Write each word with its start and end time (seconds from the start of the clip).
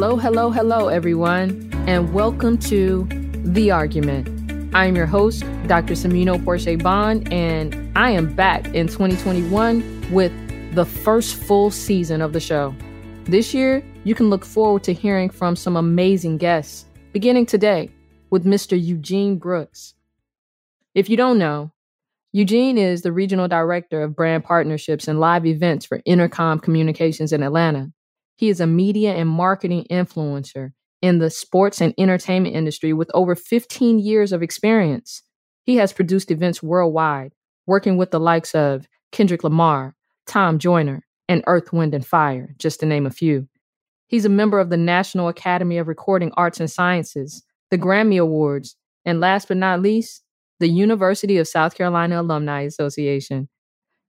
Hello, 0.00 0.14
hello, 0.16 0.52
hello, 0.52 0.86
everyone, 0.86 1.68
and 1.88 2.14
welcome 2.14 2.56
to 2.58 3.04
The 3.42 3.72
Argument. 3.72 4.72
I 4.72 4.86
am 4.86 4.94
your 4.94 5.06
host, 5.06 5.40
Dr. 5.66 5.94
Samino 5.94 6.42
Porche 6.44 6.80
Bond, 6.80 7.32
and 7.32 7.90
I 7.98 8.10
am 8.10 8.32
back 8.32 8.66
in 8.66 8.86
2021 8.86 10.12
with 10.12 10.30
the 10.76 10.84
first 10.84 11.34
full 11.34 11.72
season 11.72 12.22
of 12.22 12.32
the 12.32 12.38
show. 12.38 12.72
This 13.24 13.52
year, 13.52 13.84
you 14.04 14.14
can 14.14 14.30
look 14.30 14.44
forward 14.44 14.84
to 14.84 14.92
hearing 14.92 15.30
from 15.30 15.56
some 15.56 15.76
amazing 15.76 16.38
guests, 16.38 16.84
beginning 17.12 17.46
today 17.46 17.90
with 18.30 18.44
Mr. 18.44 18.80
Eugene 18.80 19.36
Brooks. 19.36 19.94
If 20.94 21.10
you 21.10 21.16
don't 21.16 21.38
know, 21.38 21.72
Eugene 22.30 22.78
is 22.78 23.02
the 23.02 23.10
regional 23.10 23.48
director 23.48 24.02
of 24.02 24.14
brand 24.14 24.44
partnerships 24.44 25.08
and 25.08 25.18
live 25.18 25.44
events 25.44 25.84
for 25.84 25.98
Entercom 26.06 26.62
Communications 26.62 27.32
in 27.32 27.42
Atlanta. 27.42 27.90
He 28.38 28.48
is 28.50 28.60
a 28.60 28.68
media 28.68 29.14
and 29.14 29.28
marketing 29.28 29.84
influencer 29.90 30.70
in 31.02 31.18
the 31.18 31.28
sports 31.28 31.80
and 31.80 31.92
entertainment 31.98 32.54
industry 32.54 32.92
with 32.92 33.10
over 33.12 33.34
15 33.34 33.98
years 33.98 34.30
of 34.30 34.44
experience. 34.44 35.22
He 35.64 35.74
has 35.78 35.92
produced 35.92 36.30
events 36.30 36.62
worldwide, 36.62 37.32
working 37.66 37.96
with 37.96 38.12
the 38.12 38.20
likes 38.20 38.54
of 38.54 38.86
Kendrick 39.10 39.42
Lamar, 39.42 39.96
Tom 40.28 40.60
Joyner, 40.60 41.04
and 41.28 41.42
Earth, 41.48 41.72
Wind, 41.72 41.94
and 41.94 42.06
Fire, 42.06 42.54
just 42.58 42.78
to 42.78 42.86
name 42.86 43.06
a 43.06 43.10
few. 43.10 43.48
He's 44.06 44.24
a 44.24 44.30
member 44.30 44.60
of 44.60 44.70
the 44.70 44.76
National 44.76 45.26
Academy 45.26 45.76
of 45.76 45.88
Recording 45.88 46.30
Arts 46.36 46.60
and 46.60 46.70
Sciences, 46.70 47.42
the 47.72 47.78
Grammy 47.78 48.22
Awards, 48.22 48.76
and 49.04 49.18
last 49.18 49.48
but 49.48 49.56
not 49.56 49.82
least, 49.82 50.22
the 50.60 50.68
University 50.68 51.38
of 51.38 51.48
South 51.48 51.74
Carolina 51.74 52.20
Alumni 52.20 52.60
Association. 52.60 53.48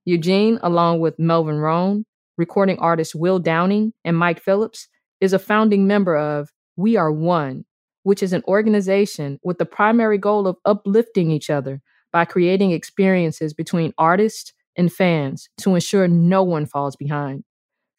Eugene, 0.04 0.60
along 0.62 1.00
with 1.00 1.18
Melvin 1.18 1.58
Rohn, 1.58 2.04
recording 2.40 2.78
artists 2.78 3.14
Will 3.14 3.38
Downing 3.38 3.92
and 4.02 4.16
Mike 4.16 4.42
Phillips, 4.42 4.88
is 5.20 5.34
a 5.34 5.38
founding 5.38 5.86
member 5.86 6.16
of 6.16 6.48
We 6.74 6.96
Are 6.96 7.12
One, 7.12 7.66
which 8.02 8.22
is 8.22 8.32
an 8.32 8.42
organization 8.48 9.38
with 9.44 9.58
the 9.58 9.66
primary 9.66 10.16
goal 10.16 10.46
of 10.46 10.56
uplifting 10.64 11.30
each 11.30 11.50
other 11.50 11.82
by 12.12 12.24
creating 12.24 12.70
experiences 12.72 13.52
between 13.52 13.92
artists 13.98 14.54
and 14.74 14.90
fans 14.90 15.50
to 15.58 15.74
ensure 15.74 16.08
no 16.08 16.42
one 16.42 16.64
falls 16.64 16.96
behind. 16.96 17.44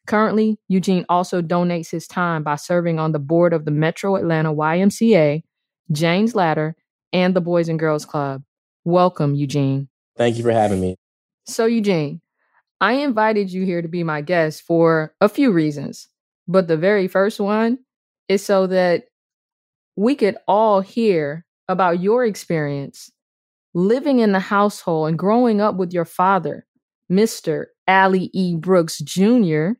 Currently, 0.08 0.58
Eugene 0.66 1.06
also 1.08 1.40
donates 1.40 1.92
his 1.92 2.08
time 2.08 2.42
by 2.42 2.56
serving 2.56 2.98
on 2.98 3.12
the 3.12 3.20
board 3.20 3.52
of 3.52 3.64
the 3.64 3.70
Metro 3.70 4.16
Atlanta 4.16 4.52
YMCA, 4.52 5.44
Jane's 5.92 6.34
Ladder, 6.34 6.74
and 7.12 7.36
the 7.36 7.40
Boys 7.40 7.68
and 7.68 7.78
Girls 7.78 8.04
Club. 8.04 8.42
Welcome, 8.84 9.36
Eugene. 9.36 9.88
Thank 10.16 10.36
you 10.36 10.42
for 10.42 10.50
having 10.50 10.80
me. 10.80 10.96
So, 11.46 11.66
Eugene, 11.66 12.20
I 12.82 12.94
invited 12.94 13.52
you 13.52 13.64
here 13.64 13.80
to 13.80 13.86
be 13.86 14.02
my 14.02 14.22
guest 14.22 14.62
for 14.62 15.14
a 15.20 15.28
few 15.28 15.52
reasons. 15.52 16.08
But 16.48 16.66
the 16.66 16.76
very 16.76 17.06
first 17.06 17.38
one 17.38 17.78
is 18.28 18.44
so 18.44 18.66
that 18.66 19.04
we 19.94 20.16
could 20.16 20.36
all 20.48 20.80
hear 20.80 21.46
about 21.68 22.00
your 22.00 22.24
experience 22.24 23.12
living 23.72 24.18
in 24.18 24.32
the 24.32 24.40
household 24.40 25.08
and 25.08 25.18
growing 25.18 25.60
up 25.60 25.76
with 25.76 25.92
your 25.92 26.04
father, 26.04 26.66
Mr. 27.10 27.66
Allie 27.86 28.30
E. 28.32 28.56
Brooks 28.56 28.98
Jr., 28.98 29.70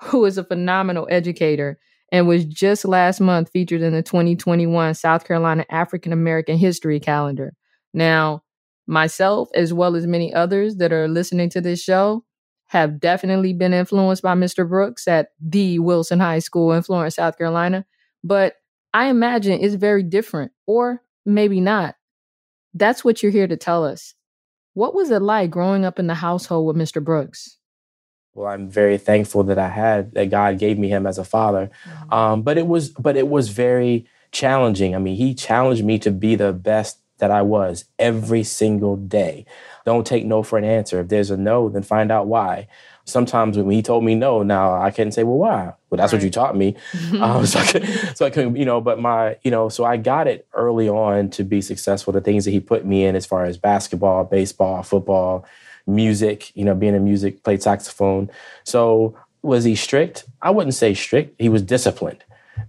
who 0.00 0.24
is 0.24 0.38
a 0.38 0.44
phenomenal 0.44 1.08
educator 1.10 1.80
and 2.12 2.28
was 2.28 2.44
just 2.44 2.84
last 2.84 3.20
month 3.20 3.50
featured 3.50 3.82
in 3.82 3.92
the 3.92 4.02
2021 4.02 4.94
South 4.94 5.24
Carolina 5.24 5.66
African 5.68 6.12
American 6.12 6.56
History 6.58 7.00
Calendar. 7.00 7.54
Now, 7.92 8.44
myself, 8.86 9.48
as 9.52 9.74
well 9.74 9.96
as 9.96 10.06
many 10.06 10.32
others 10.32 10.76
that 10.76 10.92
are 10.92 11.08
listening 11.08 11.50
to 11.50 11.60
this 11.60 11.82
show, 11.82 12.24
have 12.72 12.98
definitely 12.98 13.52
been 13.52 13.74
influenced 13.74 14.22
by 14.22 14.34
Mr. 14.34 14.66
Brooks 14.66 15.06
at 15.06 15.28
the 15.38 15.78
Wilson 15.78 16.20
High 16.20 16.38
School 16.38 16.72
in 16.72 16.82
Florence, 16.82 17.16
South 17.16 17.36
Carolina. 17.36 17.84
But 18.24 18.56
I 18.94 19.08
imagine 19.08 19.60
it's 19.60 19.74
very 19.74 20.02
different, 20.02 20.52
or 20.66 21.02
maybe 21.26 21.60
not. 21.60 21.96
That's 22.72 23.04
what 23.04 23.22
you're 23.22 23.30
here 23.30 23.46
to 23.46 23.58
tell 23.58 23.84
us. 23.84 24.14
What 24.72 24.94
was 24.94 25.10
it 25.10 25.20
like 25.20 25.50
growing 25.50 25.84
up 25.84 25.98
in 25.98 26.06
the 26.06 26.14
household 26.14 26.66
with 26.66 26.76
Mr. 26.76 27.04
Brooks? 27.04 27.58
well 28.34 28.50
i'm 28.50 28.68
very 28.68 28.96
thankful 28.98 29.42
that 29.44 29.58
i 29.58 29.68
had 29.68 30.12
that 30.14 30.30
god 30.30 30.58
gave 30.58 30.78
me 30.78 30.88
him 30.88 31.06
as 31.06 31.18
a 31.18 31.24
father 31.24 31.70
mm-hmm. 31.84 32.14
um, 32.14 32.42
but 32.42 32.56
it 32.56 32.66
was 32.66 32.88
but 32.90 33.14
it 33.16 33.28
was 33.28 33.50
very 33.50 34.06
challenging 34.30 34.94
i 34.94 34.98
mean 34.98 35.16
he 35.16 35.34
challenged 35.34 35.84
me 35.84 35.98
to 35.98 36.10
be 36.10 36.34
the 36.34 36.52
best 36.52 36.98
that 37.18 37.30
i 37.30 37.42
was 37.42 37.84
every 37.98 38.42
single 38.42 38.96
day 38.96 39.44
don't 39.84 40.06
take 40.06 40.24
no 40.24 40.42
for 40.42 40.58
an 40.58 40.64
answer 40.64 41.00
if 41.00 41.08
there's 41.08 41.30
a 41.30 41.36
no 41.36 41.68
then 41.68 41.82
find 41.82 42.10
out 42.10 42.26
why 42.26 42.66
sometimes 43.04 43.56
when 43.56 43.70
he 43.70 43.82
told 43.82 44.04
me 44.04 44.14
no 44.14 44.42
now 44.42 44.80
i 44.80 44.90
can 44.90 45.08
not 45.08 45.14
say 45.14 45.22
well 45.22 45.38
why 45.38 45.72
well 45.90 45.96
that's 45.96 46.12
right. 46.12 46.18
what 46.18 46.24
you 46.24 46.30
taught 46.30 46.56
me 46.56 46.76
um, 47.20 47.44
so, 47.46 47.58
I 47.58 47.66
could, 47.66 48.16
so 48.16 48.26
i 48.26 48.30
couldn't 48.30 48.56
you 48.56 48.64
know 48.64 48.80
but 48.80 49.00
my 49.00 49.36
you 49.42 49.50
know 49.50 49.68
so 49.68 49.84
i 49.84 49.96
got 49.96 50.26
it 50.26 50.46
early 50.54 50.88
on 50.88 51.30
to 51.30 51.44
be 51.44 51.60
successful 51.60 52.12
the 52.12 52.20
things 52.20 52.44
that 52.44 52.50
he 52.52 52.60
put 52.60 52.84
me 52.84 53.04
in 53.04 53.16
as 53.16 53.26
far 53.26 53.44
as 53.44 53.58
basketball 53.58 54.24
baseball 54.24 54.82
football 54.82 55.46
music, 55.86 56.54
you 56.56 56.64
know, 56.64 56.74
being 56.74 56.94
in 56.94 57.04
music, 57.04 57.42
played 57.42 57.62
saxophone. 57.62 58.30
So 58.64 59.16
was 59.42 59.64
he 59.64 59.74
strict? 59.74 60.24
I 60.40 60.50
wouldn't 60.50 60.74
say 60.74 60.94
strict. 60.94 61.40
He 61.40 61.48
was 61.48 61.62
disciplined. 61.62 62.24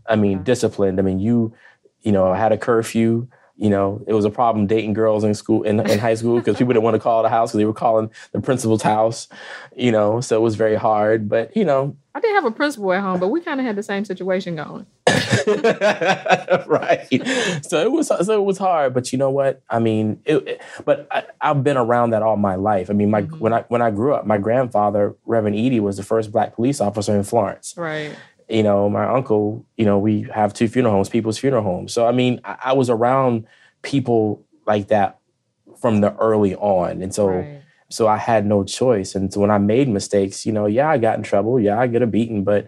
I 0.07 0.15
mean, 0.15 0.43
disciplined. 0.43 0.99
I 0.99 1.03
mean, 1.03 1.19
you, 1.19 1.53
you 2.01 2.11
know, 2.11 2.33
had 2.33 2.51
a 2.51 2.57
curfew. 2.57 3.27
You 3.63 3.69
know, 3.69 4.03
it 4.07 4.13
was 4.13 4.25
a 4.25 4.29
problem 4.29 4.67
dating 4.67 4.91
girls 4.91 5.23
in 5.23 5.33
school 5.33 5.63
in, 5.63 5.79
in 5.89 5.97
high 5.97 6.15
school 6.15 6.37
because 6.37 6.57
people 6.57 6.73
didn't 6.73 6.83
want 6.83 6.95
to 6.95 6.99
call 6.99 7.23
the 7.23 7.29
house 7.29 7.51
because 7.51 7.59
they 7.59 7.65
were 7.65 7.71
calling 7.71 8.11
the 8.33 8.41
principal's 8.41 8.81
house. 8.81 9.29
You 9.73 9.89
know, 9.89 10.19
so 10.19 10.35
it 10.35 10.41
was 10.41 10.55
very 10.55 10.75
hard. 10.75 11.29
But 11.29 11.55
you 11.55 11.63
know, 11.63 11.95
I 12.13 12.19
didn't 12.19 12.35
have 12.35 12.45
a 12.45 12.51
principal 12.51 12.91
at 12.91 12.99
home, 12.99 13.21
but 13.21 13.29
we 13.29 13.39
kind 13.39 13.61
of 13.61 13.65
had 13.65 13.77
the 13.77 13.83
same 13.83 14.03
situation 14.03 14.57
going. 14.57 14.85
right. 16.67 17.07
So 17.63 17.81
it 17.81 17.91
was 17.91 18.07
so 18.07 18.33
it 18.33 18.43
was 18.43 18.57
hard, 18.57 18.93
but 18.93 19.13
you 19.13 19.17
know 19.17 19.29
what? 19.29 19.61
I 19.69 19.79
mean, 19.79 20.19
it, 20.25 20.47
it, 20.47 20.61
but 20.83 21.07
I, 21.09 21.23
have 21.39 21.63
been 21.63 21.77
around 21.77 22.09
that 22.09 22.21
all 22.21 22.35
my 22.35 22.55
life. 22.55 22.89
I 22.89 22.93
mean, 22.93 23.09
my 23.09 23.21
mm-hmm. 23.21 23.39
when 23.39 23.53
I 23.53 23.61
when 23.69 23.81
I 23.81 23.91
grew 23.91 24.13
up, 24.13 24.25
my 24.25 24.37
grandfather, 24.37 25.15
Reverend 25.25 25.55
Eady, 25.55 25.79
was 25.79 25.95
the 25.95 26.03
first 26.03 26.33
black 26.33 26.55
police 26.55 26.81
officer 26.81 27.15
in 27.15 27.23
Florence. 27.23 27.73
Right. 27.77 28.13
You 28.53 28.63
know, 28.63 28.89
my 28.89 29.05
uncle. 29.05 29.65
You 29.77 29.85
know, 29.85 29.97
we 29.99 30.21
have 30.33 30.53
two 30.53 30.67
funeral 30.67 30.93
homes, 30.93 31.09
people's 31.09 31.37
funeral 31.37 31.63
homes. 31.63 31.93
So 31.93 32.07
I 32.07 32.11
mean, 32.11 32.39
I, 32.45 32.57
I 32.65 32.73
was 32.73 32.89
around 32.89 33.45
people 33.81 34.45
like 34.65 34.87
that 34.87 35.19
from 35.81 36.01
the 36.01 36.15
early 36.17 36.55
on, 36.55 37.01
and 37.01 37.13
so. 37.13 37.27
Right. 37.27 37.59
So 37.89 38.07
I 38.07 38.17
had 38.17 38.47
no 38.47 38.63
choice. 38.63 39.13
And 39.13 39.31
so 39.31 39.39
when 39.39 39.51
I 39.51 39.59
made 39.59 39.87
mistakes, 39.87 40.47
you 40.47 40.51
know, 40.51 40.65
yeah, 40.65 40.89
I 40.89 40.97
got 40.97 41.15
in 41.15 41.21
trouble. 41.21 41.59
Yeah, 41.59 41.79
I 41.79 41.85
get 41.85 42.01
a 42.01 42.07
beating. 42.07 42.43
But, 42.43 42.65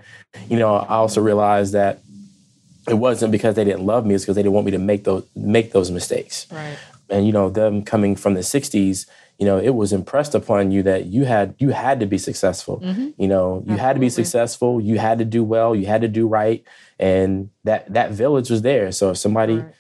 you 0.50 0.60
know, 0.60 0.76
I 0.76 0.98
also 0.98 1.20
realized 1.20 1.74
that 1.74 1.98
it 2.88 2.94
wasn't 2.96 3.32
because 3.32 3.56
they 3.56 3.64
didn't 3.64 3.86
love 3.86 4.06
me 4.06 4.16
it's 4.16 4.24
because 4.24 4.36
they 4.36 4.44
didn't 4.44 4.54
want 4.54 4.66
me 4.66 4.72
to 4.72 4.78
make 4.78 5.04
those 5.04 5.26
make 5.36 5.72
those 5.72 5.92
mistakes 5.92 6.48
right 6.52 6.78
and 7.10 7.26
you 7.26 7.32
know 7.32 7.50
them 7.50 7.84
coming 7.84 8.16
from 8.16 8.34
the 8.34 8.42
60s 8.42 9.08
you 9.38 9.46
know 9.46 9.58
it 9.58 9.76
was 9.76 9.92
impressed 9.92 10.36
upon 10.36 10.72
you 10.72 10.84
that 10.84 11.06
you 11.06 11.26
had 11.26 11.56
you 11.58 11.70
had 11.70 12.00
to 12.00 12.06
be 12.06 12.18
successful 12.18 12.80
mm-hmm. 12.80 13.10
you 13.18 13.28
know 13.28 13.56
you 13.56 13.74
Absolutely. 13.74 13.78
had 13.78 13.94
to 13.94 14.00
be 14.00 14.10
successful 14.10 14.82
you 14.82 14.98
had 14.98 15.20
to 15.20 15.26
do 15.26 15.44
well 15.44 15.76
you 15.76 15.86
had 15.86 16.02
to 16.02 16.08
do 16.08 16.28
right 16.28 16.64
and 17.00 17.50
that 17.64 17.92
that 17.94 18.12
village 18.12 18.50
was 18.50 18.62
there 18.62 18.92
so 18.92 19.12
if 19.12 19.18
somebody 19.18 19.58
right. 19.58 19.74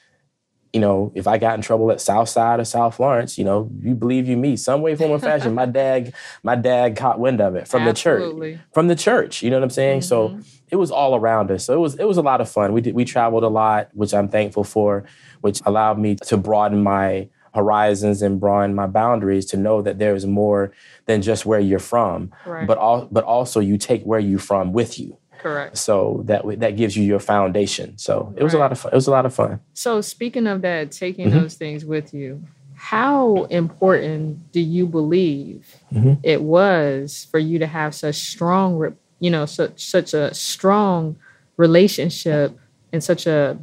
you 0.73 0.79
know 0.79 1.11
if 1.16 1.25
i 1.27 1.38
got 1.38 1.55
in 1.55 1.61
trouble 1.61 1.89
at 1.91 2.01
south 2.01 2.27
side 2.27 2.59
or 2.59 2.66
south 2.66 2.95
florence 2.95 3.38
you 3.38 3.45
know 3.45 3.69
you 3.79 3.95
believe 3.95 4.27
you 4.27 4.35
me 4.35 4.57
some 4.57 4.81
way 4.81 4.95
form 4.95 5.11
or 5.11 5.19
fashion 5.19 5.53
my 5.53 5.66
dad 5.79 6.13
my 6.43 6.55
dad 6.55 6.97
caught 6.97 7.19
wind 7.19 7.39
of 7.39 7.55
it 7.55 7.67
from 7.67 7.83
Absolutely. 7.83 8.51
the 8.51 8.57
church 8.57 8.66
from 8.73 8.87
the 8.87 8.95
church 8.95 9.41
you 9.41 9.49
know 9.49 9.57
what 9.57 9.63
i'm 9.63 9.69
saying 9.69 10.01
mm-hmm. 10.01 10.39
so 10.39 10.39
it 10.72 10.77
was 10.77 10.91
all 10.91 11.16
around 11.16 11.51
us. 11.51 11.66
So 11.66 11.73
it 11.73 11.79
was 11.79 11.95
it 11.95 12.05
was 12.05 12.17
a 12.17 12.22
lot 12.22 12.41
of 12.41 12.49
fun. 12.49 12.73
We 12.73 12.81
did 12.81 12.95
we 12.95 13.05
traveled 13.05 13.43
a 13.43 13.47
lot, 13.47 13.89
which 13.93 14.13
I'm 14.13 14.29
thankful 14.29 14.63
for, 14.63 15.05
which 15.41 15.61
allowed 15.66 15.99
me 15.99 16.16
to 16.16 16.37
broaden 16.37 16.81
my 16.81 17.29
horizons 17.55 18.21
and 18.21 18.39
broaden 18.39 18.75
my 18.75 18.88
boundaries 18.88 19.45
to 19.47 19.57
know 19.57 19.81
that 19.81 19.97
there 19.97 20.13
is 20.13 20.25
more 20.25 20.71
than 21.05 21.21
just 21.21 21.45
where 21.45 21.59
you're 21.59 21.79
from, 21.79 22.31
right. 22.46 22.67
but 22.67 22.78
all 22.78 23.07
but 23.11 23.23
also 23.23 23.59
you 23.59 23.78
take 23.78 24.03
where 24.03 24.19
you're 24.19 24.40
from 24.40 24.73
with 24.73 24.99
you. 24.99 25.17
Correct. 25.40 25.78
So 25.78 26.22
that 26.25 26.43
that 26.59 26.75
gives 26.75 26.96
you 26.96 27.03
your 27.03 27.19
foundation. 27.19 27.97
So 27.97 28.34
it 28.37 28.43
was 28.43 28.53
right. 28.53 28.59
a 28.59 28.61
lot 28.61 28.72
of 28.72 28.79
fun. 28.79 28.91
It 28.91 28.96
was 28.96 29.07
a 29.07 29.11
lot 29.11 29.25
of 29.25 29.34
fun. 29.34 29.59
So 29.73 30.02
speaking 30.02 30.47
of 30.47 30.61
that, 30.61 30.91
taking 30.91 31.29
mm-hmm. 31.29 31.40
those 31.40 31.55
things 31.55 31.85
with 31.85 32.13
you, 32.13 32.43
how 32.75 33.46
important 33.46 34.51
do 34.51 34.59
you 34.59 34.85
believe 34.85 35.75
mm-hmm. 35.91 36.13
it 36.23 36.41
was 36.41 37.28
for 37.31 37.40
you 37.40 37.58
to 37.59 37.67
have 37.67 37.96
such 37.96 38.16
strong 38.16 38.96
you 39.19 39.31
know 39.31 39.46
such 39.46 39.84
such 39.84 40.13
a 40.13 40.34
strong 40.34 41.16
relationship 41.58 42.58
and 42.91 43.03
such 43.03 43.25
a 43.25 43.58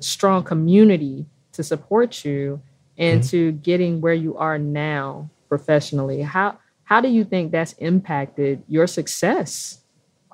strong 0.00 0.42
community 0.44 1.26
to 1.52 1.62
support 1.62 2.24
you 2.24 2.60
into 2.98 3.52
mm-hmm. 3.52 3.60
getting 3.62 4.00
where 4.00 4.14
you 4.14 4.36
are 4.36 4.58
now 4.58 5.30
professionally 5.48 6.20
how 6.20 6.58
how 6.84 7.00
do 7.00 7.08
you 7.08 7.24
think 7.24 7.52
that's 7.52 7.72
impacted 7.74 8.62
your 8.68 8.86
success 8.86 9.80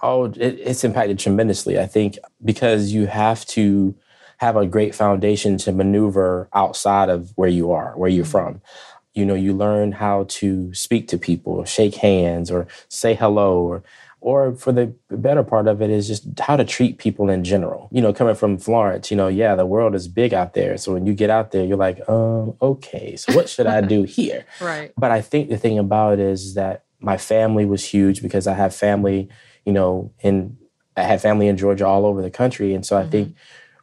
oh 0.02 0.24
it, 0.24 0.58
it's 0.58 0.82
impacted 0.82 1.18
tremendously 1.18 1.78
i 1.78 1.86
think 1.86 2.18
because 2.44 2.92
you 2.92 3.06
have 3.06 3.46
to 3.46 3.94
have 4.38 4.56
a 4.56 4.66
great 4.66 4.94
foundation 4.94 5.56
to 5.56 5.70
maneuver 5.70 6.48
outside 6.52 7.08
of 7.08 7.32
where 7.36 7.48
you 7.48 7.70
are 7.70 7.92
where 7.96 8.10
you're 8.10 8.24
mm-hmm. 8.24 8.32
from 8.32 8.62
you 9.12 9.24
know 9.24 9.34
you 9.34 9.52
learn 9.52 9.92
how 9.92 10.24
to 10.28 10.72
speak 10.74 11.06
to 11.08 11.18
people 11.18 11.64
shake 11.64 11.94
hands 11.96 12.50
or 12.50 12.66
say 12.88 13.14
hello 13.14 13.62
or 13.62 13.82
or 14.24 14.54
for 14.54 14.72
the 14.72 14.86
better 15.10 15.44
part 15.44 15.68
of 15.68 15.82
it 15.82 15.90
is 15.90 16.08
just 16.08 16.24
how 16.40 16.56
to 16.56 16.64
treat 16.64 16.96
people 16.96 17.28
in 17.28 17.44
general. 17.44 17.90
You 17.92 18.00
know, 18.00 18.14
coming 18.14 18.34
from 18.34 18.56
Florence, 18.56 19.10
you 19.10 19.18
know, 19.18 19.28
yeah, 19.28 19.54
the 19.54 19.66
world 19.66 19.94
is 19.94 20.08
big 20.08 20.32
out 20.32 20.54
there. 20.54 20.78
So 20.78 20.94
when 20.94 21.04
you 21.04 21.12
get 21.12 21.28
out 21.28 21.50
there, 21.50 21.62
you're 21.62 21.76
like, 21.76 22.00
um, 22.08 22.56
okay, 22.62 23.16
so 23.16 23.34
what 23.34 23.50
should 23.50 23.66
I 23.66 23.82
do 23.82 24.02
here? 24.04 24.46
Right. 24.62 24.94
But 24.96 25.10
I 25.10 25.20
think 25.20 25.50
the 25.50 25.58
thing 25.58 25.78
about 25.78 26.14
it 26.14 26.20
is 26.20 26.54
that 26.54 26.84
my 27.00 27.18
family 27.18 27.66
was 27.66 27.84
huge 27.84 28.22
because 28.22 28.46
I 28.46 28.54
have 28.54 28.74
family, 28.74 29.28
you 29.66 29.74
know, 29.74 30.10
in 30.20 30.56
I 30.96 31.02
had 31.02 31.20
family 31.20 31.46
in 31.46 31.58
Georgia 31.58 31.86
all 31.86 32.06
over 32.06 32.22
the 32.22 32.30
country. 32.30 32.72
And 32.72 32.86
so 32.86 32.96
I 32.96 33.02
mm-hmm. 33.02 33.10
think 33.10 33.36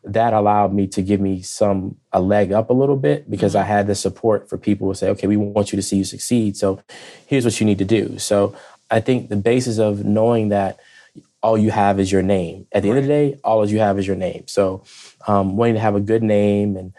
that 0.03 0.33
allowed 0.33 0.73
me 0.73 0.87
to 0.87 1.03
give 1.03 1.21
me 1.21 1.43
some 1.43 1.97
a 2.11 2.19
leg 2.19 2.51
up 2.51 2.71
a 2.71 2.73
little 2.73 2.97
bit 2.97 3.29
because 3.29 3.53
mm-hmm. 3.53 3.63
I 3.63 3.67
had 3.67 3.85
the 3.85 3.93
support 3.93 4.49
for 4.49 4.57
people 4.57 4.87
who 4.87 4.95
say, 4.95 5.09
okay, 5.09 5.27
we 5.27 5.37
want 5.37 5.71
you 5.71 5.75
to 5.75 5.83
see 5.83 5.97
you 5.97 6.03
succeed. 6.03 6.57
So 6.57 6.81
here's 7.27 7.45
what 7.45 7.59
you 7.59 7.65
need 7.67 7.77
to 7.77 7.85
do. 7.85 8.17
So 8.17 8.55
I 8.91 8.99
think 8.99 9.29
the 9.29 9.37
basis 9.37 9.79
of 9.79 10.05
knowing 10.05 10.49
that 10.49 10.79
all 11.41 11.57
you 11.57 11.71
have 11.71 11.99
is 11.99 12.11
your 12.11 12.21
name. 12.21 12.67
At 12.71 12.83
the 12.83 12.89
right. 12.89 12.97
end 12.97 12.99
of 12.99 13.07
the 13.07 13.13
day, 13.13 13.39
all 13.43 13.67
you 13.67 13.79
have 13.79 13.97
is 13.97 14.05
your 14.05 14.15
name. 14.15 14.43
So 14.47 14.83
um, 15.27 15.57
wanting 15.57 15.75
to 15.75 15.81
have 15.81 15.95
a 15.95 16.01
good 16.01 16.23
name 16.23 16.77
and 16.77 16.93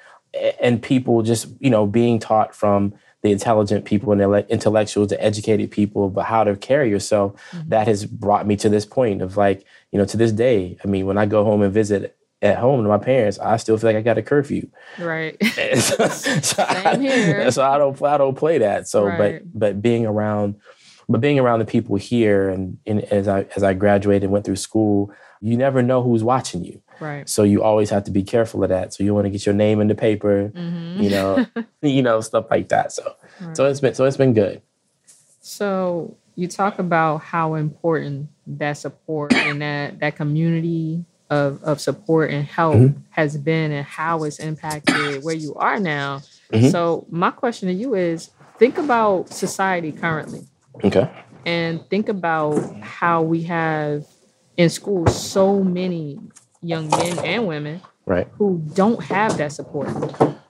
and 0.59 0.83
people 0.83 1.23
just 1.23 1.49
you 1.61 1.69
know 1.69 1.87
being 1.87 2.19
taught 2.19 2.55
from 2.55 2.94
the 3.23 3.31
intelligent 3.31 3.85
people 3.85 4.12
and 4.12 4.21
the 4.21 4.50
intellectuals, 4.50 5.09
the 5.09 5.23
educated 5.23 5.71
people, 5.71 6.11
but 6.11 6.25
how 6.25 6.43
to 6.43 6.56
carry 6.56 6.91
yourself. 6.91 7.35
Mm-hmm. 7.53 7.69
That 7.69 7.87
has 7.87 8.05
brought 8.05 8.47
me 8.47 8.56
to 8.56 8.69
this 8.69 8.85
point 8.85 9.23
of 9.23 9.37
like, 9.37 9.65
you 9.93 9.99
know, 9.99 10.05
to 10.06 10.17
this 10.17 10.33
day. 10.33 10.77
I 10.85 10.88
mean, 10.88 11.06
when 11.06 11.19
I 11.19 11.27
go 11.27 11.45
home 11.45 11.62
and 11.62 11.73
visit 11.73 12.17
at 12.43 12.59
home 12.59 12.83
to 12.83 12.88
my 12.88 12.99
parents, 12.99 13.38
I 13.38 13.56
still 13.59 13.79
feel 13.79 13.91
like 13.91 13.97
I 13.97 14.03
got 14.03 14.19
a 14.19 14.23
curfew. 14.23 14.69
Right. 14.99 15.37
so, 15.45 16.09
so 16.09 16.09
Same 16.09 16.87
I, 16.87 16.97
here. 16.99 17.50
So 17.53 17.62
I 17.62 17.79
don't 17.79 18.00
I 18.03 18.19
don't 18.19 18.37
play 18.37 18.59
that. 18.59 18.88
So 18.88 19.06
right. 19.06 19.19
but 19.19 19.59
but 19.59 19.83
being 19.83 20.05
around 20.05 20.56
but 21.08 21.20
being 21.20 21.38
around 21.38 21.58
the 21.58 21.64
people 21.64 21.96
here 21.96 22.49
and, 22.49 22.78
and 22.87 23.00
as 23.04 23.28
I 23.28 23.46
as 23.56 23.62
I 23.62 23.75
graduated 23.75 24.25
and 24.25 24.32
went 24.32 24.44
through 24.44 24.56
school, 24.56 25.12
you 25.40 25.56
never 25.56 25.82
know 25.82 26.02
who's 26.02 26.22
watching 26.22 26.64
you. 26.64 26.81
Right. 27.00 27.28
So 27.28 27.43
you 27.43 27.62
always 27.62 27.90
have 27.90 28.04
to 28.04 28.10
be 28.10 28.22
careful 28.22 28.62
of 28.62 28.70
that. 28.70 28.94
So 28.94 29.02
you 29.02 29.12
want 29.12 29.26
to 29.26 29.31
get 29.31 29.44
your 29.44 29.54
name 29.54 29.81
in 29.81 29.88
the 29.88 29.94
paper, 29.94 30.52
mm-hmm. 30.54 31.02
you 31.02 31.10
know, 31.10 31.46
you 31.82 32.02
know, 32.02 32.20
stuff 32.20 32.46
like 32.50 32.69
that. 32.69 32.93
So 32.93 33.16
right. 33.40 33.56
so 33.56 33.66
it's 33.66 33.81
been 33.81 33.94
so 33.94 34.04
it's 34.04 34.16
been 34.16 34.34
good. 34.34 34.62
So 35.40 36.16
you 36.37 36.49
talk 36.49 36.78
about 36.78 37.19
how 37.19 37.54
important 37.54 38.28
that 38.46 38.75
support 38.75 39.34
and 39.34 39.60
that 39.60 39.99
that 40.00 40.16
community 40.16 41.04
of, 41.32 41.62
of 41.64 41.81
support 41.81 42.31
and 42.31 42.46
help 42.46 42.76
mm-hmm. 42.76 43.00
has 43.10 43.37
been 43.38 43.72
and 43.72 43.87
how 43.87 44.22
it's 44.25 44.38
impacted 44.38 45.25
where 45.25 45.34
you 45.34 45.54
are 45.54 45.81
now. 45.81 46.20
Mm-hmm. 46.52 46.69
So 46.69 47.06
my 47.10 47.31
question 47.31 47.69
to 47.69 47.75
you 47.75 47.94
is 47.94 48.31
think 48.58 48.76
about 48.76 49.31
society 49.31 49.93
currently. 49.93 50.46
Okay. 50.85 51.11
And 51.45 51.85
think 51.89 52.09
about 52.09 52.59
how 52.81 53.23
we 53.23 53.43
have 53.43 54.07
in 54.57 54.71
school 54.71 55.07
so 55.07 55.63
many 55.63 56.19
young 56.63 56.89
men 56.89 57.19
and 57.21 57.47
women 57.47 57.81
right. 58.07 58.29
who 58.39 58.63
don't 58.75 59.03
have 59.03 59.37
that 59.39 59.53
support. 59.53 59.89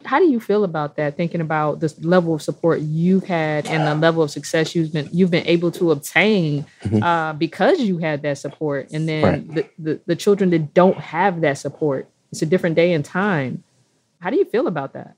How 0.05 0.19
do 0.19 0.27
you 0.27 0.41
feel 0.41 0.65
about 0.65 0.97
that? 0.97 1.17
Thinking 1.17 1.41
about 1.41 1.81
the 1.81 1.95
level 2.03 2.35
of 2.35 2.43
support 2.43 2.81
you've 2.81 3.25
had 3.25 3.67
and 3.67 3.87
the 3.87 3.95
level 3.95 4.23
of 4.23 4.31
success 4.31 4.75
you've 4.75 4.93
been 4.93 5.09
you've 5.13 5.31
been 5.31 5.47
able 5.47 5.71
to 5.73 5.93
obtain 5.93 6.67
mm-hmm. 6.83 7.03
uh, 7.03 7.33
because 7.35 7.81
you 7.81 7.99
had 7.99 8.23
that 8.23 8.39
support, 8.39 8.91
and 8.93 9.09
then 9.09 9.23
right. 9.23 9.55
the, 9.55 9.69
the 9.79 10.01
the 10.07 10.17
children 10.17 10.51
that 10.51 10.75
don't 10.75 10.99
have 10.99 11.41
that 11.43 11.57
support. 11.57 12.09
It's 12.31 12.43
a 12.43 12.47
different 12.47 12.77
day 12.77 12.93
and 12.93 13.05
time. 13.05 13.63
How 14.21 14.31
do 14.31 14.37
you 14.37 14.45
feel 14.45 14.67
about 14.67 14.93
that? 14.95 15.17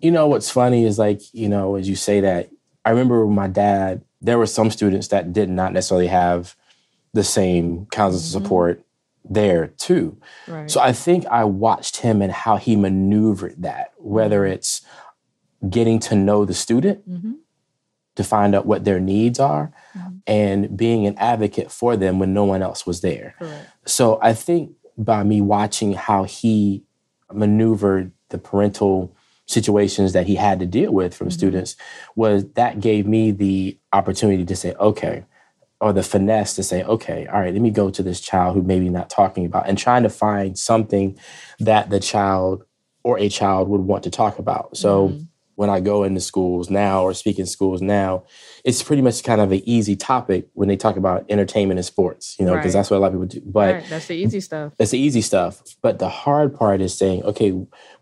You 0.00 0.10
know 0.10 0.28
what's 0.28 0.50
funny 0.50 0.84
is 0.84 0.98
like 0.98 1.20
you 1.32 1.48
know 1.48 1.74
as 1.74 1.88
you 1.88 1.96
say 1.96 2.20
that 2.20 2.48
I 2.84 2.90
remember 2.90 3.26
my 3.26 3.48
dad. 3.48 4.02
There 4.22 4.38
were 4.38 4.46
some 4.46 4.70
students 4.70 5.08
that 5.08 5.32
did 5.32 5.50
not 5.50 5.72
necessarily 5.72 6.06
have 6.06 6.56
the 7.12 7.24
same 7.24 7.86
kinds 7.86 8.14
of 8.14 8.22
mm-hmm. 8.22 8.44
support 8.44 8.84
there 9.28 9.68
too. 9.78 10.16
Right. 10.48 10.70
So 10.70 10.80
I 10.80 10.92
think 10.92 11.26
I 11.26 11.44
watched 11.44 11.98
him 11.98 12.22
and 12.22 12.32
how 12.32 12.56
he 12.56 12.76
maneuvered 12.76 13.62
that, 13.62 13.92
whether 13.98 14.42
mm-hmm. 14.42 14.54
it's 14.54 14.80
getting 15.68 15.98
to 16.00 16.14
know 16.14 16.44
the 16.44 16.54
student 16.54 17.08
mm-hmm. 17.08 17.32
to 18.16 18.24
find 18.24 18.54
out 18.54 18.66
what 18.66 18.84
their 18.84 19.00
needs 19.00 19.38
are 19.38 19.72
mm-hmm. 19.96 20.16
and 20.26 20.76
being 20.76 21.06
an 21.06 21.16
advocate 21.18 21.70
for 21.70 21.96
them 21.96 22.18
when 22.18 22.32
no 22.32 22.44
one 22.44 22.62
else 22.62 22.86
was 22.86 23.00
there. 23.00 23.34
Correct. 23.38 23.68
So 23.84 24.18
I 24.22 24.34
think 24.34 24.72
by 24.96 25.22
me 25.22 25.40
watching 25.40 25.94
how 25.94 26.24
he 26.24 26.84
maneuvered 27.32 28.12
the 28.30 28.38
parental 28.38 29.14
situations 29.46 30.12
that 30.12 30.26
he 30.26 30.34
had 30.36 30.60
to 30.60 30.66
deal 30.66 30.92
with 30.92 31.14
from 31.14 31.28
mm-hmm. 31.28 31.38
students 31.38 31.76
was 32.16 32.44
that 32.52 32.80
gave 32.80 33.06
me 33.06 33.30
the 33.30 33.78
opportunity 33.92 34.44
to 34.44 34.56
say, 34.56 34.74
okay, 34.74 35.24
or 35.80 35.92
the 35.92 36.02
finesse 36.02 36.54
to 36.54 36.62
say, 36.62 36.84
okay, 36.84 37.26
all 37.26 37.40
right, 37.40 37.52
let 37.52 37.60
me 37.60 37.70
go 37.70 37.90
to 37.90 38.02
this 38.02 38.20
child 38.20 38.54
who 38.54 38.62
maybe 38.62 38.88
not 38.88 39.10
talking 39.10 39.44
about 39.44 39.68
and 39.68 39.76
trying 39.76 40.04
to 40.04 40.08
find 40.08 40.56
something 40.56 41.18
that 41.58 41.90
the 41.90 41.98
child 41.98 42.64
or 43.02 43.18
a 43.18 43.28
child 43.28 43.68
would 43.68 43.80
want 43.80 44.04
to 44.04 44.10
talk 44.10 44.38
about. 44.38 44.76
So 44.76 45.08
mm-hmm. 45.08 45.24
When 45.54 45.68
I 45.68 45.80
go 45.80 46.04
into 46.04 46.20
schools 46.20 46.70
now 46.70 47.02
or 47.02 47.14
speak 47.14 47.38
in 47.38 47.46
schools 47.46 47.82
now, 47.82 48.24
it's 48.64 48.82
pretty 48.82 49.02
much 49.02 49.22
kind 49.22 49.40
of 49.40 49.52
an 49.52 49.62
easy 49.64 49.96
topic 49.96 50.48
when 50.54 50.68
they 50.68 50.76
talk 50.76 50.96
about 50.96 51.26
entertainment 51.28 51.78
and 51.78 51.84
sports, 51.84 52.36
you 52.38 52.46
know, 52.46 52.54
because 52.54 52.74
right. 52.74 52.80
that's 52.80 52.90
what 52.90 52.96
a 52.96 53.00
lot 53.00 53.08
of 53.08 53.12
people 53.14 53.26
do. 53.26 53.42
But 53.44 53.74
right. 53.74 53.84
that's 53.88 54.06
the 54.06 54.14
easy 54.14 54.40
stuff. 54.40 54.72
That's 54.78 54.92
the 54.92 54.98
easy 54.98 55.20
stuff. 55.20 55.62
But 55.82 55.98
the 55.98 56.08
hard 56.08 56.54
part 56.54 56.80
is 56.80 56.96
saying, 56.96 57.22
okay, 57.24 57.50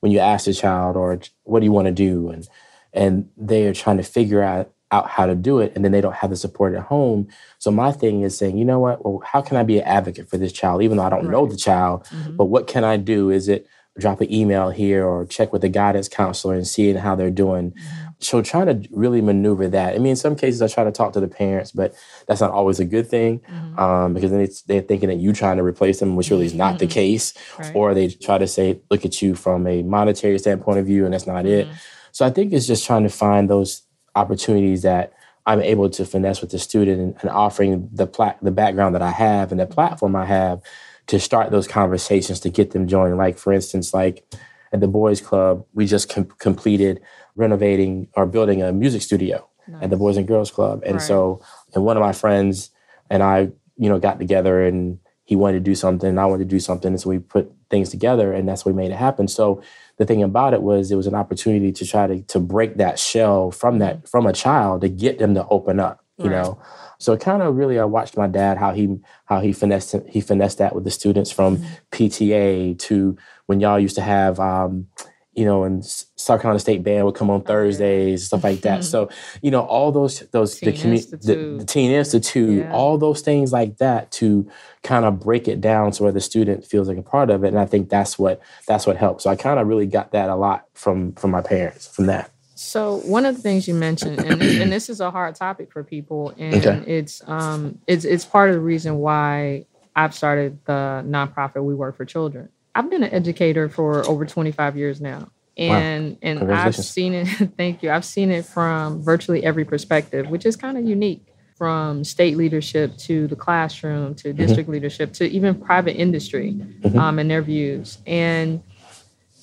when 0.00 0.12
you 0.12 0.20
ask 0.20 0.47
a 0.47 0.52
child 0.52 0.97
or 0.97 1.20
what 1.44 1.61
do 1.61 1.67
you 1.67 1.73
want 1.73 1.87
to 1.87 1.93
do? 1.93 2.31
And 2.31 2.49
and 2.93 3.29
they 3.37 3.67
are 3.67 3.75
trying 3.75 3.96
to 3.99 4.03
figure 4.03 4.43
out 4.43 4.73
out 4.93 5.08
how 5.08 5.25
to 5.25 5.37
do 5.37 5.61
it 5.61 5.73
and 5.76 5.85
then 5.85 5.93
they 5.93 6.00
don't 6.00 6.17
have 6.17 6.31
the 6.31 6.37
support 6.37 6.75
at 6.75 6.82
home 6.82 7.29
so 7.58 7.70
my 7.70 7.93
thing 7.93 8.23
is 8.23 8.37
saying 8.37 8.58
you 8.58 8.64
know 8.64 8.81
what 8.81 9.05
well 9.05 9.23
how 9.25 9.41
can 9.41 9.56
i 9.56 9.62
be 9.62 9.79
an 9.79 9.85
advocate 9.85 10.29
for 10.29 10.37
this 10.37 10.53
child 10.53 10.82
even 10.82 10.96
though 10.96 11.05
i 11.05 11.08
don't 11.08 11.26
right. 11.26 11.31
know 11.31 11.46
the 11.46 11.56
child 11.56 12.05
mm-hmm. 12.06 12.35
but 12.35 12.46
what 12.46 12.67
can 12.67 12.82
i 12.82 12.96
do 12.96 13.31
is 13.31 13.46
it 13.46 13.69
drop 13.99 14.21
an 14.21 14.33
email 14.33 14.71
here 14.71 15.05
or 15.05 15.27
check 15.27 15.53
with 15.53 15.63
the 15.63 15.69
guidance 15.69 16.09
counselor 16.09 16.55
and 16.55 16.67
seeing 16.67 16.97
how 16.97 17.15
they're 17.15 17.31
doing 17.31 17.73
mm-hmm. 17.73 18.09
so 18.21 18.41
trying 18.41 18.67
to 18.67 18.89
really 18.93 19.21
maneuver 19.21 19.69
that 19.69 19.95
i 19.95 19.99
mean 19.99 20.11
in 20.11 20.17
some 20.17 20.37
cases 20.37 20.63
i 20.63 20.69
try 20.69 20.85
to 20.85 20.93
talk 20.93 21.13
to 21.13 21.21
the 21.21 21.29
parents 21.29 21.73
but 21.73 21.95
that's 22.27 22.41
not 22.41 22.51
always 22.51 22.79
a 22.79 22.85
good 22.85 23.09
thing 23.09 23.41
mm-hmm. 23.41 23.79
um, 23.79 24.15
because 24.15 24.31
then 24.31 24.49
they're 24.67 24.81
thinking 24.81 25.09
that 25.09 25.17
you're 25.17 25.33
trying 25.33 25.57
to 25.57 25.65
replace 25.65 25.99
them 25.99 26.15
which 26.15 26.31
really 26.31 26.47
is 26.47 26.55
not 26.55 26.79
the 26.79 26.87
mm-hmm. 26.87 26.93
case 26.93 27.35
right. 27.59 27.75
or 27.75 27.93
they 27.93 28.09
try 28.09 28.39
to 28.39 28.47
say 28.47 28.81
look 28.91 29.05
at 29.05 29.21
you 29.21 29.35
from 29.35 29.67
a 29.67 29.83
monetary 29.83 30.39
standpoint 30.39 30.79
of 30.79 30.87
view 30.87 31.05
and 31.05 31.13
that's 31.13 31.27
not 31.27 31.45
it 31.45 31.67
mm-hmm. 31.67 31.77
so 32.13 32.25
i 32.25 32.31
think 32.31 32.53
it's 32.53 32.67
just 32.67 32.87
trying 32.87 33.03
to 33.03 33.11
find 33.11 33.51
those 33.51 33.83
opportunities 34.15 34.83
that 34.83 35.13
I'm 35.47 35.63
able 35.63 35.89
to 35.91 36.05
finesse 36.05 36.41
with 36.41 36.51
the 36.51 36.59
student 36.59 37.01
and, 37.01 37.17
and 37.23 37.31
offering 37.31 37.89
the 37.93 38.07
pla- 38.07 38.37
the 38.43 38.51
background 38.51 38.94
that 38.94 39.03
I 39.03 39.11
have 39.11 39.51
and 39.51 39.61
the 39.61 39.67
platform 39.67 40.15
I 40.15 40.27
have 40.27 40.61
to 41.10 41.19
start 41.19 41.50
those 41.50 41.67
conversations 41.67 42.38
to 42.38 42.48
get 42.48 42.70
them 42.70 42.86
joining. 42.86 43.17
Like 43.17 43.36
for 43.36 43.52
instance, 43.52 43.93
like 43.93 44.24
at 44.72 44.79
the 44.79 44.86
Boys 44.86 45.20
Club, 45.20 45.67
we 45.74 45.84
just 45.84 46.08
com- 46.08 46.32
completed 46.38 47.00
renovating 47.34 48.06
or 48.14 48.26
building 48.26 48.62
a 48.62 48.72
music 48.72 49.02
studio 49.02 49.48
nice. 49.67 49.82
at 49.82 49.90
the 49.90 49.96
Boys 49.96 50.17
and 50.17 50.29
Girls 50.29 50.52
Club, 50.52 50.82
and 50.84 50.94
right. 50.94 51.02
so 51.02 51.43
and 51.74 51.84
one 51.84 51.96
of 51.96 52.00
my 52.00 52.12
friends 52.12 52.70
and 53.10 53.24
I, 53.24 53.50
you 53.76 53.88
know, 53.88 53.98
got 53.98 54.20
together 54.20 54.64
and 54.64 55.00
he 55.24 55.34
wanted 55.34 55.55
to 55.55 55.60
do 55.70 55.74
something 55.74 56.08
and 56.08 56.20
I 56.20 56.26
wanted 56.26 56.44
to 56.44 56.55
do 56.55 56.60
something, 56.60 56.93
and 56.93 57.00
so 57.00 57.10
we 57.10 57.19
put 57.19 57.52
things 57.70 57.90
together, 57.90 58.32
and 58.32 58.48
that's 58.48 58.64
what 58.64 58.76
made 58.76 58.93
it 58.93 58.96
happen. 58.96 59.26
So 59.26 59.62
the 59.98 60.06
thing 60.06 60.22
about 60.22 60.55
it 60.55 60.62
was 60.62 60.93
it 60.93 60.96
was 60.96 61.08
an 61.08 61.17
opportunity 61.17 61.72
to 61.72 61.84
try 61.84 62.06
to 62.06 62.22
to 62.22 62.38
break 62.38 62.76
that 62.76 63.00
shell 63.00 63.50
from 63.50 63.81
that 63.81 64.05
mm. 64.05 64.08
from 64.08 64.26
a 64.26 64.32
child 64.32 64.82
to 64.82 64.88
get 64.88 65.19
them 65.19 65.34
to 65.34 65.44
open 65.48 65.81
up 65.81 66.05
you 66.19 66.31
right. 66.31 66.43
know 66.43 66.60
so 67.01 67.13
it 67.13 67.21
kind 67.21 67.43
of 67.43 67.57
really 67.57 67.79
i 67.79 67.85
watched 67.85 68.17
my 68.17 68.29
dad 68.29 68.57
how 68.57 68.73
he 68.73 68.97
how 69.25 69.41
he 69.41 69.53
finessed 69.53 69.97
he 70.09 70.21
finessed 70.21 70.59
that 70.59 70.75
with 70.75 70.85
the 70.85 70.91
students 70.91 71.31
from 71.31 71.57
mm-hmm. 71.57 71.67
pta 71.91 72.79
to 72.79 73.17
when 73.47 73.59
y'all 73.59 73.81
used 73.81 73.97
to 73.97 74.03
have 74.03 74.39
um, 74.39 74.87
you 75.33 75.45
know, 75.45 75.63
and 75.65 75.85
South 75.85 76.43
Carolina 76.43 76.59
State 76.59 76.83
Band 76.83 77.07
would 77.07 77.15
come 77.15 77.31
on 77.31 77.43
Thursdays, 77.43 78.27
stuff 78.27 78.43
like 78.43 78.61
that. 78.63 78.85
so, 78.93 79.09
you 79.43 79.51
know, 79.51 79.63
all 79.63 79.93
those 79.93 80.21
those 80.33 80.59
teen 80.59 80.75
the, 80.75 80.79
commu- 80.79 81.23
the, 81.23 81.59
the 81.59 81.65
Teen 81.65 81.91
Institute, 81.91 82.65
yeah. 82.65 82.73
all 82.73 82.99
those 82.99 83.21
things 83.21 83.53
like 83.53 83.79
that 83.79 84.11
to 84.13 84.51
kind 84.83 85.05
of 85.05 85.21
break 85.21 85.47
it 85.47 85.61
down 85.61 85.93
so 85.93 86.05
where 86.05 86.13
the 86.13 86.21
student 86.21 86.65
feels 86.67 86.89
like 86.89 86.99
a 86.99 87.03
part 87.03 87.31
of 87.31 87.45
it. 87.45 87.49
And 87.49 87.59
I 87.59 87.67
think 87.67 87.89
that's 87.89 88.19
what 88.19 88.41
that's 88.67 88.87
what 88.87 88.97
helps. 88.97 89.25
So 89.25 89.31
I 89.31 89.37
kind 89.37 89.59
of 89.59 89.67
really 89.67 89.87
got 89.87 90.13
that 90.13 90.29
a 90.29 90.37
lot 90.37 90.67
from 90.75 91.13
from 91.13 91.31
my 91.31 91.43
parents 91.43 91.87
from 91.87 92.07
that. 92.07 92.31
So 92.62 92.96
one 92.98 93.24
of 93.26 93.36
the 93.36 93.43
things 93.43 93.67
you 93.67 93.74
mentioned, 93.74 94.20
and 94.20 94.40
this, 94.40 94.60
and 94.60 94.70
this 94.70 94.88
is 94.90 95.00
a 95.00 95.10
hard 95.10 95.34
topic 95.34 95.72
for 95.72 95.82
people, 95.82 96.34
and 96.38 96.55
okay. 96.55 96.84
it's 96.86 97.26
um 97.26 97.79
it's 97.86 98.05
it's 98.05 98.24
part 98.24 98.50
of 98.50 98.56
the 98.56 98.60
reason 98.60 98.98
why 98.98 99.67
I've 99.96 100.14
started 100.14 100.58
the 100.67 101.02
nonprofit 101.06 101.64
We 101.64 101.74
Work 101.74 101.96
for 101.96 102.05
Children 102.05 102.50
I've 102.74 102.90
been 102.90 103.02
an 103.02 103.12
educator 103.12 103.69
for 103.69 104.06
over 104.06 104.24
25 104.24 104.76
years 104.76 105.00
now. 105.00 105.31
And 105.56 106.12
wow. 106.12 106.19
and 106.22 106.52
I've 106.52 106.76
seen 106.76 107.12
it, 107.14 107.26
thank 107.56 107.82
you. 107.82 107.90
I've 107.90 108.05
seen 108.05 108.31
it 108.31 108.46
from 108.46 109.02
virtually 109.02 109.44
every 109.44 109.64
perspective, 109.64 110.31
which 110.31 110.46
is 110.46 110.56
kind 110.56 110.79
of 110.79 110.84
unique 110.84 111.26
from 111.56 112.05
state 112.05 112.36
leadership 112.36 112.96
to 112.96 113.26
the 113.26 113.36
classroom 113.36 114.14
to 114.14 114.29
mm-hmm. 114.29 114.38
district 114.38 114.67
mm-hmm. 114.67 114.72
leadership 114.72 115.12
to 115.14 115.29
even 115.29 115.55
private 115.55 115.96
industry 115.96 116.55
mm-hmm. 116.55 116.98
um, 116.98 117.19
and 117.19 117.31
their 117.31 117.43
views. 117.43 117.98
And 118.06 118.62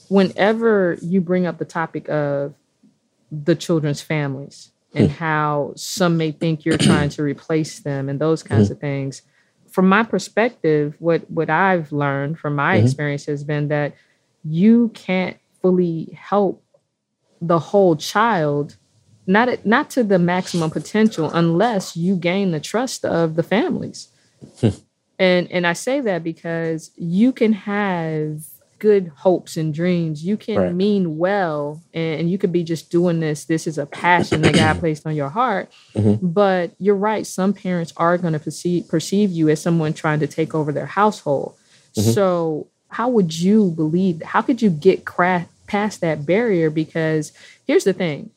whenever 0.10 0.98
you 1.02 1.22
bring 1.22 1.46
up 1.46 1.60
the 1.60 1.66
topic 1.66 2.10
of 2.10 2.56
the 3.32 3.56
children's 3.56 4.02
families 4.02 4.72
and 4.94 5.10
mm. 5.10 5.14
how 5.14 5.74
some 5.76 6.18
may 6.18 6.32
think 6.32 6.66
you're 6.66 6.78
trying 6.78 7.10
to 7.10 7.24
replace 7.24 7.80
them 7.80 8.10
and 8.10 8.20
those 8.20 8.44
kinds 8.44 8.70
mm. 8.70 8.72
of 8.72 8.80
things, 8.80 9.22
from 9.70 9.88
my 9.88 10.04
perspective, 10.04 10.96
what 11.00 11.30
what 11.30 11.50
I've 11.50 11.92
learned 11.92 12.40
from 12.40 12.56
my 12.56 12.78
mm-hmm. 12.78 12.86
experience 12.86 13.26
has 13.26 13.44
been 13.44 13.68
that 13.68 13.94
you 14.44 14.90
can't 14.96 15.38
fully 15.62 16.18
help 16.20 16.64
the 17.42 17.60
whole 17.60 17.96
child 17.96 18.78
not 19.28 19.66
not 19.66 19.90
to 19.92 20.04
the 20.04 20.18
maximum 20.18 20.72
potential 20.72 21.30
unless 21.32 21.96
you 21.96 22.16
gain 22.16 22.52
the 22.52 22.60
trust 22.60 23.06
of 23.06 23.36
the 23.36 23.44
families. 23.44 24.08
Hmm. 24.60 24.70
and 25.20 25.52
and 25.52 25.68
I 25.68 25.74
say 25.74 26.00
that 26.02 26.24
because 26.24 26.92
you 26.96 27.32
can 27.32 27.54
have 27.54 28.47
good 28.80 29.12
hopes 29.16 29.58
and 29.58 29.74
dreams. 29.74 30.24
You 30.24 30.38
can 30.38 30.58
right. 30.58 30.74
mean 30.74 31.18
well 31.18 31.82
and, 31.94 32.22
and, 32.22 32.32
you 32.32 32.38
could 32.38 32.52
be 32.52 32.64
just 32.64 32.90
doing 32.90 33.20
this. 33.20 33.46
This 33.46 33.68
is 33.68 33.78
a 33.78 33.86
passion 33.86 34.42
that 34.42 34.56
God 34.56 34.80
placed 34.80 35.06
on 35.06 35.16
your 35.16 35.30
heart. 35.30 35.72
Mm-hmm. 35.96 36.28
But 36.28 36.72
you're 36.80 36.96
right. 36.96 37.26
Some 37.26 37.54
parents 37.54 37.94
are 37.98 38.18
going 38.18 38.34
to 38.34 38.40
perceive 38.40 38.88
perceive 38.88 39.32
you 39.32 39.50
as 39.50 39.62
someone 39.62 39.94
trying 39.94 40.20
to 40.20 40.28
take 40.28 40.54
over 40.54 40.72
their 40.72 40.86
household. 40.86 41.56
Mm-hmm. 41.96 42.12
So 42.12 42.68
how 42.90 43.10
would 43.10 43.38
you 43.38 43.72
believe? 43.72 44.22
How 44.22 44.42
could 44.42 44.62
you 44.62 44.70
get 44.70 45.06
past 45.06 46.02
that 46.02 46.26
barrier? 46.26 46.70
Because 46.70 47.32
here's 47.66 47.84
the 47.84 47.94
thing 47.94 48.32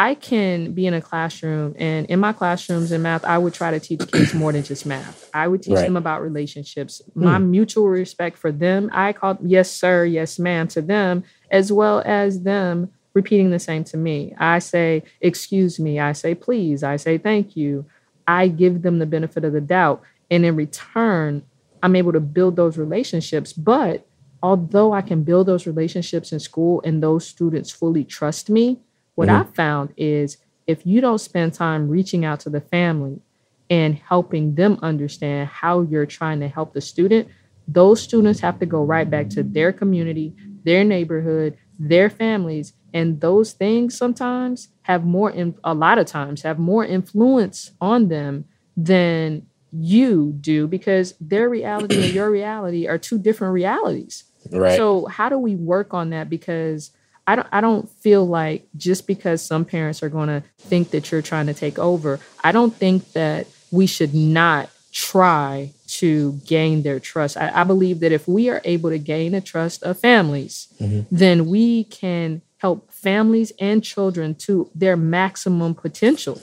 I 0.00 0.14
can 0.14 0.72
be 0.72 0.86
in 0.86 0.94
a 0.94 1.02
classroom, 1.02 1.74
and 1.78 2.06
in 2.06 2.20
my 2.20 2.32
classrooms 2.32 2.90
in 2.90 3.02
math, 3.02 3.22
I 3.22 3.36
would 3.36 3.52
try 3.52 3.70
to 3.70 3.78
teach 3.78 4.00
kids 4.10 4.32
more 4.32 4.50
than 4.50 4.62
just 4.62 4.86
math. 4.86 5.28
I 5.34 5.46
would 5.46 5.60
teach 5.60 5.74
right. 5.74 5.82
them 5.82 5.98
about 5.98 6.22
relationships, 6.22 7.02
mm. 7.10 7.24
my 7.24 7.36
mutual 7.36 7.86
respect 7.86 8.38
for 8.38 8.50
them. 8.50 8.88
I 8.94 9.12
call 9.12 9.36
yes, 9.42 9.70
sir, 9.70 10.06
yes, 10.06 10.38
ma'am 10.38 10.68
to 10.68 10.80
them, 10.80 11.22
as 11.50 11.70
well 11.70 12.02
as 12.06 12.44
them 12.44 12.90
repeating 13.12 13.50
the 13.50 13.58
same 13.58 13.84
to 13.84 13.98
me. 13.98 14.34
I 14.38 14.60
say, 14.60 15.02
excuse 15.20 15.78
me. 15.78 16.00
I 16.00 16.12
say, 16.12 16.34
please. 16.34 16.82
I 16.82 16.96
say, 16.96 17.18
thank 17.18 17.54
you. 17.54 17.84
I 18.26 18.48
give 18.48 18.80
them 18.80 19.00
the 19.00 19.06
benefit 19.06 19.44
of 19.44 19.52
the 19.52 19.60
doubt. 19.60 20.00
And 20.30 20.46
in 20.46 20.56
return, 20.56 21.42
I'm 21.82 21.94
able 21.94 22.12
to 22.12 22.20
build 22.20 22.56
those 22.56 22.78
relationships. 22.78 23.52
But 23.52 24.06
although 24.42 24.94
I 24.94 25.02
can 25.02 25.24
build 25.24 25.46
those 25.46 25.66
relationships 25.66 26.32
in 26.32 26.40
school 26.40 26.80
and 26.86 27.02
those 27.02 27.26
students 27.26 27.70
fully 27.70 28.04
trust 28.04 28.48
me, 28.48 28.78
what 29.20 29.28
mm-hmm. 29.28 29.36
I've 29.36 29.54
found 29.54 29.92
is 29.98 30.38
if 30.66 30.86
you 30.86 31.02
don't 31.02 31.18
spend 31.18 31.52
time 31.52 31.90
reaching 31.90 32.24
out 32.24 32.40
to 32.40 32.48
the 32.48 32.62
family 32.62 33.20
and 33.68 33.94
helping 33.94 34.54
them 34.54 34.78
understand 34.80 35.46
how 35.50 35.82
you're 35.82 36.06
trying 36.06 36.40
to 36.40 36.48
help 36.48 36.72
the 36.72 36.80
student, 36.80 37.28
those 37.68 38.00
students 38.00 38.40
have 38.40 38.58
to 38.60 38.64
go 38.66 38.82
right 38.82 39.10
back 39.10 39.28
to 39.30 39.42
their 39.42 39.74
community, 39.74 40.34
their 40.64 40.84
neighborhood, 40.84 41.58
their 41.78 42.08
families. 42.08 42.72
And 42.94 43.20
those 43.20 43.52
things 43.52 43.94
sometimes 43.94 44.68
have 44.84 45.04
more, 45.04 45.30
in, 45.30 45.54
a 45.64 45.74
lot 45.74 45.98
of 45.98 46.06
times, 46.06 46.40
have 46.40 46.58
more 46.58 46.86
influence 46.86 47.72
on 47.78 48.08
them 48.08 48.46
than 48.74 49.46
you 49.70 50.32
do 50.40 50.66
because 50.66 51.12
their 51.20 51.50
reality 51.50 52.02
and 52.02 52.14
your 52.14 52.30
reality 52.40 52.88
are 52.88 52.96
two 52.96 53.18
different 53.18 53.52
realities. 53.52 54.24
Right. 54.50 54.78
So, 54.78 55.04
how 55.04 55.28
do 55.28 55.36
we 55.36 55.56
work 55.56 55.92
on 55.92 56.08
that? 56.08 56.30
Because 56.30 56.92
I 57.30 57.36
don't 57.36 57.48
I 57.52 57.60
don't 57.60 57.88
feel 57.88 58.26
like 58.26 58.66
just 58.76 59.06
because 59.06 59.40
some 59.40 59.64
parents 59.64 60.02
are 60.02 60.08
going 60.08 60.26
to 60.26 60.42
think 60.58 60.90
that 60.90 61.12
you're 61.12 61.22
trying 61.22 61.46
to 61.46 61.54
take 61.54 61.78
over, 61.78 62.18
I 62.42 62.50
don't 62.50 62.74
think 62.74 63.12
that 63.12 63.46
we 63.70 63.86
should 63.86 64.12
not 64.12 64.68
try 64.90 65.70
to 65.86 66.32
gain 66.44 66.82
their 66.82 66.98
trust. 66.98 67.36
I, 67.36 67.52
I 67.54 67.62
believe 67.62 68.00
that 68.00 68.10
if 68.10 68.26
we 68.26 68.50
are 68.50 68.60
able 68.64 68.90
to 68.90 68.98
gain 68.98 69.30
the 69.30 69.40
trust 69.40 69.84
of 69.84 69.96
families, 70.00 70.66
mm-hmm. 70.80 71.02
then 71.12 71.46
we 71.46 71.84
can 71.84 72.42
help 72.58 72.92
families 72.92 73.52
and 73.60 73.84
children 73.84 74.34
to 74.34 74.68
their 74.74 74.96
maximum 74.96 75.76
potential. 75.76 76.40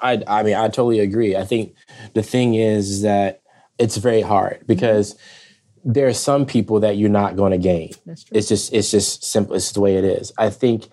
I 0.00 0.24
I 0.26 0.42
mean 0.42 0.56
I 0.56 0.66
totally 0.66 0.98
agree. 0.98 1.36
I 1.36 1.44
think 1.44 1.76
the 2.14 2.22
thing 2.24 2.56
is 2.56 3.02
that 3.02 3.42
it's 3.78 3.96
very 3.96 4.22
hard 4.22 4.64
because 4.66 5.14
mm-hmm 5.14 5.36
there 5.84 6.06
are 6.06 6.14
some 6.14 6.46
people 6.46 6.80
that 6.80 6.96
you're 6.96 7.08
not 7.08 7.36
going 7.36 7.52
to 7.52 7.58
gain. 7.58 7.92
That's 8.06 8.24
true. 8.24 8.36
It's 8.36 8.48
just 8.48 8.72
it's 8.72 8.90
just 8.90 9.24
simple. 9.24 9.54
It's 9.54 9.72
the 9.72 9.80
way 9.80 9.96
it 9.96 10.04
is. 10.04 10.32
I 10.36 10.50
think 10.50 10.88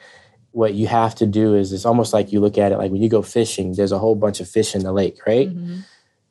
what 0.52 0.74
you 0.74 0.88
have 0.88 1.14
to 1.16 1.26
do 1.26 1.56
is 1.56 1.74
it's 1.74 1.86
almost 1.86 2.14
like 2.14 2.32
you 2.32 2.40
look 2.40 2.58
at 2.58 2.72
it 2.72 2.78
like 2.78 2.92
when 2.92 3.02
you 3.02 3.10
go 3.10 3.22
fishing. 3.22 3.74
There's 3.74 3.92
a 3.92 4.00
whole 4.00 4.16
bunch 4.16 4.40
of 4.40 4.50
fish 4.50 4.76
in 4.76 4.84
the 4.84 4.92
lake, 4.92 5.20
right? 5.28 5.50
Mm-hmm. 5.50 5.80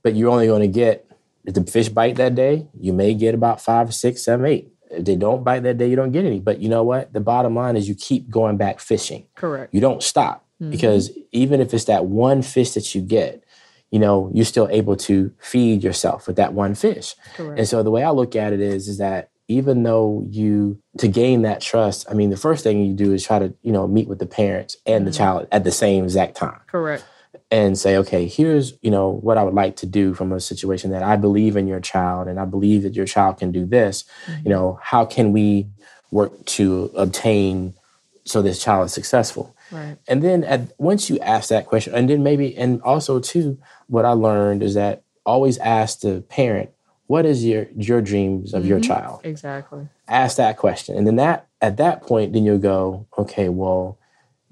But 0.02 0.16
you're 0.16 0.30
only 0.30 0.46
going 0.46 0.62
to 0.62 0.68
get 0.68 1.06
if 1.46 1.54
the 1.54 1.64
fish 1.64 1.88
bite 1.88 2.16
that 2.16 2.34
day, 2.34 2.66
you 2.78 2.92
may 2.92 3.14
get 3.14 3.34
about 3.34 3.60
five, 3.60 3.94
six, 3.94 4.22
seven, 4.22 4.46
eight. 4.46 4.72
If 4.90 5.04
they 5.04 5.16
don't 5.16 5.44
bite 5.44 5.62
that 5.62 5.78
day, 5.78 5.88
you 5.88 5.96
don't 5.96 6.12
get 6.12 6.24
any. 6.24 6.40
But 6.40 6.60
you 6.60 6.68
know 6.68 6.82
what? 6.82 7.12
The 7.12 7.20
bottom 7.20 7.54
line 7.54 7.76
is 7.76 7.88
you 7.88 7.94
keep 7.94 8.28
going 8.28 8.56
back 8.56 8.80
fishing. 8.80 9.26
Correct. 9.36 9.72
You 9.72 9.80
don't 9.80 10.02
stop 10.02 10.44
mm-hmm. 10.60 10.70
because 10.70 11.10
even 11.32 11.60
if 11.60 11.72
it's 11.72 11.84
that 11.84 12.06
one 12.06 12.42
fish 12.42 12.72
that 12.72 12.94
you 12.94 13.00
get, 13.00 13.44
you 13.96 14.00
know, 14.00 14.30
you're 14.34 14.44
still 14.44 14.68
able 14.70 14.94
to 14.94 15.32
feed 15.38 15.82
yourself 15.82 16.26
with 16.26 16.36
that 16.36 16.52
one 16.52 16.74
fish. 16.74 17.14
Correct. 17.34 17.58
And 17.58 17.66
so 17.66 17.82
the 17.82 17.90
way 17.90 18.02
I 18.02 18.10
look 18.10 18.36
at 18.36 18.52
it 18.52 18.60
is, 18.60 18.88
is 18.88 18.98
that 18.98 19.30
even 19.48 19.84
though 19.84 20.26
you 20.28 20.78
to 20.98 21.08
gain 21.08 21.40
that 21.42 21.62
trust, 21.62 22.06
I 22.10 22.12
mean, 22.12 22.28
the 22.28 22.36
first 22.36 22.62
thing 22.62 22.84
you 22.84 22.92
do 22.92 23.14
is 23.14 23.24
try 23.24 23.38
to, 23.38 23.54
you 23.62 23.72
know, 23.72 23.88
meet 23.88 24.06
with 24.06 24.18
the 24.18 24.26
parents 24.26 24.76
and 24.84 24.96
mm-hmm. 24.96 25.04
the 25.06 25.12
child 25.12 25.48
at 25.50 25.64
the 25.64 25.72
same 25.72 26.04
exact 26.04 26.36
time. 26.36 26.60
Correct. 26.66 27.06
And 27.50 27.78
say, 27.78 27.96
okay, 27.96 28.26
here's, 28.26 28.74
you 28.82 28.90
know, 28.90 29.08
what 29.08 29.38
I 29.38 29.44
would 29.44 29.54
like 29.54 29.76
to 29.76 29.86
do 29.86 30.12
from 30.12 30.30
a 30.30 30.40
situation 30.40 30.90
that 30.90 31.02
I 31.02 31.16
believe 31.16 31.56
in 31.56 31.66
your 31.66 31.80
child 31.80 32.28
and 32.28 32.38
I 32.38 32.44
believe 32.44 32.82
that 32.82 32.94
your 32.94 33.06
child 33.06 33.38
can 33.38 33.50
do 33.50 33.64
this. 33.64 34.04
Mm-hmm. 34.26 34.42
You 34.44 34.50
know, 34.50 34.78
how 34.82 35.06
can 35.06 35.32
we 35.32 35.68
work 36.10 36.44
to 36.44 36.90
obtain 36.94 37.72
so 38.26 38.42
this 38.42 38.62
child 38.62 38.84
is 38.84 38.92
successful? 38.92 39.55
Right. 39.70 39.96
And 40.06 40.22
then 40.22 40.44
at, 40.44 40.72
once 40.78 41.10
you 41.10 41.18
ask 41.20 41.48
that 41.50 41.66
question, 41.66 41.94
and 41.94 42.08
then 42.08 42.22
maybe, 42.22 42.56
and 42.56 42.80
also 42.82 43.20
too, 43.20 43.58
what 43.88 44.04
I 44.04 44.12
learned 44.12 44.62
is 44.62 44.74
that 44.74 45.02
always 45.24 45.58
ask 45.58 46.00
the 46.00 46.22
parent, 46.28 46.70
what 47.08 47.24
is 47.24 47.44
your 47.44 47.66
your 47.76 48.00
dreams 48.00 48.52
of 48.52 48.62
mm-hmm. 48.62 48.70
your 48.70 48.80
child? 48.80 49.20
Exactly. 49.24 49.88
Ask 50.08 50.38
that 50.38 50.56
question. 50.56 50.96
And 50.96 51.06
then 51.06 51.16
that 51.16 51.46
at 51.60 51.76
that 51.76 52.02
point, 52.02 52.32
then 52.32 52.44
you'll 52.44 52.58
go, 52.58 53.06
okay, 53.16 53.48
well, 53.48 53.98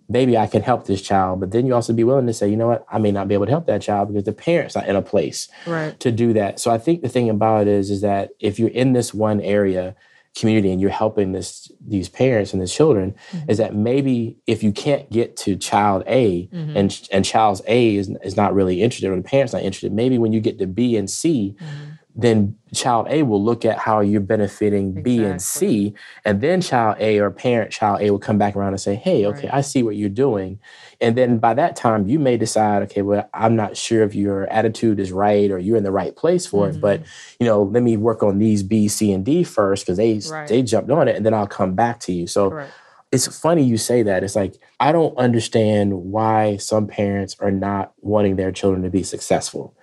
maybe 0.08 0.36
I 0.36 0.46
can 0.46 0.62
help 0.62 0.86
this 0.86 1.02
child. 1.02 1.40
But 1.40 1.50
then 1.50 1.66
you 1.66 1.74
also 1.74 1.92
be 1.92 2.04
willing 2.04 2.26
to 2.26 2.32
say, 2.32 2.48
you 2.48 2.56
know 2.56 2.68
what, 2.68 2.86
I 2.90 2.98
may 2.98 3.10
not 3.10 3.26
be 3.28 3.34
able 3.34 3.46
to 3.46 3.52
help 3.52 3.66
that 3.66 3.82
child 3.82 4.08
because 4.08 4.24
the 4.24 4.32
parents 4.32 4.76
are 4.76 4.84
in 4.84 4.96
a 4.96 5.02
place 5.02 5.48
right. 5.66 5.98
to 6.00 6.12
do 6.12 6.32
that. 6.34 6.60
So 6.60 6.70
I 6.70 6.78
think 6.78 7.02
the 7.02 7.08
thing 7.08 7.28
about 7.28 7.62
it 7.62 7.68
is, 7.68 7.90
is 7.90 8.02
that 8.02 8.30
if 8.38 8.58
you're 8.58 8.68
in 8.68 8.92
this 8.92 9.12
one 9.14 9.40
area, 9.40 9.96
community 10.36 10.72
and 10.72 10.80
you're 10.80 10.90
helping 10.90 11.32
this 11.32 11.70
these 11.86 12.08
parents 12.08 12.52
and 12.52 12.60
the 12.60 12.66
children 12.66 13.14
mm-hmm. 13.30 13.50
is 13.50 13.58
that 13.58 13.74
maybe 13.74 14.36
if 14.46 14.62
you 14.62 14.72
can't 14.72 15.08
get 15.10 15.36
to 15.36 15.56
child 15.56 16.02
A 16.06 16.48
mm-hmm. 16.48 16.76
and 16.76 17.08
and 17.12 17.24
child 17.24 17.60
A 17.66 17.96
is, 17.96 18.10
is 18.22 18.36
not 18.36 18.54
really 18.54 18.82
interested 18.82 19.10
or 19.10 19.16
the 19.16 19.22
parents 19.22 19.52
not 19.52 19.62
interested, 19.62 19.92
maybe 19.92 20.18
when 20.18 20.32
you 20.32 20.40
get 20.40 20.58
to 20.58 20.66
B 20.66 20.96
and 20.96 21.08
C, 21.08 21.56
mm-hmm 21.58 21.83
then 22.16 22.56
child 22.72 23.08
A 23.10 23.24
will 23.24 23.42
look 23.42 23.64
at 23.64 23.78
how 23.78 24.00
you're 24.00 24.20
benefiting 24.20 24.90
exactly. 24.90 25.18
B 25.18 25.24
and 25.24 25.42
C. 25.42 25.94
And 26.24 26.40
then 26.40 26.60
child 26.60 26.96
A 27.00 27.18
or 27.18 27.30
parent 27.30 27.72
child 27.72 28.02
A 28.02 28.10
will 28.10 28.20
come 28.20 28.38
back 28.38 28.54
around 28.54 28.72
and 28.72 28.80
say, 28.80 28.94
hey, 28.94 29.26
okay, 29.26 29.48
right. 29.48 29.54
I 29.54 29.60
see 29.62 29.82
what 29.82 29.96
you're 29.96 30.08
doing. 30.08 30.60
And 31.00 31.16
then 31.16 31.38
by 31.38 31.54
that 31.54 31.74
time, 31.74 32.06
you 32.06 32.20
may 32.20 32.36
decide, 32.36 32.82
okay, 32.84 33.02
well, 33.02 33.28
I'm 33.34 33.56
not 33.56 33.76
sure 33.76 34.04
if 34.04 34.14
your 34.14 34.46
attitude 34.46 35.00
is 35.00 35.10
right 35.10 35.50
or 35.50 35.58
you're 35.58 35.76
in 35.76 35.82
the 35.82 35.90
right 35.90 36.14
place 36.14 36.46
for 36.46 36.66
mm-hmm. 36.66 36.76
it. 36.76 36.80
But, 36.80 37.00
mm-hmm. 37.00 37.36
you 37.40 37.46
know, 37.46 37.64
let 37.64 37.82
me 37.82 37.96
work 37.96 38.22
on 38.22 38.38
these 38.38 38.62
B, 38.62 38.86
C, 38.86 39.12
and 39.12 39.24
D 39.24 39.42
first 39.42 39.84
because 39.84 39.96
they, 39.96 40.20
right. 40.30 40.48
they 40.48 40.62
jumped 40.62 40.90
on 40.90 41.08
it 41.08 41.16
and 41.16 41.26
then 41.26 41.34
I'll 41.34 41.48
come 41.48 41.74
back 41.74 41.98
to 42.00 42.12
you. 42.12 42.28
So 42.28 42.50
Correct. 42.50 42.72
it's 43.10 43.40
funny 43.40 43.64
you 43.64 43.76
say 43.76 44.04
that. 44.04 44.22
It's 44.22 44.36
like, 44.36 44.54
I 44.78 44.92
don't 44.92 45.18
understand 45.18 45.94
why 45.94 46.58
some 46.58 46.86
parents 46.86 47.34
are 47.40 47.50
not 47.50 47.92
wanting 48.00 48.36
their 48.36 48.52
children 48.52 48.84
to 48.84 48.90
be 48.90 49.02
successful 49.02 49.76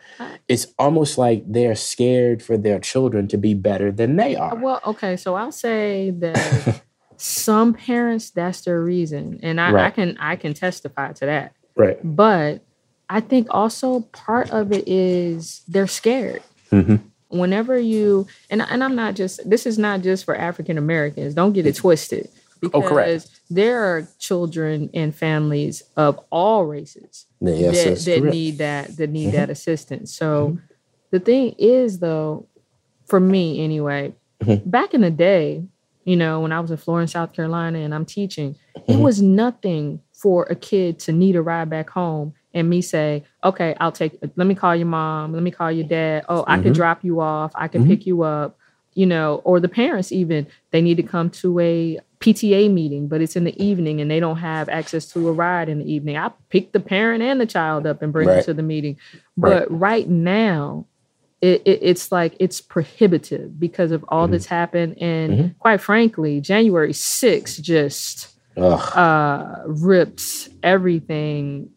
it's 0.48 0.68
almost 0.77 1.18
like 1.18 1.44
they're 1.48 1.75
scared 1.75 2.44
for 2.44 2.58
their 2.58 2.80
children 2.80 3.27
to 3.30 3.38
be 3.38 3.53
better 3.53 3.91
than 3.91 4.15
they 4.15 4.36
are. 4.36 4.56
Well, 4.56 4.82
okay, 4.86 5.18
so 5.18 5.36
I'll 5.36 5.51
say 5.51 6.12
that 6.12 6.82
some 7.18 7.74
parents 7.74 8.32
that's 8.32 8.62
their 8.62 8.82
reason, 8.82 9.39
and 9.44 9.60
I, 9.60 9.72
right. 9.72 9.86
I, 9.86 9.89
can 9.91 10.18
I 10.20 10.36
can 10.36 10.53
testify 10.53 11.13
to 11.13 11.25
that. 11.25 11.53
Right. 11.75 12.00
But 12.03 12.63
I 13.10 13.20
think 13.20 13.48
also 13.51 14.01
part 14.13 14.51
of 14.51 14.72
it 14.72 14.88
is 14.88 15.63
they're 15.68 15.88
scared. 15.88 16.44
Mm-hmm. 16.72 16.96
Whenever 17.30 17.77
you 17.80 18.27
and 18.50 18.62
and 18.62 18.84
I'm 18.84 18.96
not 18.96 19.15
just 19.15 19.50
this 19.50 19.65
is 19.65 19.77
not 19.77 20.01
just 20.01 20.25
for 20.25 20.36
African 20.36 20.77
Americans. 20.77 21.34
Don't 21.34 21.53
get 21.53 21.65
it 21.65 21.75
twisted. 21.75 22.30
Because 22.62 22.84
oh, 22.84 22.88
correct. 22.88 23.41
there 23.50 23.84
are 23.84 24.08
children 24.20 24.89
and 24.94 25.15
families 25.15 25.82
of 25.98 26.20
all 26.30 26.65
races 26.65 27.25
yes, 27.41 28.06
that, 28.06 28.22
that 28.22 28.30
need 28.30 28.60
that 28.60 28.96
that 28.98 29.10
need 29.10 29.30
mm-hmm. 29.30 29.38
that 29.38 29.50
assistance. 29.50 30.15
So 30.15 30.50
mm-hmm. 30.50 30.65
the 31.10 31.20
thing 31.20 31.56
is 31.58 32.00
though, 32.00 32.48
for 33.08 33.20
me 33.20 33.63
anyway, 33.63 34.13
mm-hmm. 34.44 34.70
back 34.70 34.94
in 34.94 35.01
the 35.01 35.10
day, 35.10 35.63
you 36.06 36.15
know, 36.15 36.39
when 36.41 36.51
I 36.51 36.60
was 36.60 36.72
in 36.72 36.77
Florence, 36.77 37.13
South 37.13 37.34
Carolina 37.34 37.80
and 37.80 37.96
I'm 37.96 38.06
teaching, 38.06 38.56
it 38.75 38.86
mm-hmm. 38.86 39.01
was 39.01 39.22
nothing 39.22 40.00
for 40.13 40.44
a 40.44 40.56
kid 40.56 41.00
to 41.00 41.12
need 41.12 41.36
a 41.36 41.41
ride 41.41 41.70
back 41.70 41.89
home 41.89 42.34
and 42.53 42.70
me 42.70 42.82
say, 42.82 43.24
okay, 43.44 43.75
I'll 43.80 43.91
take, 43.91 44.20
let 44.36 44.46
me 44.46 44.56
call 44.56 44.75
your 44.75 44.88
mom, 44.88 45.34
let 45.34 45.41
me 45.41 45.51
call 45.51 45.72
your 45.72 45.88
dad. 45.88 46.25
Oh, 46.30 46.44
I 46.48 46.58
can 46.58 46.65
mm-hmm. 46.65 46.74
drop 46.74 47.03
you 47.03 47.22
off, 47.22 47.51
I 47.56 47.68
can 47.68 47.82
mm-hmm. 47.82 47.91
pick 47.91 48.06
you 48.06 48.22
up, 48.24 48.58
you 48.93 49.05
know, 49.05 49.41
or 49.43 49.60
the 49.60 49.69
parents 49.69 50.12
even, 50.12 50.48
they 50.71 50.81
need 50.81 50.98
to 50.98 51.03
come 51.03 51.29
to 51.29 51.60
a 51.60 52.00
PTA 52.19 52.71
meeting, 52.71 53.07
but 53.07 53.21
it's 53.21 53.36
in 53.36 53.43
the 53.43 53.63
evening 53.63 54.00
and 54.00 54.12
they 54.12 54.19
don't 54.19 54.38
have 54.38 54.69
access 54.69 55.07
to 55.07 55.27
a 55.27 55.31
ride 55.31 55.69
in 55.69 55.79
the 55.79 55.91
evening. 55.91 56.17
I 56.17 56.31
pick 56.50 56.71
the 56.71 56.79
parent 56.79 57.24
and 57.24 57.41
the 57.41 57.45
child 57.45 57.88
up 57.88 58.01
and 58.01 58.13
bring 58.13 58.27
right. 58.27 58.36
them 58.36 58.43
to 58.45 58.53
the 58.53 58.63
meeting. 58.63 58.98
But 59.36 59.71
right. 59.71 59.79
right 59.79 60.10
now, 60.10 60.86
it, 61.41 61.63
it, 61.65 61.79
it's 61.81 62.12
like 62.12 62.36
it's 62.39 62.62
prohibitive 62.62 63.60
because 63.60 63.91
of 63.91 64.05
all 64.07 64.25
mm-hmm. 64.25 64.33
that's 64.33 64.45
happened 64.45 65.01
and 65.01 65.33
mm-hmm. 65.33 65.48
quite 65.60 65.81
frankly 65.81 66.39
january 66.39 66.93
6th 66.93 67.60
just 67.62 68.27
uh, 68.57 69.63
rips 69.65 70.50
everything 70.62 71.69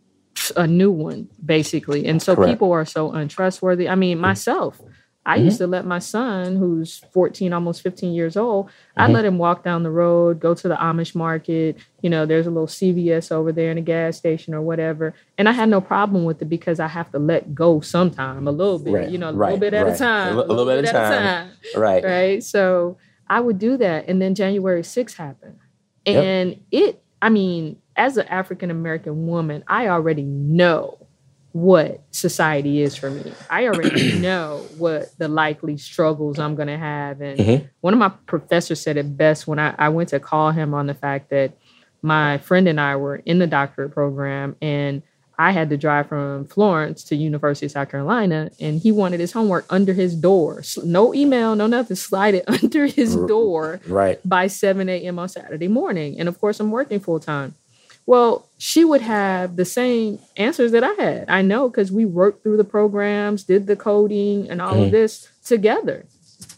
a 0.56 0.66
new 0.66 0.90
one 0.90 1.28
basically 1.44 2.06
and 2.06 2.20
so 2.20 2.34
Correct. 2.34 2.52
people 2.52 2.72
are 2.72 2.84
so 2.84 3.12
untrustworthy 3.12 3.88
i 3.88 3.94
mean 3.94 4.16
mm-hmm. 4.16 4.22
I 5.26 5.36
mm-hmm. 5.36 5.46
used 5.46 5.58
to 5.58 5.66
let 5.66 5.86
my 5.86 5.98
son, 5.98 6.56
who's 6.56 6.98
14, 7.12 7.52
almost 7.52 7.82
15 7.82 8.12
years 8.12 8.36
old, 8.36 8.66
mm-hmm. 8.66 9.00
I 9.00 9.06
let 9.08 9.24
him 9.24 9.38
walk 9.38 9.64
down 9.64 9.82
the 9.82 9.90
road, 9.90 10.38
go 10.38 10.54
to 10.54 10.68
the 10.68 10.76
Amish 10.76 11.14
market. 11.14 11.76
You 12.02 12.10
know, 12.10 12.26
there's 12.26 12.46
a 12.46 12.50
little 12.50 12.66
CVS 12.66 13.32
over 13.32 13.50
there 13.50 13.70
in 13.70 13.78
a 13.78 13.82
gas 13.82 14.16
station 14.18 14.54
or 14.54 14.60
whatever. 14.60 15.14
And 15.38 15.48
I 15.48 15.52
had 15.52 15.68
no 15.68 15.80
problem 15.80 16.24
with 16.24 16.42
it 16.42 16.46
because 16.46 16.78
I 16.78 16.88
have 16.88 17.10
to 17.12 17.18
let 17.18 17.54
go 17.54 17.80
sometime, 17.80 18.46
a 18.46 18.52
little 18.52 18.78
bit, 18.78 18.92
right. 18.92 19.08
you 19.08 19.18
know, 19.18 19.30
a 19.30 19.32
right. 19.32 19.52
little 19.52 19.60
bit 19.60 19.74
at 19.74 19.86
right. 19.86 19.94
a 19.94 19.98
time. 19.98 20.36
A, 20.36 20.40
l- 20.40 20.46
a 20.46 20.52
little, 20.52 20.66
bit, 20.66 20.84
at 20.84 20.90
a 20.90 20.92
time. 20.92 21.22
time. 21.22 21.50
Right. 21.76 22.04
Right. 22.04 22.42
So 22.42 22.98
I 23.28 23.40
would 23.40 23.58
do 23.58 23.76
that. 23.78 24.08
And 24.08 24.20
then 24.20 24.34
January 24.34 24.82
6th 24.82 25.16
happened. 25.16 25.58
And 26.06 26.50
yep. 26.50 26.60
it, 26.70 27.02
I 27.22 27.30
mean, 27.30 27.78
as 27.96 28.16
an 28.16 28.26
African 28.28 28.70
American 28.70 29.26
woman, 29.26 29.64
I 29.66 29.88
already 29.88 30.24
know 30.24 31.03
what 31.54 32.02
society 32.10 32.82
is 32.82 32.96
for 32.96 33.08
me. 33.10 33.32
I 33.48 33.68
already 33.68 34.12
know 34.18 34.66
what 34.76 35.16
the 35.18 35.28
likely 35.28 35.76
struggles 35.76 36.40
I'm 36.40 36.56
going 36.56 36.66
to 36.66 36.76
have. 36.76 37.20
And 37.20 37.38
mm-hmm. 37.38 37.66
one 37.80 37.92
of 37.92 38.00
my 38.00 38.08
professors 38.08 38.80
said 38.80 38.96
it 38.96 39.16
best 39.16 39.46
when 39.46 39.60
I, 39.60 39.72
I 39.78 39.88
went 39.90 40.08
to 40.08 40.18
call 40.18 40.50
him 40.50 40.74
on 40.74 40.88
the 40.88 40.94
fact 40.94 41.30
that 41.30 41.56
my 42.02 42.38
friend 42.38 42.66
and 42.66 42.80
I 42.80 42.96
were 42.96 43.16
in 43.16 43.38
the 43.38 43.46
doctorate 43.46 43.92
program 43.92 44.56
and 44.60 45.02
I 45.38 45.52
had 45.52 45.70
to 45.70 45.76
drive 45.76 46.08
from 46.08 46.46
Florence 46.46 47.04
to 47.04 47.16
University 47.16 47.66
of 47.66 47.72
South 47.72 47.90
Carolina, 47.90 48.50
and 48.60 48.80
he 48.80 48.92
wanted 48.92 49.18
his 49.18 49.32
homework 49.32 49.66
under 49.68 49.92
his 49.92 50.14
door. 50.14 50.62
No 50.84 51.12
email, 51.12 51.56
no 51.56 51.66
nothing. 51.66 51.96
Slide 51.96 52.34
it 52.34 52.44
under 52.62 52.86
his 52.86 53.16
door 53.16 53.80
right. 53.88 54.20
by 54.28 54.46
7 54.46 54.88
a.m. 54.88 55.18
on 55.18 55.28
Saturday 55.28 55.68
morning. 55.68 56.18
And 56.18 56.28
of 56.28 56.40
course, 56.40 56.60
I'm 56.60 56.70
working 56.70 57.00
full 57.00 57.20
time. 57.20 57.56
Well, 58.06 58.48
she 58.58 58.84
would 58.84 59.00
have 59.00 59.56
the 59.56 59.64
same 59.64 60.18
answers 60.36 60.72
that 60.72 60.84
I 60.84 60.92
had. 60.92 61.24
I 61.28 61.42
know 61.42 61.68
because 61.68 61.90
we 61.90 62.04
worked 62.04 62.42
through 62.42 62.58
the 62.58 62.64
programs, 62.64 63.44
did 63.44 63.66
the 63.66 63.76
coding, 63.76 64.50
and 64.50 64.60
all 64.60 64.74
mm. 64.74 64.86
of 64.86 64.90
this 64.90 65.28
together. 65.44 66.04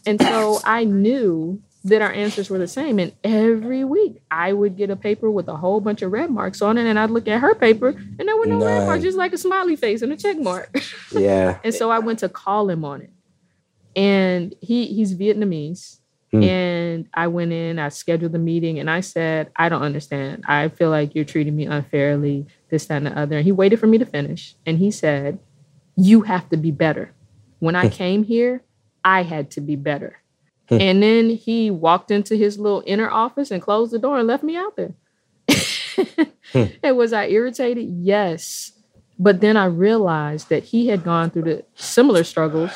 And 0.05 0.21
so 0.21 0.59
I 0.63 0.83
knew 0.83 1.61
that 1.87 2.01
our 2.01 2.11
answers 2.11 2.49
were 2.49 2.57
the 2.57 2.67
same. 2.67 2.99
And 2.99 3.13
every 3.23 3.83
week 3.83 4.21
I 4.29 4.53
would 4.53 4.77
get 4.77 4.89
a 4.89 4.95
paper 4.95 5.29
with 5.31 5.47
a 5.47 5.55
whole 5.55 5.79
bunch 5.79 6.01
of 6.01 6.11
red 6.11 6.29
marks 6.29 6.61
on 6.61 6.77
it. 6.77 6.85
And 6.85 6.99
I'd 6.99 7.09
look 7.09 7.27
at 7.27 7.39
her 7.39 7.55
paper 7.55 7.89
and 7.89 8.27
there 8.27 8.35
were 8.35 8.45
no 8.45 8.59
None. 8.59 8.67
red 8.67 8.85
marks, 8.85 9.03
just 9.03 9.17
like 9.17 9.33
a 9.33 9.37
smiley 9.37 9.75
face 9.75 10.01
and 10.01 10.11
a 10.11 10.17
check 10.17 10.37
mark. 10.37 10.75
Yeah. 11.11 11.59
and 11.63 11.73
so 11.73 11.89
I 11.89 11.99
went 11.99 12.19
to 12.19 12.29
call 12.29 12.69
him 12.69 12.83
on 12.83 13.01
it. 13.01 13.11
And 13.95 14.53
he 14.61 14.87
he's 14.87 15.15
Vietnamese. 15.15 15.99
Mm. 16.33 16.43
And 16.43 17.09
I 17.13 17.27
went 17.27 17.53
in, 17.53 17.79
I 17.79 17.89
scheduled 17.89 18.33
the 18.33 18.39
meeting, 18.39 18.79
and 18.79 18.89
I 18.89 18.99
said, 18.99 19.49
I 19.55 19.69
don't 19.69 19.81
understand. 19.81 20.43
I 20.47 20.67
feel 20.67 20.89
like 20.89 21.15
you're 21.15 21.25
treating 21.25 21.55
me 21.55 21.65
unfairly, 21.65 22.45
this, 22.69 22.85
that, 22.87 22.97
and 22.97 23.05
the 23.05 23.17
other. 23.17 23.37
And 23.37 23.45
he 23.45 23.51
waited 23.51 23.79
for 23.79 23.87
me 23.87 23.97
to 23.97 24.05
finish. 24.05 24.55
And 24.65 24.77
he 24.77 24.91
said, 24.91 25.39
You 25.95 26.21
have 26.21 26.49
to 26.49 26.57
be 26.57 26.71
better. 26.71 27.13
When 27.59 27.75
I 27.75 27.87
hmm. 27.87 27.93
came 27.93 28.23
here, 28.23 28.63
I 29.03 29.23
had 29.23 29.51
to 29.51 29.61
be 29.61 29.75
better. 29.75 30.17
Hmm. 30.69 30.81
and 30.81 31.01
then 31.01 31.29
he 31.29 31.71
walked 31.71 32.11
into 32.11 32.35
his 32.35 32.59
little 32.59 32.83
inner 32.85 33.09
office 33.09 33.51
and 33.51 33.61
closed 33.61 33.93
the 33.93 33.99
door 33.99 34.19
and 34.19 34.27
left 34.27 34.43
me 34.43 34.57
out 34.57 34.75
there. 34.75 34.93
Hmm. 36.51 36.63
and 36.83 36.97
was 36.97 37.13
I 37.13 37.27
irritated? 37.27 37.87
Yes. 38.01 38.73
But 39.17 39.39
then 39.39 39.55
I 39.55 39.65
realized 39.65 40.49
that 40.49 40.65
he 40.65 40.87
had 40.87 41.05
gone 41.05 41.29
through 41.29 41.43
the 41.43 41.65
similar 41.75 42.25
struggles 42.25 42.71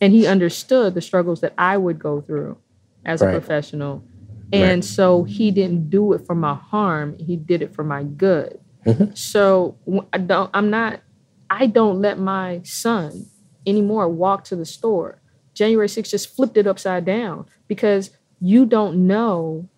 and 0.00 0.12
he 0.12 0.26
understood 0.26 0.94
the 0.94 1.00
struggles 1.00 1.40
that 1.42 1.54
I 1.56 1.76
would 1.76 2.00
go 2.00 2.20
through 2.20 2.58
as 3.08 3.22
right. 3.22 3.34
a 3.34 3.40
professional. 3.40 4.04
And 4.52 4.82
right. 4.82 4.84
so 4.84 5.24
he 5.24 5.50
didn't 5.50 5.90
do 5.90 6.12
it 6.12 6.24
for 6.26 6.34
my 6.34 6.54
harm, 6.54 7.18
he 7.18 7.36
did 7.36 7.62
it 7.62 7.74
for 7.74 7.82
my 7.82 8.04
good. 8.04 8.60
Mm-hmm. 8.86 9.14
So 9.14 9.76
I 10.12 10.18
don't 10.18 10.50
I'm 10.54 10.70
not 10.70 11.00
I 11.50 11.66
don't 11.66 12.00
let 12.00 12.18
my 12.18 12.60
son 12.64 13.26
anymore 13.66 14.08
walk 14.08 14.44
to 14.44 14.56
the 14.56 14.64
store. 14.64 15.20
January 15.54 15.88
6th 15.88 16.10
just 16.10 16.36
flipped 16.36 16.56
it 16.56 16.66
upside 16.66 17.04
down 17.04 17.46
because 17.66 18.10
you 18.40 18.64
don't 18.64 19.06
know 19.06 19.68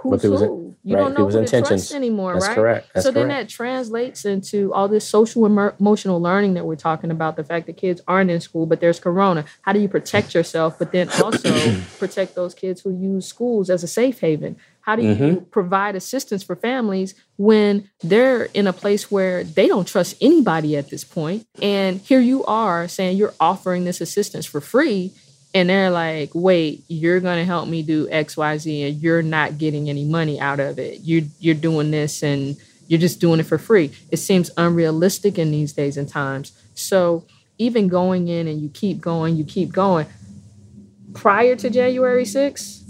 who's 0.00 0.22
who. 0.22 0.76
You 0.82 0.96
right. 0.96 1.02
don't 1.02 1.14
know 1.14 1.28
who 1.28 1.46
to 1.46 1.62
trust 1.62 1.92
anymore, 1.92 2.34
That's 2.34 2.48
right? 2.48 2.54
Correct. 2.54 2.90
That's 2.94 3.04
so 3.04 3.12
correct. 3.12 3.28
then 3.28 3.36
that 3.36 3.48
translates 3.50 4.24
into 4.24 4.72
all 4.72 4.88
this 4.88 5.06
social 5.06 5.44
emotional 5.44 6.22
learning 6.22 6.54
that 6.54 6.64
we're 6.64 6.76
talking 6.76 7.10
about. 7.10 7.36
The 7.36 7.44
fact 7.44 7.66
that 7.66 7.76
kids 7.76 8.00
aren't 8.08 8.30
in 8.30 8.40
school, 8.40 8.64
but 8.64 8.80
there's 8.80 8.98
corona. 8.98 9.44
How 9.62 9.72
do 9.72 9.80
you 9.80 9.88
protect 9.88 10.34
yourself, 10.34 10.78
but 10.78 10.92
then 10.92 11.10
also 11.22 11.50
protect 11.98 12.34
those 12.34 12.54
kids 12.54 12.80
who 12.80 12.96
use 12.98 13.26
schools 13.26 13.68
as 13.68 13.84
a 13.84 13.88
safe 13.88 14.20
haven? 14.20 14.56
How 14.82 14.96
do 14.96 15.02
you 15.02 15.14
mm-hmm. 15.14 15.44
provide 15.50 15.94
assistance 15.94 16.42
for 16.42 16.56
families 16.56 17.14
when 17.36 17.90
they're 18.02 18.44
in 18.54 18.66
a 18.66 18.72
place 18.72 19.10
where 19.10 19.44
they 19.44 19.68
don't 19.68 19.86
trust 19.86 20.16
anybody 20.20 20.76
at 20.76 20.88
this 20.88 21.04
point? 21.04 21.46
And 21.60 22.00
here 22.00 22.20
you 22.20 22.44
are 22.44 22.88
saying 22.88 23.18
you're 23.18 23.34
offering 23.38 23.84
this 23.84 24.00
assistance 24.00 24.46
for 24.46 24.60
free 24.60 25.12
and 25.52 25.68
they're 25.68 25.90
like, 25.90 26.30
wait, 26.34 26.84
you're 26.88 27.20
gonna 27.20 27.44
help 27.44 27.68
me 27.68 27.82
do 27.82 28.08
XYZ 28.08 28.88
and 28.88 29.02
you're 29.02 29.22
not 29.22 29.58
getting 29.58 29.88
any 29.88 30.04
money 30.04 30.40
out 30.40 30.60
of 30.60 30.78
it. 30.78 31.00
You 31.00 31.28
you're 31.40 31.54
doing 31.54 31.90
this 31.90 32.22
and 32.22 32.56
you're 32.86 33.00
just 33.00 33.20
doing 33.20 33.40
it 33.40 33.46
for 33.46 33.58
free. 33.58 33.92
It 34.10 34.18
seems 34.18 34.50
unrealistic 34.56 35.38
in 35.38 35.50
these 35.50 35.72
days 35.72 35.96
and 35.96 36.08
times. 36.08 36.52
So 36.74 37.24
even 37.58 37.88
going 37.88 38.28
in 38.28 38.48
and 38.48 38.60
you 38.60 38.68
keep 38.68 39.00
going, 39.00 39.36
you 39.36 39.44
keep 39.44 39.70
going. 39.70 40.06
Prior 41.14 41.54
to 41.56 41.70
January 41.70 42.24
6th, 42.24 42.82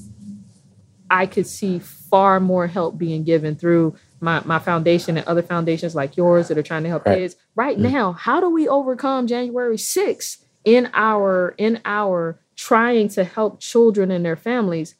I 1.11 1.27
could 1.27 1.47
see 1.47 1.81
far 1.81 2.41
more 2.41 2.67
help 2.67 2.97
being 2.97 3.25
given 3.25 3.57
through 3.57 3.97
my, 4.21 4.43
my 4.45 4.59
foundation 4.59 5.17
and 5.17 5.27
other 5.27 5.43
foundations 5.43 5.95
like 5.95 6.17
yours 6.17 6.49
that 6.49 6.59
are 6.59 6.63
trying 6.63 6.85
to 6.85 6.89
help 6.89 7.05
right. 7.05 7.19
kids. 7.19 7.37
Right 7.57 7.77
mm-hmm. 7.77 7.93
now, 7.93 8.13
how 8.13 8.41
do 8.41 8.49
we 8.49 8.69
overcome 8.69 9.27
January 9.27 9.77
6th 9.77 10.39
in 10.65 10.91
our 10.95 11.55
in 11.57 11.81
our 11.85 12.39
trying 12.61 13.09
to 13.09 13.25
help 13.25 13.59
children 13.59 14.11
and 14.11 14.23
their 14.23 14.37
families, 14.37 14.95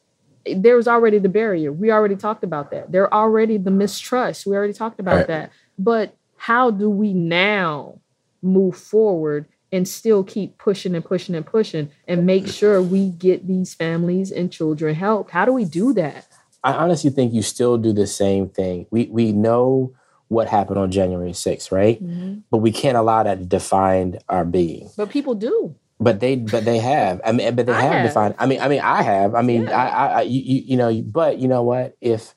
there 0.55 0.75
was 0.75 0.87
already 0.87 1.19
the 1.19 1.29
barrier. 1.29 1.71
We 1.71 1.91
already 1.91 2.15
talked 2.15 2.43
about 2.43 2.71
that. 2.71 2.91
There 2.91 3.13
already 3.13 3.57
the 3.57 3.69
mistrust. 3.69 4.47
We 4.47 4.55
already 4.55 4.73
talked 4.73 4.99
about 4.99 5.15
right. 5.15 5.27
that. 5.27 5.51
But 5.77 6.17
how 6.37 6.71
do 6.71 6.89
we 6.89 7.13
now 7.13 7.99
move 8.41 8.75
forward 8.75 9.45
and 9.71 9.87
still 9.87 10.23
keep 10.23 10.57
pushing 10.57 10.95
and 10.95 11.05
pushing 11.05 11.35
and 11.35 11.45
pushing 11.45 11.91
and 12.07 12.25
make 12.25 12.47
sure 12.47 12.81
we 12.81 13.09
get 13.09 13.45
these 13.45 13.75
families 13.75 14.31
and 14.31 14.51
children 14.51 14.95
help? 14.95 15.29
How 15.29 15.45
do 15.45 15.53
we 15.53 15.65
do 15.65 15.93
that? 15.93 16.27
I 16.63 16.73
honestly 16.73 17.11
think 17.11 17.31
you 17.31 17.43
still 17.43 17.77
do 17.77 17.93
the 17.93 18.07
same 18.07 18.49
thing. 18.49 18.87
We 18.89 19.05
we 19.05 19.33
know 19.33 19.93
what 20.29 20.47
happened 20.47 20.79
on 20.79 20.89
January 20.89 21.33
6th, 21.33 21.71
right? 21.71 22.03
Mm-hmm. 22.03 22.39
But 22.49 22.57
we 22.57 22.71
can't 22.71 22.97
allow 22.97 23.21
that 23.21 23.37
to 23.37 23.45
define 23.45 24.17
our 24.29 24.45
being. 24.45 24.89
But 24.97 25.11
people 25.11 25.35
do. 25.35 25.75
But 26.01 26.19
they, 26.19 26.35
but 26.35 26.65
they 26.65 26.79
have. 26.79 27.21
I 27.23 27.31
mean, 27.31 27.55
but 27.55 27.67
they 27.67 27.73
have, 27.73 27.91
have, 27.91 28.07
defined. 28.07 28.35
I 28.39 28.47
mean, 28.47 28.59
I 28.59 28.67
mean, 28.67 28.81
I 28.81 29.03
have. 29.03 29.35
I 29.35 29.43
mean, 29.43 29.63
yeah. 29.63 29.77
I, 29.77 30.07
I, 30.07 30.21
you, 30.21 30.63
you 30.65 30.77
know. 30.77 31.01
But 31.01 31.37
you 31.37 31.47
know 31.47 31.61
what? 31.61 31.95
If 32.01 32.33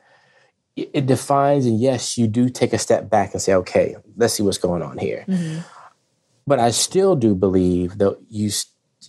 it 0.77 1.07
defines, 1.07 1.67
and 1.67 1.81
yes, 1.81 2.19
you 2.19 2.27
do 2.27 2.49
take 2.49 2.73
a 2.73 2.79
step 2.79 3.09
back 3.09 3.33
and 3.33 3.41
say, 3.41 3.55
okay, 3.55 3.97
let's 4.17 4.35
see 4.35 4.43
what's 4.43 4.59
going 4.59 4.83
on 4.83 4.99
here. 4.99 5.25
Mm-hmm. 5.29 5.61
But 6.47 6.59
I 6.59 6.73
still 6.73 7.17
do 7.17 7.35
believe 7.35 7.99
that 7.99 8.19
you, 8.29 8.51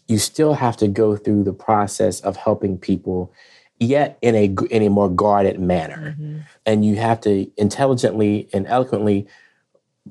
you 0.07 0.19
still 0.19 0.53
have 0.53 0.77
to 0.77 0.87
go 0.87 1.17
through 1.17 1.43
the 1.43 1.53
process 1.53 2.21
of 2.21 2.37
helping 2.37 2.77
people, 2.77 3.33
yet 3.79 4.17
in 4.21 4.35
a 4.35 4.45
in 4.69 4.83
a 4.83 4.89
more 4.89 5.09
guarded 5.09 5.59
manner, 5.59 6.15
mm-hmm. 6.17 6.39
and 6.65 6.85
you 6.85 6.95
have 6.95 7.19
to 7.21 7.51
intelligently 7.57 8.47
and 8.53 8.67
eloquently 8.67 9.27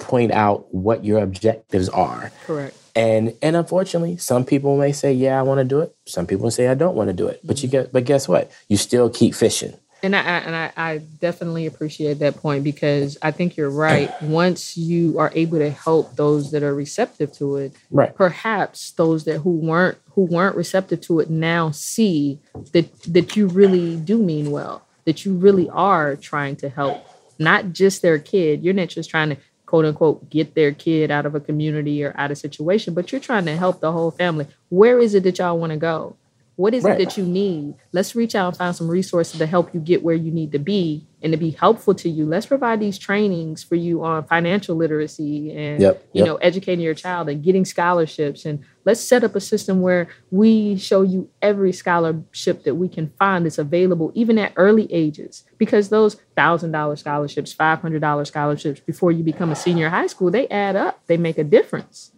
point 0.00 0.32
out 0.32 0.74
what 0.74 1.04
your 1.04 1.20
objectives 1.20 1.88
are. 1.88 2.30
Correct 2.44 2.76
and 2.94 3.34
and 3.42 3.56
unfortunately 3.56 4.16
some 4.16 4.44
people 4.44 4.76
may 4.76 4.92
say 4.92 5.12
yeah 5.12 5.38
i 5.38 5.42
want 5.42 5.58
to 5.58 5.64
do 5.64 5.80
it 5.80 5.94
some 6.06 6.26
people 6.26 6.50
say 6.50 6.68
i 6.68 6.74
don't 6.74 6.94
want 6.94 7.08
to 7.08 7.14
do 7.14 7.26
it 7.26 7.40
but 7.44 7.62
you 7.62 7.68
mm-hmm. 7.68 7.82
get 7.82 7.92
but 7.92 8.04
guess 8.04 8.28
what 8.28 8.50
you 8.68 8.76
still 8.76 9.10
keep 9.10 9.34
fishing 9.34 9.74
and 10.04 10.14
I, 10.14 10.20
and 10.20 10.54
I, 10.54 10.72
I 10.76 10.98
definitely 10.98 11.64
appreciate 11.64 12.18
that 12.18 12.36
point 12.36 12.62
because 12.62 13.16
I 13.22 13.30
think 13.30 13.56
you're 13.56 13.70
right. 13.70 14.10
Once 14.20 14.76
you 14.76 15.18
are 15.18 15.32
able 15.34 15.58
to 15.58 15.70
help 15.70 16.16
those 16.16 16.50
that 16.50 16.62
are 16.62 16.74
receptive 16.74 17.32
to 17.38 17.56
it, 17.56 17.72
right. 17.90 18.14
perhaps 18.14 18.90
those 18.92 19.24
that 19.24 19.38
who 19.38 19.52
weren't 19.52 19.96
who 20.10 20.24
weren't 20.26 20.56
receptive 20.56 21.00
to 21.02 21.20
it 21.20 21.30
now 21.30 21.70
see 21.70 22.38
that 22.72 22.92
that 23.04 23.34
you 23.34 23.46
really 23.46 23.96
do 23.96 24.18
mean 24.22 24.50
well, 24.50 24.86
that 25.06 25.24
you 25.24 25.34
really 25.34 25.70
are 25.70 26.16
trying 26.16 26.56
to 26.56 26.68
help 26.68 27.02
not 27.38 27.72
just 27.72 28.02
their 28.02 28.18
kid. 28.18 28.62
You're 28.62 28.74
not 28.74 28.88
just 28.88 29.08
trying 29.08 29.30
to 29.30 29.36
quote 29.66 29.84
unquote 29.84 30.28
get 30.30 30.54
their 30.54 30.72
kid 30.72 31.10
out 31.10 31.26
of 31.26 31.34
a 31.34 31.40
community 31.40 32.04
or 32.04 32.14
out 32.16 32.30
of 32.30 32.38
situation, 32.38 32.94
but 32.94 33.10
you're 33.12 33.20
trying 33.20 33.44
to 33.46 33.56
help 33.56 33.80
the 33.80 33.92
whole 33.92 34.10
family. 34.10 34.46
Where 34.68 34.98
is 34.98 35.14
it 35.14 35.22
that 35.24 35.38
y'all 35.38 35.58
want 35.58 35.70
to 35.72 35.78
go? 35.78 36.16
What 36.56 36.72
is 36.72 36.84
Right. 36.84 37.00
it 37.00 37.04
that 37.04 37.16
you 37.18 37.24
need? 37.24 37.74
Let's 37.92 38.14
reach 38.14 38.36
out 38.36 38.46
and 38.48 38.56
find 38.56 38.76
some 38.76 38.86
resources 38.88 39.38
to 39.38 39.46
help 39.46 39.74
you 39.74 39.80
get 39.80 40.04
where 40.04 40.14
you 40.14 40.30
need 40.30 40.52
to 40.52 40.60
be 40.60 41.04
and 41.20 41.32
to 41.32 41.36
be 41.36 41.50
helpful 41.50 41.94
to 41.94 42.08
you. 42.08 42.26
Let's 42.26 42.46
provide 42.46 42.78
these 42.78 42.96
trainings 42.96 43.64
for 43.64 43.74
you 43.74 44.04
on 44.04 44.22
financial 44.24 44.76
literacy 44.76 45.50
and 45.56 45.80
Yep, 45.80 46.04
you 46.12 46.18
yep. 46.20 46.26
know 46.26 46.36
educating 46.36 46.84
your 46.84 46.94
child 46.94 47.28
and 47.28 47.42
getting 47.42 47.64
scholarships 47.64 48.44
and 48.44 48.60
let's 48.84 49.00
set 49.00 49.24
up 49.24 49.34
a 49.34 49.40
system 49.40 49.80
where 49.80 50.08
we 50.30 50.76
show 50.76 51.02
you 51.02 51.28
every 51.42 51.72
scholarship 51.72 52.64
that 52.64 52.74
we 52.74 52.88
can 52.88 53.12
find 53.18 53.44
that's 53.44 53.58
available 53.58 54.12
even 54.14 54.38
at 54.38 54.52
early 54.56 54.92
ages 54.92 55.44
because 55.58 55.88
those 55.88 56.16
thousand 56.36 56.72
dollar 56.72 56.96
scholarships 56.96 57.52
five 57.52 57.80
hundred 57.80 58.00
dollar 58.00 58.24
scholarships 58.24 58.80
before 58.80 59.12
you 59.12 59.22
become 59.22 59.50
a 59.50 59.56
senior 59.56 59.86
in 59.86 59.92
high 59.92 60.06
school 60.06 60.30
they 60.30 60.48
add 60.48 60.76
up 60.76 61.00
they 61.06 61.16
make 61.16 61.38
a 61.38 61.44
difference 61.44 62.12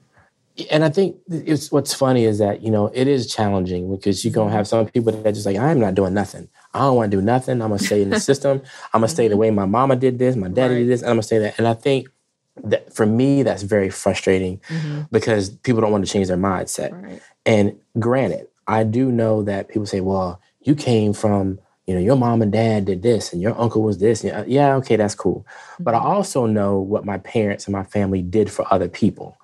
and 0.71 0.85
I 0.85 0.89
think 0.89 1.17
it's 1.29 1.71
what's 1.71 1.93
funny 1.93 2.25
is 2.25 2.39
that 2.39 2.63
you 2.63 2.71
know 2.71 2.91
it 2.95 3.07
is 3.09 3.33
challenging 3.33 3.95
because 3.95 4.25
you're 4.25 4.33
gonna 4.33 4.53
have 4.53 4.67
some 4.67 4.87
people 4.87 5.13
that 5.13 5.27
are 5.27 5.33
just 5.33 5.45
like 5.45 5.57
I'm 5.59 5.79
not 5.79 5.95
doing 5.95 6.15
nothing. 6.15 6.49
I 6.73 6.79
don't 6.81 6.97
want 6.97 7.11
to 7.11 7.17
do 7.19 7.23
nothing. 7.23 7.61
I'm 7.61 7.69
gonna 7.69 7.79
stay 7.79 8.01
in 8.01 8.09
the 8.09 8.19
system. 8.31 8.63
I'm 8.95 9.01
gonna 9.03 9.09
stay 9.09 9.29
the 9.29 9.37
way 9.37 9.51
my 9.51 9.67
mama 9.67 9.97
did 9.97 10.19
this, 10.19 10.35
my 10.35 10.49
daddy 10.49 10.73
Right. 10.75 10.81
did 10.81 10.89
this, 10.89 11.03
and 11.03 11.11
I'm 11.11 11.17
gonna 11.17 11.25
stay 11.25 11.39
that. 11.41 11.59
And 11.59 11.69
I 11.69 11.75
think 11.75 12.09
that 12.65 12.93
for 12.93 13.07
me 13.07 13.43
that's 13.43 13.63
very 13.63 13.91
frustrating 13.91 14.59
mm-hmm. 14.69 15.03
because 15.11 15.51
people 15.51 15.81
don't 15.81 15.93
want 15.93 16.05
to 16.05 16.11
change 16.11 16.29
their 16.29 16.37
mindset. 16.37 16.93
right 17.03 17.23
And 17.45 17.79
granted, 17.99 18.49
I 18.67 18.85
do 18.85 19.13
know 19.13 19.43
that 19.43 19.69
people 19.69 19.87
say, 19.87 20.01
"Well, 20.01 20.41
you 20.61 20.75
came 20.75 21.13
from." 21.13 21.61
You 21.89 21.95
know, 21.95 22.01
your 22.01 22.17
mom 22.17 22.43
and 22.43 22.51
dad 22.51 22.87
did 22.87 23.03
this, 23.03 23.33
and 23.33 23.41
your 23.41 23.57
uncle 23.57 23.81
was 23.81 23.99
this. 23.99 24.25
Yeah, 24.25 24.41
uh, 24.41 24.45
yeah, 24.49 24.75
okay, 24.75 24.97
that's 24.97 25.15
cool. 25.15 25.47
But 25.79 25.95
I 25.95 25.99
mm-hmm. 25.99 26.09
also 26.09 26.45
know 26.45 26.81
what 26.81 27.05
my 27.05 27.19
parents 27.19 27.67
and 27.67 27.73
my 27.73 27.85
family 27.85 28.23
did 28.23 28.51
for 28.51 28.67
other 28.75 28.89
people. 28.89 29.39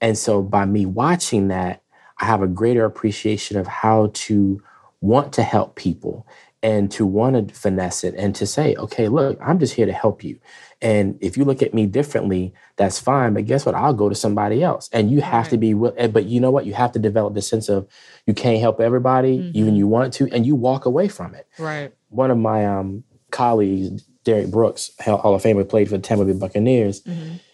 And 0.00 0.16
so 0.16 0.40
by 0.40 0.64
me 0.64 0.86
watching 0.86 1.48
that, 1.48 1.82
I 2.18 2.24
have 2.24 2.40
a 2.40 2.46
greater 2.46 2.86
appreciation 2.86 3.58
of 3.58 3.66
how 3.66 4.10
to 4.14 4.62
want 5.02 5.32
to 5.34 5.42
help 5.42 5.76
people 5.76 6.26
and 6.62 6.90
to 6.92 7.04
want 7.04 7.48
to 7.48 7.54
finesse 7.54 8.04
it 8.04 8.14
and 8.16 8.34
to 8.36 8.46
say, 8.46 8.74
okay, 8.76 9.08
look, 9.08 9.38
I'm 9.42 9.58
just 9.58 9.74
here 9.74 9.86
to 9.86 9.92
help 9.92 10.22
you. 10.22 10.38
And 10.80 11.18
if 11.20 11.36
you 11.36 11.44
look 11.44 11.62
at 11.62 11.74
me 11.74 11.86
differently, 11.86 12.54
that's 12.76 12.98
fine. 12.98 13.34
But 13.34 13.46
guess 13.46 13.66
what? 13.66 13.74
I'll 13.74 13.94
go 13.94 14.08
to 14.08 14.14
somebody 14.14 14.62
else. 14.62 14.88
And 14.92 15.10
you 15.10 15.20
have 15.20 15.48
to 15.50 15.58
be, 15.58 15.74
eh, 15.96 16.08
but 16.08 16.26
you 16.26 16.40
know 16.40 16.50
what? 16.50 16.66
You 16.66 16.74
have 16.74 16.92
to 16.92 16.98
develop 16.98 17.34
the 17.34 17.42
sense 17.42 17.68
of 17.68 17.88
you 18.26 18.34
can't 18.34 18.60
help 18.60 18.80
everybody, 18.80 19.50
even 19.54 19.74
you 19.74 19.86
want 19.86 20.12
to, 20.14 20.28
and 20.32 20.44
you 20.46 20.54
walk 20.54 20.84
away 20.84 21.08
from 21.08 21.34
it 21.34 21.46
right 21.58 21.92
one 22.12 22.30
of 22.30 22.38
my 22.38 22.64
um, 22.66 23.04
colleagues, 23.30 24.02
Derrick 24.24 24.50
Brooks, 24.50 24.92
Hall 25.00 25.16
Hall 25.16 25.34
of 25.34 25.42
Famer, 25.42 25.68
played 25.68 25.88
for 25.88 25.96
the 25.96 26.02
Tampa 26.02 26.24
Bay 26.24 26.32
Buccaneers. 26.32 27.02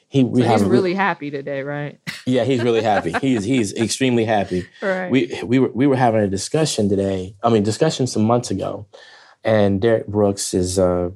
He 0.08 0.24
we 0.24 0.42
so 0.42 0.48
have 0.48 0.60
he's 0.60 0.68
really 0.68 0.94
happy 0.94 1.30
today 1.30 1.62
right 1.62 2.00
yeah, 2.26 2.44
he's 2.44 2.62
really 2.62 2.82
happy. 2.82 3.12
he's 3.20 3.44
he's 3.44 3.74
extremely 3.74 4.24
happy. 4.24 4.66
right 4.82 5.10
We 5.10 5.40
we 5.44 5.58
were 5.58 5.68
we 5.68 5.86
were 5.86 5.96
having 5.96 6.22
a 6.22 6.28
discussion 6.28 6.88
today. 6.88 7.34
I 7.42 7.50
mean, 7.50 7.62
discussion 7.62 8.06
some 8.06 8.22
months 8.24 8.50
ago, 8.50 8.86
and 9.44 9.80
Derrick 9.80 10.06
Brooks 10.06 10.54
is 10.54 10.78
uh 10.78 11.10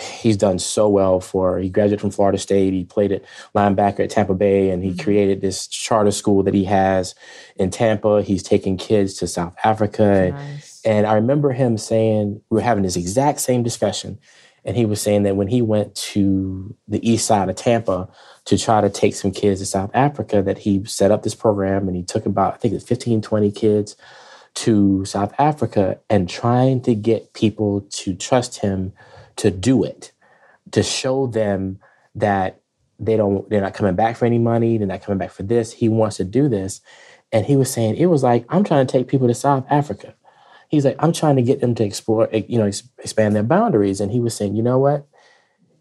he's 0.00 0.36
done 0.36 0.58
so 0.58 0.88
well 0.88 1.20
for. 1.20 1.58
He 1.58 1.68
graduated 1.68 2.00
from 2.00 2.10
Florida 2.10 2.38
State. 2.38 2.72
He 2.72 2.84
played 2.84 3.12
at 3.12 3.24
linebacker 3.54 4.00
at 4.00 4.10
Tampa 4.10 4.34
Bay, 4.34 4.70
and 4.70 4.82
he 4.82 4.96
created 4.96 5.40
this 5.40 5.66
charter 5.66 6.10
school 6.10 6.42
that 6.44 6.54
he 6.54 6.64
has 6.64 7.14
in 7.56 7.70
Tampa. 7.70 8.22
He's 8.22 8.42
taking 8.42 8.76
kids 8.76 9.14
to 9.14 9.26
South 9.26 9.54
Africa. 9.64 10.30
nice. 10.30 10.80
and 10.84 11.06
I 11.06 11.14
remember 11.14 11.52
him 11.52 11.78
saying, 11.78 12.40
we 12.50 12.56
were 12.56 12.62
having 12.62 12.84
this 12.84 12.96
exact 12.96 13.40
same 13.40 13.62
discussion. 13.62 14.18
And 14.64 14.76
he 14.76 14.86
was 14.86 15.00
saying 15.00 15.24
that 15.24 15.34
when 15.34 15.48
he 15.48 15.60
went 15.60 15.94
to 15.96 16.76
the 16.86 17.08
east 17.08 17.26
side 17.26 17.48
of 17.48 17.56
Tampa 17.56 18.08
to 18.44 18.58
try 18.58 18.80
to 18.80 18.90
take 18.90 19.14
some 19.14 19.30
kids 19.30 19.60
to 19.60 19.66
South 19.66 19.90
Africa, 19.94 20.42
that 20.42 20.58
he 20.58 20.84
set 20.84 21.10
up 21.10 21.22
this 21.22 21.34
program 21.34 21.86
and 21.86 21.96
he 21.96 22.02
took 22.02 22.26
about, 22.26 22.54
I 22.54 22.56
think 22.56 22.74
it's 22.74 22.84
15, 22.84 23.22
20 23.22 23.50
kids 23.52 23.96
to 24.54 25.04
South 25.04 25.32
Africa 25.38 25.98
and 26.10 26.28
trying 26.28 26.82
to 26.82 26.94
get 26.94 27.32
people 27.32 27.86
to 27.90 28.14
trust 28.14 28.60
him 28.60 28.92
to 29.36 29.50
do 29.50 29.84
it, 29.84 30.12
to 30.72 30.82
show 30.82 31.26
them 31.26 31.78
that 32.14 32.60
they 32.98 33.16
don't, 33.16 33.48
they're 33.48 33.60
not 33.60 33.74
coming 33.74 33.94
back 33.94 34.16
for 34.16 34.26
any 34.26 34.38
money, 34.38 34.76
they're 34.76 34.86
not 34.86 35.02
coming 35.02 35.18
back 35.18 35.30
for 35.30 35.42
this. 35.42 35.72
He 35.72 35.88
wants 35.88 36.16
to 36.18 36.24
do 36.24 36.48
this. 36.48 36.80
And 37.30 37.46
he 37.46 37.56
was 37.56 37.72
saying, 37.72 37.96
it 37.96 38.06
was 38.06 38.22
like, 38.22 38.44
I'm 38.48 38.64
trying 38.64 38.86
to 38.86 38.92
take 38.92 39.08
people 39.08 39.28
to 39.28 39.34
South 39.34 39.64
Africa 39.70 40.14
he's 40.72 40.86
like, 40.86 40.96
I'm 40.98 41.12
trying 41.12 41.36
to 41.36 41.42
get 41.42 41.60
them 41.60 41.74
to 41.76 41.84
explore, 41.84 42.28
you 42.32 42.58
know, 42.58 42.66
expand 42.66 43.36
their 43.36 43.42
boundaries. 43.44 44.00
And 44.00 44.10
he 44.10 44.18
was 44.18 44.34
saying, 44.34 44.56
you 44.56 44.62
know 44.62 44.78
what? 44.78 45.06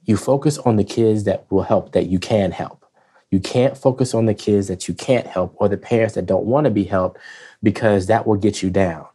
You 0.05 0.17
focus 0.17 0.57
on 0.59 0.75
the 0.75 0.83
kids 0.83 1.23
that 1.25 1.45
will 1.49 1.63
help, 1.63 1.91
that 1.93 2.07
you 2.07 2.19
can 2.19 2.51
help. 2.51 2.85
You 3.29 3.39
can't 3.39 3.77
focus 3.77 4.13
on 4.13 4.25
the 4.25 4.33
kids 4.33 4.67
that 4.67 4.87
you 4.87 4.93
can't 4.93 5.25
help 5.25 5.55
or 5.57 5.69
the 5.69 5.77
parents 5.77 6.15
that 6.15 6.25
don't 6.25 6.45
want 6.45 6.65
to 6.65 6.71
be 6.71 6.83
helped 6.83 7.19
because 7.63 8.07
that 8.07 8.27
will 8.27 8.35
get 8.35 8.61
you 8.61 8.69
down. 8.69 9.05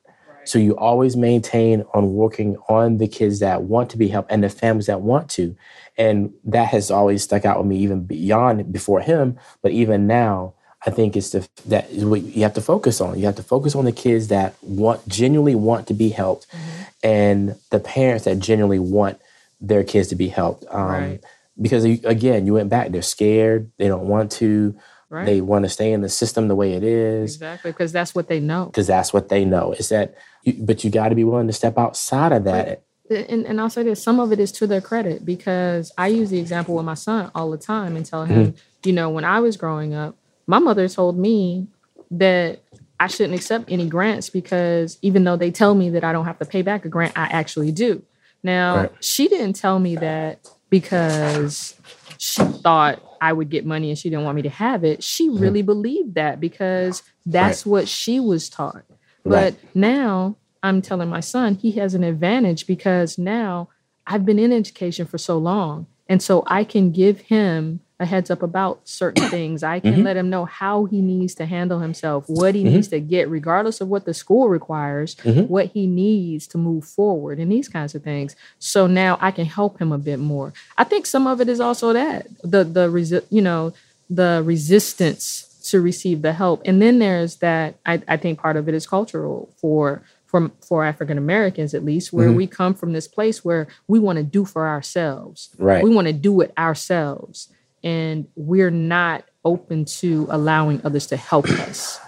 So 0.45 0.59
you 0.59 0.77
always 0.77 1.17
maintain 1.17 1.85
on 1.93 2.15
working 2.15 2.57
on 2.69 2.99
the 2.99 3.09
kids 3.09 3.41
that 3.41 3.63
want 3.63 3.91
to 3.91 3.99
be 3.99 4.09
helped 4.09 4.31
and 4.31 4.45
the 4.45 4.49
families 4.49 4.87
that 4.87 5.01
want 5.01 5.29
to. 5.31 5.57
And 5.99 6.33
that 6.45 6.69
has 6.69 6.91
always 6.91 7.25
stuck 7.25 7.45
out 7.45 7.59
with 7.59 7.67
me 7.67 7.79
even 7.79 8.05
beyond 8.05 8.73
before 8.73 9.01
him, 9.01 9.39
but 9.61 9.73
even 9.73 10.07
now, 10.07 10.55
I 10.87 10.91
think 10.91 11.17
it's 11.17 11.31
the 11.31 11.49
that 11.67 11.91
is 11.91 12.05
what 12.05 12.23
you 12.23 12.43
have 12.45 12.55
to 12.55 12.61
focus 12.61 13.01
on. 13.01 13.19
You 13.19 13.27
have 13.27 13.37
to 13.37 13.43
focus 13.43 13.75
on 13.75 13.87
the 13.87 13.93
kids 13.93 14.29
that 14.29 14.55
want 14.63 15.07
genuinely 15.09 15.57
want 15.57 15.89
to 15.89 15.95
be 15.95 16.11
helped, 16.11 16.47
mm-hmm. 16.49 16.83
and 17.03 17.57
the 17.71 17.81
parents 17.81 18.25
that 18.27 18.39
genuinely 18.39 18.79
want 18.79 19.19
their 19.61 19.85
kids 19.85 20.09
to 20.09 20.17
be 20.17 20.29
helped. 20.29 20.65
Um, 20.71 20.87
Right. 20.89 21.21
Because 21.61 21.85
again, 21.85 22.45
you 22.47 22.53
went 22.53 22.69
back. 22.69 22.91
They're 22.91 23.01
scared. 23.01 23.71
They 23.79 23.89
don't 23.89 24.09
want 24.09 24.31
to. 24.33 24.77
right 25.09 25.25
They 25.25 25.41
want 25.41 25.65
to 25.65 25.71
stay 25.71 25.93
in 25.93 26.03
the 26.03 26.09
system 26.11 26.49
the 26.49 26.55
way 26.55 26.75
it 26.75 26.83
is 26.85 27.35
exactly 27.35 27.71
because 27.73 27.93
that's 27.93 28.15
what 28.15 28.29
they 28.29 28.41
know 28.41 28.67
because 28.67 28.87
that's 28.87 29.13
what 29.15 29.31
they 29.31 29.45
know. 29.47 29.73
Is 29.73 29.89
that, 29.89 30.15
you, 30.43 30.53
but 30.61 30.85
you 30.85 30.91
got 30.91 31.09
to 31.09 31.15
be 31.15 31.25
willing 31.25 31.47
to 31.47 31.55
step 31.55 31.79
outside 31.79 32.33
of 32.33 32.45
that. 32.45 32.83
and, 33.09 33.47
and 33.47 33.59
I'll 33.59 33.71
say 33.71 33.85
this: 33.85 34.03
some 34.03 34.21
of 34.21 34.33
it 34.33 34.39
is 34.41 34.53
to 34.53 34.67
their 34.67 34.83
credit 34.83 35.25
because 35.25 35.93
I 35.97 36.09
use 36.09 36.29
the 36.29 36.39
example 36.39 36.75
with 36.75 36.85
my 36.85 36.95
son 36.95 37.31
all 37.35 37.51
the 37.51 37.57
time 37.57 37.97
and 37.97 38.05
tell 38.05 38.25
Mm-hmm. 38.27 38.35
him, 38.35 38.55
you 38.85 38.93
know, 38.93 39.09
when 39.09 39.25
I 39.25 39.41
was 39.41 39.57
growing 39.57 39.95
up, 39.95 40.15
my 40.47 40.59
mother 40.59 40.89
told 40.89 41.17
me 41.17 41.69
that 42.11 42.61
I 43.01 43.07
shouldn't 43.07 43.35
accept 43.35 43.71
any 43.73 43.89
grants 43.89 44.29
because 44.29 44.99
even 45.01 45.25
though 45.25 45.37
they 45.37 45.51
tell 45.51 45.75
me 45.75 45.89
that 45.91 46.05
I 46.05 46.13
don't 46.13 46.27
have 46.27 46.39
to 46.41 46.45
pay 46.45 46.61
back 46.61 46.85
a 46.85 46.89
grant, 46.91 47.17
I 47.17 47.25
actually 47.29 47.73
do. 47.73 48.03
Now, 48.47 48.77
Right. 48.77 48.93
she 49.01 49.27
didn't 49.27 49.57
tell 49.57 49.79
me 49.81 49.97
that 49.97 50.49
because 50.71 51.75
she 52.19 52.43
thought 52.45 53.03
I 53.21 53.33
would 53.33 53.51
get 53.51 53.67
money 53.67 53.89
and 53.91 53.99
she 53.99 54.09
didn't 54.09 54.25
want 54.25 54.37
me 54.37 54.43
to 54.43 54.49
have 54.51 54.85
it. 54.85 55.03
She 55.03 55.29
Mm-hmm. 55.29 55.39
really 55.43 55.63
believed 55.63 56.15
that 56.15 56.39
because 56.41 57.03
that's 57.27 57.67
what 57.67 57.89
she 57.89 58.21
was 58.21 58.49
taught. 58.49 58.85
But 59.25 59.55
Right. 59.55 59.59
now 59.75 60.37
I'm 60.63 60.81
telling 60.81 61.09
my 61.09 61.21
son 61.21 61.57
he 61.57 61.73
has 61.73 61.95
an 61.95 62.05
advantage 62.05 62.67
because 62.69 63.19
now 63.19 63.69
I've 64.07 64.25
been 64.25 64.39
in 64.39 64.53
education 64.53 65.07
for 65.07 65.19
so 65.19 65.37
long. 65.39 65.87
And 66.09 66.23
so 66.23 66.45
I 66.47 66.63
can 66.63 66.93
give 66.93 67.23
him 67.23 67.81
a 67.99 68.07
heads 68.07 68.31
up 68.31 68.43
about 68.43 68.87
certain 68.89 69.29
things. 69.31 69.63
I 69.63 69.81
can 69.81 69.95
mm-hmm. 69.95 70.03
let 70.03 70.17
him 70.17 70.29
know 70.31 70.45
how 70.45 70.85
he 70.85 71.01
needs 71.01 71.35
to 71.37 71.47
handle 71.47 71.81
himself, 71.81 72.25
what 72.29 72.55
he 72.55 72.63
mm-hmm. 72.63 72.75
needs 72.75 72.89
to 72.89 73.01
get, 73.01 73.29
regardless 73.29 73.81
of 73.81 73.89
what 73.89 74.05
the 74.05 74.15
school 74.15 74.49
requires, 74.49 75.15
mm-hmm. 75.17 75.43
what 75.43 75.67
he 75.67 75.87
needs 75.87 76.47
to 76.49 76.59
move 76.59 76.85
forward, 76.85 77.39
and 77.39 77.51
these 77.51 77.69
kinds 77.69 77.95
of 77.95 78.03
things. 78.03 78.37
So 78.59 78.87
now 78.87 79.19
I 79.21 79.31
can 79.31 79.47
help 79.47 79.81
him 79.81 79.93
a 79.93 79.99
bit 79.99 80.19
more. 80.19 80.53
I 80.77 80.85
think 80.85 81.07
some 81.07 81.27
of 81.27 81.41
it 81.41 81.49
is 81.49 81.61
also 81.61 81.93
that 81.93 82.27
the 82.43 82.65
the 82.65 82.89
resi- 82.89 83.27
you 83.31 83.43
know 83.43 83.73
the 84.09 84.43
resistance 84.45 85.43
to 85.71 85.81
receive 85.81 86.23
the 86.23 86.33
help, 86.33 86.63
and 86.65 86.81
then 86.81 86.99
there's 86.99 87.37
that. 87.37 87.77
I, 87.87 88.03
I 88.07 88.17
think 88.17 88.39
part 88.39 88.57
of 88.57 88.69
it 88.69 88.75
is 88.75 88.87
cultural 88.87 89.53
for 89.57 90.03
for 90.27 90.51
for 90.61 90.85
African 90.85 91.19
Americans 91.19 91.75
at 91.75 91.85
least, 91.85 92.13
where 92.13 92.33
we 92.33 92.47
come 92.47 92.75
from 92.75 92.93
this 92.93 93.09
place 93.09 93.45
where 93.45 93.67
we 93.89 93.99
want 93.99 94.19
to 94.19 94.23
do 94.23 94.45
for 94.45 94.69
ourselves. 94.69 95.51
Right. 95.59 95.83
We 95.83 95.91
want 95.91 96.09
to 96.09 96.13
do 96.13 96.41
it 96.41 96.53
ourselves, 96.59 97.49
and 97.87 98.27
we're 98.35 98.71
not 98.71 99.25
open 99.45 99.85
to 99.85 100.27
allowing 100.29 100.81
others 100.85 101.07
to 101.07 101.17
help 101.17 101.49
us. 101.69 102.01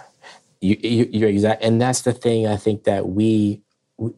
you, 0.59 0.75
you 0.83 1.09
you're 1.11 1.29
exact 1.29 1.63
and 1.63 1.81
that's 1.81 2.01
the 2.01 2.11
thing 2.11 2.45
i 2.45 2.57
think 2.57 2.83
that 2.83 3.07
we 3.07 3.61
we, 3.97 4.11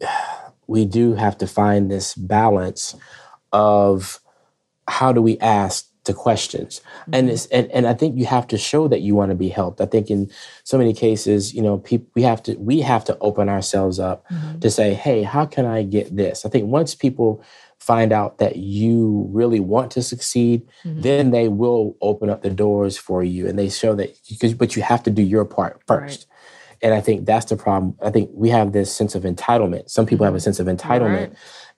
we 0.65 0.86
do 0.86 1.13
have 1.13 1.38
to 1.38 1.45
find 1.45 1.91
this 1.91 2.15
balance 2.15 2.95
of 3.52 4.19
how 4.88 5.13
do 5.13 5.21
we 5.21 5.38
ask 5.39 5.88
the 6.06 6.13
questions. 6.13 6.82
And 7.13 7.28
mm-hmm. 7.28 7.30
it's 7.30 7.45
and, 7.47 7.71
and 7.71 7.86
i 7.86 7.93
think 7.93 8.17
you 8.17 8.26
have 8.26 8.47
to 8.47 8.58
show 8.58 8.88
that 8.88 9.02
you 9.02 9.13
want 9.13 9.30
to 9.30 9.36
be 9.36 9.50
helped. 9.50 9.82
I 9.82 9.86
think 9.86 10.10
in 10.10 10.32
so 10.63 10.78
many 10.78 10.93
cases 10.93 11.54
you 11.54 11.62
know 11.62 11.78
people 11.78 12.08
we 12.15 12.24
have 12.24 12.41
to 12.43 12.56
we 12.56 12.82
have 12.82 13.04
to 13.06 13.17
open 13.19 13.50
ourselves 13.50 14.00
up 14.00 14.28
mm-hmm. 14.30 14.60
to 14.60 14.71
say 14.71 14.95
hey 14.95 15.21
how 15.21 15.45
can 15.45 15.65
i 15.65 15.84
get 15.84 16.15
this? 16.15 16.43
I 16.43 16.50
think 16.50 16.65
once 16.65 16.95
people 16.95 17.43
find 17.89 18.11
out 18.13 18.37
that 18.37 18.57
you 18.57 19.27
really 19.31 19.59
want 19.59 19.89
to 19.91 20.01
succeed 20.03 20.61
then 20.85 21.31
they 21.31 21.47
will 21.47 21.97
open 21.99 22.29
up 22.29 22.41
the 22.43 22.49
doors 22.49 22.95
for 22.95 23.23
you 23.23 23.47
and 23.47 23.57
they 23.57 23.69
show 23.69 23.95
that 23.95 24.09
because 24.29 24.53
but 24.53 24.75
you 24.75 24.81
have 24.83 25.01
to 25.01 25.09
do 25.09 25.23
your 25.23 25.45
part 25.45 25.81
first 25.87 26.27
and 26.83 26.93
I 26.95 27.01
think 27.01 27.25
that's 27.27 27.45
the 27.51 27.55
problem. 27.57 27.95
I 28.01 28.09
think 28.09 28.31
we 28.33 28.49
have 28.49 28.71
this 28.71 28.91
sense 28.99 29.13
of 29.13 29.21
entitlement. 29.23 29.91
Some 29.91 30.07
people 30.07 30.25
have 30.25 30.33
a 30.33 30.39
sense 30.39 30.59
of 30.59 30.65
entitlement, 30.65 31.27
Right. 31.29 31.33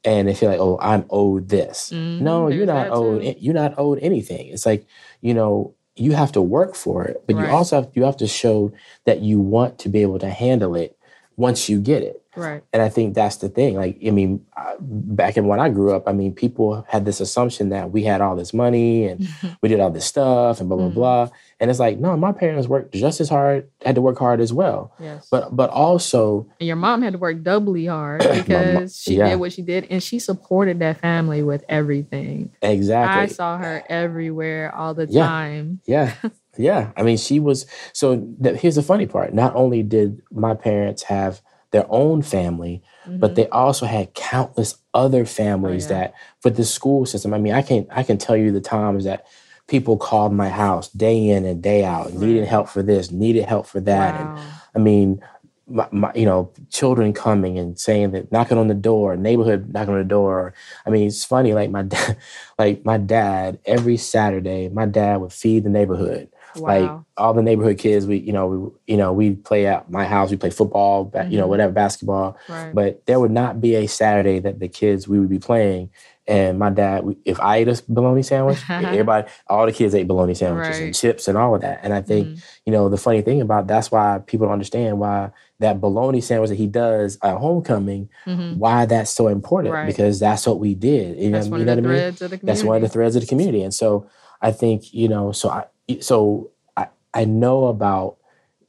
and 0.05 0.29
they 0.29 0.33
feel 0.33 0.49
like, 0.49 0.61
"Oh, 0.61 0.77
I'm 0.81 1.03
owed 1.09 1.49
this." 1.49 1.91
Mhm, 1.93 2.21
No, 2.21 2.47
you're 2.47 2.65
not 2.65 2.87
owed. 2.89 3.21
too. 3.21 3.35
You're 3.37 3.53
not 3.53 3.73
owed 3.77 3.99
anything. 4.01 4.47
It's 4.47 4.65
like 4.65 4.85
you 5.19 5.33
know 5.33 5.73
you 5.97 6.13
have 6.13 6.31
to 6.37 6.41
work 6.41 6.73
for 6.75 7.03
it, 7.03 7.21
but 7.27 7.35
Right. 7.35 7.43
you 7.49 7.51
also 7.53 7.73
have 7.81 7.89
you 7.95 8.03
have 8.05 8.15
to 8.23 8.27
show 8.27 8.71
that 9.03 9.19
you 9.19 9.41
want 9.41 9.77
to 9.79 9.89
be 9.89 10.01
able 10.01 10.19
to 10.19 10.29
handle 10.29 10.73
it 10.73 10.95
once 11.35 11.67
you 11.67 11.81
get 11.81 12.01
it. 12.01 12.22
Right. 12.35 12.63
And 12.73 12.81
I 12.81 12.89
think 12.89 13.13
that's 13.13 13.37
the 13.37 13.49
thing. 13.49 13.75
Like, 13.75 13.99
I 14.05 14.09
mean, 14.09 14.45
uh, 14.57 14.73
back 14.79 15.37
in 15.37 15.45
when 15.47 15.59
I 15.59 15.69
grew 15.69 15.93
up, 15.93 16.07
I 16.07 16.13
mean, 16.13 16.33
people 16.33 16.85
had 16.89 17.05
this 17.05 17.19
assumption 17.21 17.69
that 17.69 17.91
we 17.91 18.03
had 18.03 18.21
all 18.21 18.35
this 18.35 18.53
money 18.53 19.05
and 19.07 19.27
we 19.61 19.69
did 19.69 19.79
all 19.79 19.91
this 19.91 20.05
stuff 20.05 20.59
and 20.59 20.67
blah 20.67 20.77
blah 20.77 20.89
Mhm. 20.89 20.93
blah. 20.95 21.29
And 21.59 21.69
it's 21.69 21.79
like, 21.79 21.99
no, 21.99 22.17
my 22.17 22.31
parents 22.31 22.67
worked 22.67 22.93
just 22.93 23.21
as 23.21 23.29
hard, 23.29 23.69
had 23.85 23.95
to 23.95 24.01
work 24.01 24.17
hard 24.19 24.41
as 24.41 24.51
well. 24.51 24.93
Yes. 24.99 25.27
But 25.29 25.55
but 25.55 25.69
also, 25.69 26.47
and 26.59 26.67
your 26.67 26.75
mom 26.75 27.01
had 27.03 27.13
to 27.13 27.19
work 27.19 27.41
doubly 27.43 27.85
hard 27.85 28.21
because 28.33 28.99
she 28.99 29.15
yeah. 29.17 29.29
did 29.29 29.39
what 29.39 29.53
she 29.53 29.61
did 29.61 29.87
and 29.89 30.01
she 30.01 30.17
supported 30.19 30.79
that 30.79 30.99
family 30.99 31.43
with 31.43 31.63
everything. 31.69 32.51
Exactly. 32.61 33.21
I 33.23 33.25
saw 33.27 33.57
her 33.57 33.83
everywhere 33.89 34.73
all 34.75 34.93
the 34.93 35.07
Yeah. 35.09 35.27
time. 35.27 35.79
Yeah. 35.85 36.13
Yeah. 36.55 36.91
I 36.95 37.01
mean, 37.01 37.17
she 37.17 37.39
was 37.39 37.65
so 37.93 38.27
here's 38.43 38.75
the 38.75 38.83
funny 38.83 39.07
part. 39.07 39.33
Not 39.33 39.55
only 39.55 39.81
did 39.81 40.21
my 40.31 40.53
parents 40.53 41.01
have 41.03 41.41
their 41.73 41.85
own 41.89 42.21
family, 42.21 42.81
but 43.19 43.31
Mhm. 43.31 43.35
they 43.35 43.47
also 43.49 43.85
had 43.85 44.13
countless 44.13 44.77
other 44.93 45.25
families 45.25 45.89
yeah. 45.89 45.95
that 45.97 46.13
for 46.39 46.49
the 46.51 46.63
school 46.63 47.05
system. 47.05 47.33
I 47.33 47.39
mean, 47.39 47.53
I 47.53 47.61
can 47.63 47.85
I 47.91 48.03
can 48.03 48.17
tell 48.17 48.37
you 48.37 48.51
the 48.53 48.61
times 48.61 49.03
that 49.03 49.25
people 49.67 49.97
called 49.97 50.33
my 50.33 50.49
house 50.49 50.87
day 50.89 51.29
in 51.29 51.45
and 51.45 51.61
day 51.61 51.83
out, 51.83 52.13
needed 52.13 52.47
help 52.47 52.69
for 52.69 52.83
this, 52.83 53.11
needed 53.11 53.45
help 53.45 53.65
for 53.65 53.81
that. 53.81 54.15
And 54.15 54.29
Wow. 54.29 54.43
I 54.75 54.79
mean, 54.79 55.21
my, 55.67 55.87
my, 55.91 56.11
you 56.13 56.25
know, 56.25 56.51
children 56.69 57.13
coming 57.13 57.57
and 57.57 57.79
saying 57.79 58.11
that 58.11 58.31
knocking 58.31 58.57
on 58.57 58.67
the 58.67 58.73
door, 58.73 59.15
neighborhood 59.15 59.73
knocking 59.73 59.93
on 59.93 59.99
the 59.99 60.05
door. 60.05 60.53
I 60.85 60.89
mean, 60.89 61.07
it's 61.07 61.23
funny. 61.25 61.53
Like 61.53 61.71
my 61.71 61.83
dad, 61.83 62.17
like 62.59 62.85
my 62.85 62.97
dad, 62.97 63.59
every 63.65 63.97
Saturday, 63.97 64.69
my 64.69 64.85
dad 64.85 65.21
would 65.21 65.33
feed 65.33 65.63
the 65.63 65.69
neighborhood. 65.69 66.27
Like 66.55 66.89
all 67.17 67.33
the 67.33 67.41
neighborhood 67.41 67.77
kids, 67.77 68.05
we, 68.05 68.17
you 68.17 68.33
know, 68.33 68.47
we, 68.47 68.93
you 68.93 68.97
know, 68.97 69.13
we 69.13 69.31
play 69.31 69.65
at 69.67 69.89
my 69.89 70.05
house. 70.05 70.29
We 70.31 70.37
play 70.37 70.49
football, 70.49 71.05
ba- 71.05 71.27
you 71.29 71.37
know, 71.37 71.45
Mhm. 71.45 71.49
whatever, 71.49 71.71
basketball. 71.73 72.37
right. 72.49 72.73
But 72.73 73.05
there 73.05 73.19
would 73.19 73.31
not 73.31 73.59
be 73.61 73.75
a 73.75 73.87
Saturday 73.87 74.39
that 74.39 74.59
the 74.59 74.67
kids 74.67 75.07
we 75.07 75.19
would 75.19 75.29
be 75.29 75.39
playing. 75.39 75.89
And 76.25 76.57
my 76.57 76.69
dad, 76.69 77.03
we- 77.05 77.17
if 77.25 77.37
I 77.41 77.57
ate 77.57 77.67
a 77.67 77.81
bologna 77.89 78.23
sandwich, 78.23 78.57
everybody, 78.69 79.27
all 79.47 79.65
the 79.65 79.73
kids 79.73 79.93
ate 79.93 80.07
bologna 80.07 80.33
sandwiches 80.33 80.77
Right. 80.79 80.85
and 80.85 80.95
chips 80.95 81.27
and 81.27 81.37
all 81.37 81.53
of 81.55 81.61
that. 81.61 81.81
And 81.83 81.93
I 81.93 82.01
think 82.01 82.27
Mhm. 82.29 82.43
you 82.65 82.71
know, 82.71 82.87
the 82.87 82.97
funny 82.97 83.21
thing 83.21 83.41
about 83.41 83.67
that's 83.67 83.91
why 83.91 84.21
people 84.25 84.45
don't 84.47 84.53
understand 84.53 84.99
why 84.99 85.31
that 85.59 85.81
bologna 85.81 86.21
sandwich 86.21 86.49
that 86.49 86.55
he 86.57 86.67
does 86.67 87.17
at 87.23 87.37
homecoming, 87.37 88.07
Mhm. 88.25 88.57
why 88.57 88.85
that's 88.85 89.11
so 89.11 89.27
important 89.27 89.73
Right. 89.73 89.85
because 89.85 90.19
that's 90.19 90.47
what 90.47 90.59
we 90.59 90.75
did. 90.75 91.17
You 91.19 91.29
know, 91.29 91.39
one 91.39 91.45
you 91.47 91.55
of 91.55 91.59
know 91.67 91.75
the 91.75 91.81
what 91.81 91.91
I 91.91 91.93
mean? 91.93 92.07
of 92.07 92.19
the 92.19 92.25
community. 92.25 92.45
That's 92.47 92.63
one 92.63 92.75
of 92.77 92.81
the 92.81 92.89
threads 92.89 93.15
of 93.17 93.21
the 93.21 93.27
community. 93.27 93.61
And 93.63 93.73
so 93.73 94.05
I 94.41 94.51
think, 94.51 94.93
you 94.93 95.07
know, 95.09 95.31
so 95.33 95.49
I 95.49 95.65
so 96.01 96.51
I, 96.77 96.87
I 97.13 97.25
know 97.25 97.65
about 97.67 98.17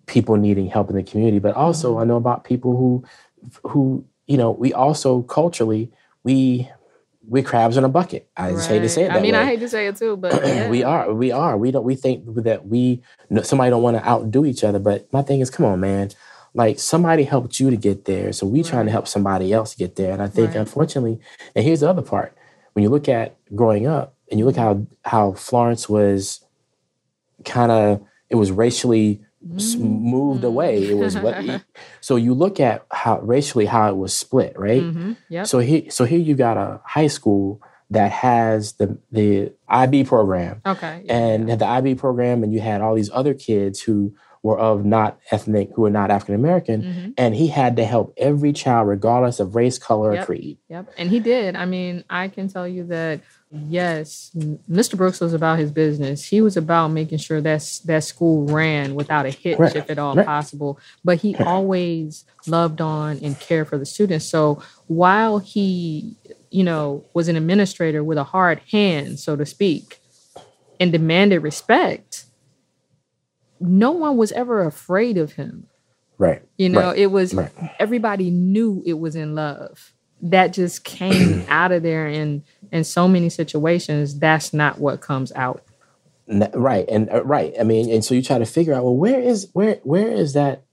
people 0.07 0.37
needing 0.37 0.67
help 0.69 0.91
in 0.91 0.97
the 0.97 1.03
community, 1.03 1.39
but 1.39 1.55
also 1.55 1.95
Mhm. 1.97 2.03
I 2.03 2.05
know 2.05 2.17
about 2.17 2.45
people 2.45 2.77
who 2.77 3.05
who, 3.65 4.05
you 4.27 4.37
know, 4.39 4.51
we 4.51 4.73
also 4.73 5.23
culturally 5.23 5.91
we 6.25 6.69
we 7.27 7.43
crabs 7.43 7.77
in 7.79 7.85
a 7.85 7.89
bucket. 7.89 8.29
I 8.37 8.53
just 8.53 8.69
hate 8.69 8.81
to 8.81 8.89
say 8.89 9.05
it 9.05 9.09
that 9.09 9.19
I 9.19 9.23
mean, 9.23 9.33
way 9.35 9.41
I 9.41 9.45
hate 9.45 9.61
to 9.61 9.69
say 9.69 9.87
it 9.87 9.97
too, 9.97 10.17
but 10.17 10.35
yeah. 10.45 10.69
we 10.69 10.83
are 10.83 11.13
we 11.13 11.31
are 11.33 11.57
we 11.57 11.71
don't 11.71 11.85
we 11.85 11.95
think 11.95 12.23
that 12.45 12.67
we 12.67 13.01
somebody 13.43 13.71
don't 13.71 13.83
want 13.83 13.97
to 13.97 14.07
outdo 14.07 14.45
each 14.45 14.63
other 14.65 14.79
but 14.79 15.11
my 15.13 15.23
thing 15.23 15.41
is 15.41 15.51
come 15.51 15.67
on 15.67 15.81
man 15.81 16.11
like 16.57 16.79
somebody 16.79 17.25
helped 17.25 17.59
you 17.59 17.69
to 17.71 17.77
get 17.77 18.05
there 18.05 18.33
so 18.33 18.47
we 18.47 18.63
trying 18.63 18.87
to 18.87 18.93
help 18.93 19.09
somebody 19.09 19.53
else 19.53 19.75
get 19.75 19.97
there 19.97 20.13
and 20.13 20.23
i 20.23 20.29
think 20.29 20.51
Right. 20.51 20.61
unfortunately 20.61 21.19
and 21.57 21.65
here's 21.65 21.81
the 21.81 21.89
other 21.91 22.03
part 22.03 22.37
when 22.75 22.83
you 22.83 22.91
look 22.91 23.09
at 23.09 23.37
growing 23.55 23.87
up 23.87 24.15
and 24.31 24.39
you 24.39 24.45
look 24.47 24.57
how 24.57 24.87
how 25.05 25.33
florence 25.33 25.89
was 25.89 26.41
kind 27.45 27.71
of 27.73 28.01
it 28.31 28.37
was 28.37 28.51
racially 28.51 29.21
s- 29.57 29.75
moved 29.77 30.45
away 30.45 30.85
it 30.89 30.95
was 30.97 31.17
what 31.25 31.35
so 32.01 32.17
you 32.17 32.33
look 32.35 32.61
at 32.61 32.87
how 32.91 33.21
racially 33.21 33.67
how 33.67 33.89
it 33.89 33.97
was 33.97 34.17
split 34.17 34.59
right 34.59 34.83
hmm 34.83 35.13
Yep. 35.29 35.47
so 35.47 35.59
here 35.59 35.83
so 35.91 36.05
here 36.05 36.19
you 36.19 36.35
got 36.35 36.57
a 36.57 36.81
high 36.85 37.07
school 37.09 37.61
that 37.91 38.11
has 38.13 38.73
the 38.75 38.99
the 39.13 39.53
IB 39.69 40.05
program 40.05 40.63
okay. 40.67 41.03
yeah, 41.05 41.17
and 41.17 41.45
yeah. 41.45 41.51
had 41.53 41.59
the 41.59 41.67
IB 41.67 41.95
program 41.97 42.43
and 42.43 42.53
you 42.53 42.61
had 42.61 42.81
all 42.81 42.95
these 42.95 43.11
other 43.13 43.35
kids 43.35 43.83
who 43.83 44.15
were 44.45 44.59
of 44.59 44.85
not 44.85 45.19
ethnic 45.33 45.71
who 45.75 45.83
were 45.83 45.91
not 45.91 46.11
African 46.13 46.37
American 46.37 46.83
Mhm. 46.83 47.15
and 47.19 47.35
he 47.35 47.49
had 47.49 47.75
to 47.77 47.85
help 47.85 48.13
every 48.17 48.53
child 48.53 48.87
regardless 48.87 49.41
of 49.41 49.57
race 49.57 49.79
color 49.79 50.13
or 50.13 50.25
creed 50.25 50.59
Yep. 50.69 50.93
And 50.99 51.09
he 51.11 51.19
did. 51.19 51.57
I 51.57 51.65
mean, 51.65 52.05
I 52.11 52.29
can 52.29 52.47
tell 52.49 52.69
you 52.69 52.85
that 52.85 53.21
yes, 53.69 54.31
Mr. 54.71 54.97
Brooks 54.97 55.21
was 55.21 55.33
about 55.33 55.59
his 55.59 55.71
business. 55.71 56.25
He 56.25 56.41
was 56.43 56.57
about 56.57 56.89
making 56.89 57.19
sure 57.19 57.41
that 57.41 57.81
that 57.87 58.05
school 58.05 58.45
ran 58.47 58.95
without 58.95 59.27
a 59.27 59.31
hitch, 59.31 59.59
Right. 59.59 59.75
if 59.77 59.89
at 59.91 59.99
all 59.99 60.15
Right. 60.15 60.27
possible. 60.27 60.79
But 61.05 61.19
he 61.19 61.37
always 61.37 62.25
loved 62.47 62.81
on 62.81 63.19
and 63.23 63.39
cared 63.39 63.69
for 63.69 63.79
the 63.79 63.87
students. 63.87 64.27
So 64.27 64.61
while 64.89 65.39
he, 65.39 66.17
you 66.51 66.65
know, 66.65 67.05
was 67.15 67.29
an 67.29 67.37
administrator 67.37 68.03
with 68.05 68.19
a 68.19 68.25
hard 68.25 68.61
hand, 68.71 69.19
so 69.21 69.37
to 69.37 69.47
speak, 69.47 70.01
and 70.81 70.91
demanded 70.93 71.39
respect, 71.39 72.24
no 73.69 73.93
one 73.93 74.17
was 74.17 74.33
ever 74.33 74.65
afraid 74.65 75.17
of 75.19 75.33
him. 75.33 75.67
right 76.19 76.43
You 76.59 76.69
know, 76.69 76.81
Right. 76.91 76.99
it 76.99 77.07
was 77.11 77.35
Right. 77.35 77.51
everybody 77.81 78.31
knew 78.31 78.83
it 78.87 78.99
was 78.99 79.17
in 79.17 79.35
love. 79.35 79.93
That 80.23 80.53
just 80.53 80.85
came 80.85 81.45
out 81.49 81.73
of 81.73 81.83
there 81.83 82.07
in 82.07 82.45
in 82.73 82.85
so 82.85 83.07
many 83.09 83.29
situations. 83.29 84.19
That's 84.19 84.53
not 84.55 84.79
what 84.79 85.01
comes 85.01 85.33
out. 85.33 85.63
Right 86.55 86.87
and 86.89 87.11
uh, 87.11 87.23
right 87.25 87.53
I 87.61 87.65
mean 87.65 87.91
and 87.91 88.03
so 88.05 88.15
you 88.15 88.23
try 88.23 88.39
to 88.39 88.47
figure 88.47 88.73
out 88.73 88.85
well 88.85 88.97
where 88.97 89.21
is 89.21 89.49
where 89.53 89.75
where 89.83 90.09
is 90.09 90.33
that 90.33 90.65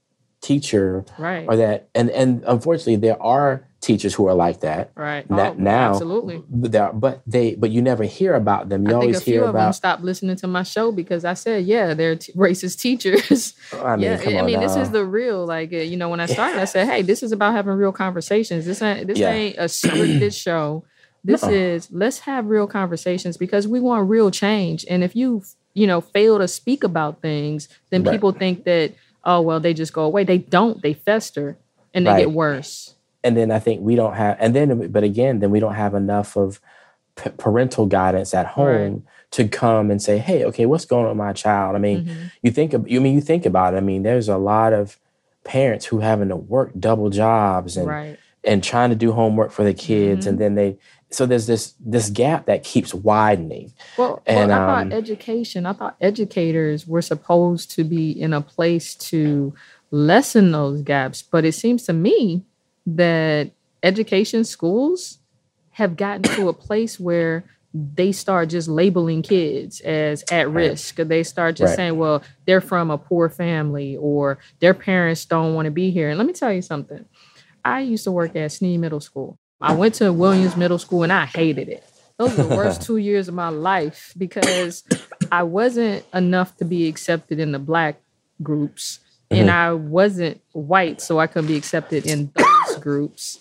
teacher 0.42 1.04
Right. 1.20 1.46
or 1.48 1.56
that 1.58 1.90
and 1.94 2.10
and 2.10 2.44
unfortunately 2.48 2.96
there 2.96 3.22
are 3.22 3.68
teachers 3.82 4.14
who 4.14 4.28
are 4.28 4.36
like 4.36 4.60
that 4.62 4.92
right. 4.96 5.26
Oh, 5.30 5.54
now 5.58 5.90
absolutely. 5.90 6.44
but 6.48 6.72
there 6.72 6.94
but 6.94 7.22
they 7.26 7.56
but 7.56 7.72
you 7.72 7.82
never 7.82 8.04
hear 8.04 8.36
about 8.36 8.70
them 8.70 8.86
you 8.86 8.92
I 8.92 8.94
always 8.96 9.24
hear 9.24 9.44
about 9.46 9.74
stopped 9.76 10.04
listening 10.04 10.36
to 10.38 10.48
my 10.48 10.62
show 10.64 10.92
because 10.92 11.26
I 11.26 11.34
said, 11.34 11.66
"Yeah, 11.66 11.96
they're 11.96 12.16
t- 12.16 12.32
racist 12.34 12.80
teachers." 12.80 13.54
I 13.74 13.96
mean 13.96 14.06
yeah, 14.06 14.40
I 14.40 14.44
mean, 14.44 14.60
this 14.60 14.76
is 14.76 14.92
the 14.92 15.04
real. 15.04 15.46
Like, 15.48 15.72
you 15.72 15.98
know, 15.98 16.10
when 16.10 16.20
I 16.20 16.28
started, 16.28 16.60
I 16.62 16.66
said, 16.66 16.88
"Hey, 16.92 17.02
this 17.02 17.24
is 17.24 17.32
about 17.32 17.54
having 17.54 17.74
real 17.74 17.92
conversations. 17.92 18.66
This 18.66 18.82
ain't 18.84 19.08
this 19.08 19.18
Yeah. 19.18 19.32
ain't 19.32 19.58
a 19.58 19.64
scripted 19.64 20.34
show. 20.40 20.84
This 21.24 21.42
Nuh-uh. 21.42 21.52
is 21.52 21.88
let's 21.92 22.20
have 22.20 22.46
real 22.48 22.68
conversations 22.68 23.36
because 23.38 23.68
we 23.68 23.80
want 23.80 24.10
real 24.10 24.30
change. 24.32 24.86
And 24.90 25.04
if 25.04 25.16
you, 25.16 25.44
you 25.74 25.88
know, 25.88 26.02
fail 26.02 26.38
to 26.38 26.48
speak 26.48 26.84
about 26.84 27.22
things, 27.22 27.68
then 27.90 28.04
Right. 28.04 28.12
people 28.14 28.32
think 28.32 28.64
that 28.66 28.94
oh 29.24 29.42
well, 29.42 29.60
they 29.60 29.74
just 29.74 29.92
go 29.94 30.04
away. 30.04 30.24
They 30.24 30.38
don't. 30.38 30.82
They 30.84 30.94
fester 30.94 31.58
and 31.96 32.06
they 32.06 32.12
Right. 32.12 32.20
get 32.20 32.32
worse. 32.32 32.96
And 33.24 33.38
then 33.38 33.52
I 33.52 33.60
think 33.60 33.82
we 33.82 33.96
don't 33.96 34.14
have, 34.16 34.38
and 34.40 34.56
then, 34.56 34.92
but 34.92 35.04
again, 35.04 35.40
then 35.40 35.52
we 35.52 35.60
don't 35.60 35.76
have 35.76 35.94
enough 35.94 36.36
of 36.36 36.60
p- 37.16 37.30
parental 37.38 37.86
guidance 37.86 38.34
at 38.34 38.48
home 38.48 39.04
to 39.32 39.48
come 39.48 39.92
and 39.92 40.02
say, 40.02 40.18
"Hey, 40.18 40.44
okay, 40.46 40.66
what's 40.66 40.86
going 40.86 41.06
on 41.06 41.12
with 41.12 41.18
my 41.18 41.34
child?" 41.34 41.76
I 41.76 41.80
mean, 41.80 42.06
Mhm. 42.06 42.32
you 42.42 42.52
think, 42.52 42.74
of, 42.74 42.88
you 42.90 43.00
I 43.00 43.04
mean, 43.04 43.16
you 43.16 43.22
think 43.22 43.46
about 43.46 43.74
it. 43.74 43.78
I 43.78 43.82
mean, 43.82 44.04
there's 44.04 44.28
a 44.30 44.38
lot 44.38 44.74
of 44.74 44.98
parents 45.44 45.86
who 45.86 46.00
having 46.00 46.30
to 46.30 46.36
work 46.36 46.72
double 46.80 47.10
jobs 47.10 47.78
and 47.78 47.88
Right. 47.88 48.18
and 48.44 48.64
trying 48.64 48.90
to 48.90 48.96
do 48.96 49.12
homework 49.12 49.52
for 49.52 49.64
the 49.64 49.74
kids, 49.74 50.26
Mhm. 50.26 50.30
and 50.30 50.40
then 50.40 50.56
they, 50.56 50.78
so 51.12 51.26
there's 51.28 51.46
this 51.46 51.74
this 51.86 52.10
gap 52.10 52.46
that 52.48 52.64
keeps 52.64 52.92
widening. 52.94 53.72
Well, 53.98 54.22
And, 54.26 54.50
well, 54.50 54.60
I 54.60 54.82
um, 54.82 54.90
thought 54.90 54.98
education, 54.98 55.66
I 55.68 55.74
thought 55.74 55.96
educators 56.02 56.88
were 56.88 57.02
supposed 57.04 57.70
to 57.76 57.84
be 57.84 58.10
in 58.12 58.34
a 58.34 58.42
place 58.42 58.96
to 58.96 59.54
lessen 59.92 60.52
those 60.52 60.82
gaps. 60.82 61.22
But 61.22 61.46
it 61.46 61.52
seems 61.54 61.84
to 61.86 61.94
me 61.94 62.44
that 62.86 63.52
education 63.84 64.44
schools 64.44 65.20
have 65.72 65.96
gotten 65.96 66.22
to 66.24 66.50
a 66.50 66.54
place 66.54 67.00
where 67.00 67.44
they 67.74 68.12
start 68.12 68.50
just 68.50 68.68
labeling 68.68 69.22
kids 69.22 69.80
as 69.82 70.24
at 70.30 70.48
Right. 70.50 70.70
risk. 70.72 70.96
They 70.98 71.24
start 71.24 71.56
just 71.56 71.70
Right. 71.72 71.76
saying, 71.78 71.98
well, 71.98 72.22
they're 72.46 72.60
from 72.60 72.92
a 72.92 72.98
poor 72.98 73.30
family 73.30 73.96
or 73.96 74.40
their 74.60 74.74
parents 74.74 75.24
don't 75.24 75.54
want 75.56 75.66
to 75.68 75.72
be 75.72 75.90
here. 75.90 76.10
And 76.10 76.18
let 76.18 76.28
me 76.28 76.34
tell 76.34 76.52
you 76.52 76.62
something. 76.62 77.06
I 77.64 77.80
used 77.82 78.04
to 78.04 78.12
work 78.12 78.36
at 78.36 78.52
Sneed 78.52 78.80
Middle 78.80 79.00
School. 79.00 79.38
I 79.62 79.74
went 79.74 79.94
to 79.96 80.12
Williams 80.12 80.58
Middle 80.58 80.80
School 80.80 81.04
and 81.04 81.14
I 81.14 81.26
hated 81.26 81.70
it. 81.70 81.84
Those 82.18 82.36
were 82.36 82.44
the 82.44 82.56
worst 82.56 82.82
two 82.86 82.98
years 82.98 83.28
of 83.30 83.36
my 83.36 83.50
life 83.50 84.14
because 84.18 84.84
I 85.32 85.44
wasn't 85.44 86.04
enough 86.14 86.58
to 86.58 86.66
be 86.66 86.88
accepted 86.90 87.40
in 87.40 87.54
the 87.54 87.60
black 87.60 88.02
groups 88.44 89.00
and 89.30 89.48
Mhm. 89.48 89.54
I 89.54 89.72
wasn't 89.74 90.42
white, 90.52 91.00
so 91.00 91.20
I 91.20 91.28
couldn't 91.28 91.48
be 91.48 91.56
accepted 91.56 92.06
in 92.06 92.32
those 92.36 92.46
groups. 92.82 93.40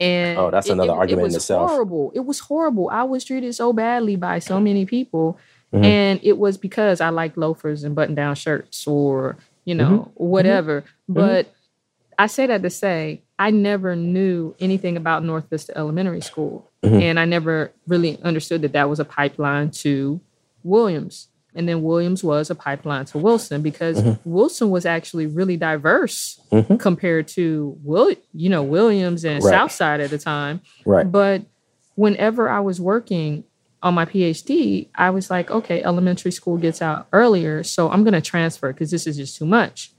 And 0.00 0.38
Oh, 0.38 0.50
that's 0.50 0.68
another 0.68 0.92
argument 0.92 1.26
in 1.26 1.34
was 1.34 1.36
itself. 1.36 1.70
Horrible. 1.70 2.12
It 2.14 2.24
was 2.24 2.38
horrible. 2.40 2.88
I 2.90 3.02
was 3.02 3.24
treated 3.24 3.52
so 3.54 3.72
badly 3.72 4.14
by 4.16 4.38
so 4.38 4.60
many 4.60 4.86
people, 4.86 5.36
Mhm. 5.72 5.84
and 5.84 6.20
it 6.22 6.38
was 6.38 6.56
because 6.56 7.00
I 7.00 7.08
liked 7.10 7.36
loafers 7.36 7.82
and 7.84 7.94
button-down 7.94 8.34
shirts, 8.36 8.86
or 8.86 9.36
you 9.64 9.74
know, 9.74 10.10
whatever. 10.14 10.84
But 11.08 11.48
I 12.18 12.26
say 12.26 12.46
that 12.46 12.62
to 12.62 12.70
say 12.70 13.22
I 13.38 13.50
never 13.50 13.94
knew 13.94 14.54
anything 14.60 14.96
about 14.96 15.24
North 15.24 15.44
Vista 15.50 15.76
Elementary 15.76 16.20
School, 16.22 16.68
Mhm. 16.82 17.02
and 17.02 17.20
I 17.20 17.24
never 17.24 17.70
really 17.86 18.18
understood 18.22 18.62
that 18.62 18.72
that 18.72 18.88
was 18.88 18.98
a 19.00 19.04
pipeline 19.04 19.70
to 19.82 20.20
Williams. 20.64 21.28
And 21.58 21.68
then 21.68 21.82
Williams 21.82 22.22
was 22.22 22.50
a 22.50 22.54
pipeline 22.54 23.04
to 23.06 23.18
Wilson 23.18 23.62
because 23.62 23.98
Mm-hmm. 23.98 24.30
Wilson 24.30 24.70
was 24.70 24.86
actually 24.86 25.26
really 25.26 25.56
diverse 25.56 26.40
mm-hmm. 26.52 26.76
compared 26.76 27.26
to 27.28 27.76
Will, 27.82 28.14
you 28.32 28.48
know, 28.48 28.62
Williams 28.62 29.24
and 29.24 29.42
Right. 29.42 29.50
Southside 29.50 30.00
at 30.00 30.10
the 30.10 30.18
time. 30.18 30.60
Right. 30.86 31.10
But 31.10 31.42
whenever 31.96 32.48
I 32.48 32.60
was 32.60 32.80
working 32.80 33.42
on 33.82 33.94
my 33.94 34.04
PhD, 34.04 34.88
I 34.94 35.10
was 35.10 35.30
like, 35.30 35.50
okay, 35.50 35.82
elementary 35.82 36.30
school 36.30 36.58
gets 36.58 36.80
out 36.80 37.08
earlier, 37.12 37.62
so 37.64 37.90
I'm 37.90 38.04
going 38.04 38.14
to 38.14 38.20
transfer 38.20 38.72
because 38.72 38.90
this 38.90 39.06
is 39.06 39.16
just 39.16 39.36
too 39.36 39.46
much. 39.46 39.92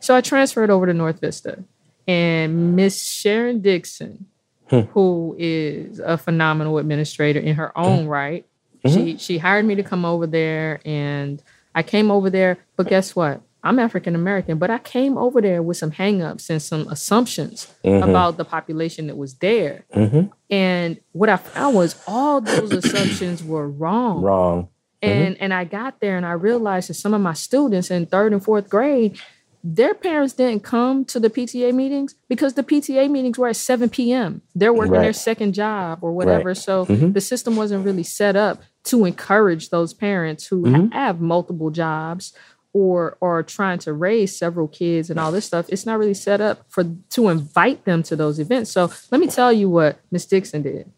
So 0.00 0.14
I 0.14 0.20
transferred 0.20 0.70
over 0.70 0.86
to 0.86 0.94
North 0.94 1.20
Vista, 1.20 1.64
and 2.06 2.76
Miss 2.76 3.02
Sharon 3.02 3.60
Dixon, 3.60 4.26
hmm. 4.68 4.80
who 4.92 5.34
is 5.38 5.98
a 5.98 6.18
phenomenal 6.18 6.78
administrator 6.78 7.40
in 7.40 7.54
her 7.56 7.72
hmm. 7.74 7.82
own 7.82 8.06
right, 8.06 8.46
Mm-hmm. 8.84 9.04
she 9.06 9.18
she 9.18 9.38
hired 9.38 9.64
me 9.64 9.74
to 9.74 9.82
come 9.82 10.04
over 10.04 10.26
there, 10.26 10.80
and 10.84 11.42
I 11.74 11.82
came 11.82 12.10
over 12.10 12.30
there. 12.30 12.58
But 12.76 12.88
guess 12.88 13.14
what? 13.14 13.42
I'm 13.66 13.80
African 13.80 14.14
American, 14.14 14.58
but 14.58 14.70
I 14.70 14.78
came 14.78 15.18
over 15.18 15.40
there 15.40 15.60
with 15.60 15.76
some 15.76 15.90
hangups 15.90 16.48
and 16.50 16.62
some 16.62 16.86
assumptions 16.86 17.74
mm-hmm. 17.84 18.08
about 18.08 18.36
the 18.36 18.44
population 18.44 19.08
that 19.08 19.16
was 19.16 19.34
there. 19.34 19.84
Mm-hmm. 19.92 20.28
And 20.50 21.00
what 21.10 21.28
I 21.28 21.36
found 21.36 21.74
was 21.74 22.00
all 22.06 22.40
those 22.40 22.72
assumptions 22.72 23.42
were 23.42 23.68
wrong. 23.68 24.22
Wrong. 24.22 24.68
And 25.02 25.36
and 25.40 25.52
I 25.52 25.64
got 25.64 26.00
there 26.00 26.16
and 26.16 26.24
I 26.24 26.32
realized 26.32 26.90
that 26.90 26.94
some 26.94 27.12
of 27.12 27.20
my 27.20 27.32
students 27.32 27.90
in 27.90 28.06
third 28.06 28.32
and 28.32 28.42
fourth 28.42 28.68
grade, 28.68 29.18
their 29.68 29.94
parents 29.94 30.32
didn't 30.32 30.62
come 30.62 31.04
to 31.06 31.18
the 31.18 31.28
PTA 31.28 31.74
meetings 31.74 32.14
because 32.28 32.54
the 32.54 32.62
PTA 32.62 33.10
meetings 33.10 33.36
were 33.36 33.48
at 33.48 33.56
7 33.56 33.88
p.m. 33.88 34.42
They're 34.54 34.72
working 34.72 34.92
their 34.92 35.12
second 35.12 35.54
job 35.54 35.98
or 36.02 36.12
whatever. 36.12 36.50
Right. 36.50 36.56
So 36.56 36.86
mm-hmm. 36.86 37.10
the 37.10 37.20
system 37.20 37.56
wasn't 37.56 37.84
really 37.84 38.04
set 38.04 38.36
up 38.36 38.62
to 38.84 39.04
encourage 39.04 39.70
those 39.70 39.92
parents 39.92 40.46
who 40.46 40.70
ha- 40.70 40.76
mm-hmm. 40.76 40.92
have 40.92 41.20
multiple 41.20 41.70
jobs 41.70 42.32
or 42.72 43.18
are 43.20 43.42
trying 43.42 43.80
to 43.80 43.92
raise 43.92 44.36
several 44.36 44.68
kids 44.68 45.10
and 45.10 45.18
all 45.18 45.32
this 45.32 45.46
stuff. 45.46 45.66
It's 45.68 45.84
not 45.84 45.98
really 45.98 46.14
set 46.14 46.40
up 46.40 46.64
for 46.68 46.84
to 47.10 47.28
invite 47.28 47.84
them 47.84 48.04
to 48.04 48.14
those 48.14 48.38
events. 48.38 48.70
So 48.70 48.92
let 49.10 49.20
me 49.20 49.26
tell 49.26 49.52
you 49.52 49.68
what 49.68 49.98
Miss 50.12 50.26
Dixon 50.26 50.62
did. 50.62 50.92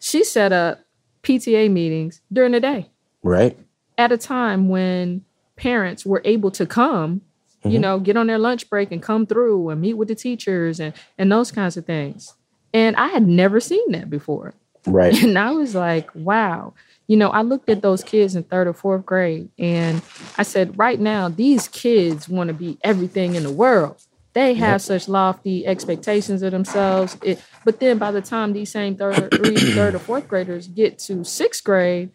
She 0.00 0.24
set 0.24 0.50
up 0.50 0.80
PTA 1.22 1.70
meetings 1.70 2.22
during 2.32 2.52
the 2.52 2.60
day 2.60 2.88
Right. 3.22 3.58
at 3.98 4.12
a 4.12 4.16
time 4.16 4.70
when 4.70 5.26
parents 5.56 6.06
were 6.06 6.22
able 6.24 6.50
to 6.52 6.64
come, 6.64 7.22
you 7.70 7.74
mm-hmm. 7.74 7.82
know, 7.82 7.98
get 7.98 8.16
on 8.16 8.26
their 8.26 8.38
lunch 8.38 8.68
break 8.68 8.92
and 8.92 9.02
come 9.02 9.26
through 9.26 9.70
and 9.70 9.80
meet 9.80 9.94
with 9.94 10.08
the 10.08 10.14
teachers 10.14 10.80
and 10.80 10.94
and 11.18 11.30
those 11.30 11.50
kinds 11.50 11.76
of 11.76 11.86
things. 11.86 12.34
And 12.72 12.96
I 12.96 13.08
had 13.08 13.26
never 13.26 13.60
seen 13.60 13.92
that 13.92 14.10
before. 14.10 14.54
Right. 14.86 15.22
And 15.22 15.38
I 15.38 15.50
was 15.52 15.74
like, 15.74 16.10
wow. 16.14 16.74
You 17.08 17.16
know, 17.16 17.30
I 17.30 17.42
looked 17.42 17.68
at 17.68 17.82
those 17.82 18.02
kids 18.02 18.34
in 18.34 18.42
third 18.44 18.66
or 18.66 18.72
fourth 18.72 19.06
grade 19.06 19.48
and 19.58 20.02
I 20.36 20.42
said, 20.42 20.76
right 20.76 20.98
now, 20.98 21.28
these 21.28 21.68
kids 21.68 22.28
want 22.28 22.48
to 22.48 22.54
be 22.54 22.78
everything 22.82 23.34
in 23.34 23.44
the 23.44 23.52
world. 23.52 24.02
They 24.32 24.54
have 24.54 24.82
such 24.82 25.08
lofty 25.08 25.66
expectations 25.66 26.42
of 26.42 26.50
themselves. 26.50 27.16
It, 27.22 27.42
but 27.64 27.80
then 27.80 27.96
by 27.96 28.10
the 28.10 28.20
time 28.20 28.52
these 28.52 28.70
same 28.70 28.96
third, 28.96 29.30
three, 29.30 29.56
third 29.74 29.94
or 29.94 29.98
fourth 29.98 30.28
graders 30.28 30.68
get 30.68 30.98
to 31.00 31.24
sixth 31.24 31.64
grade, 31.64 32.10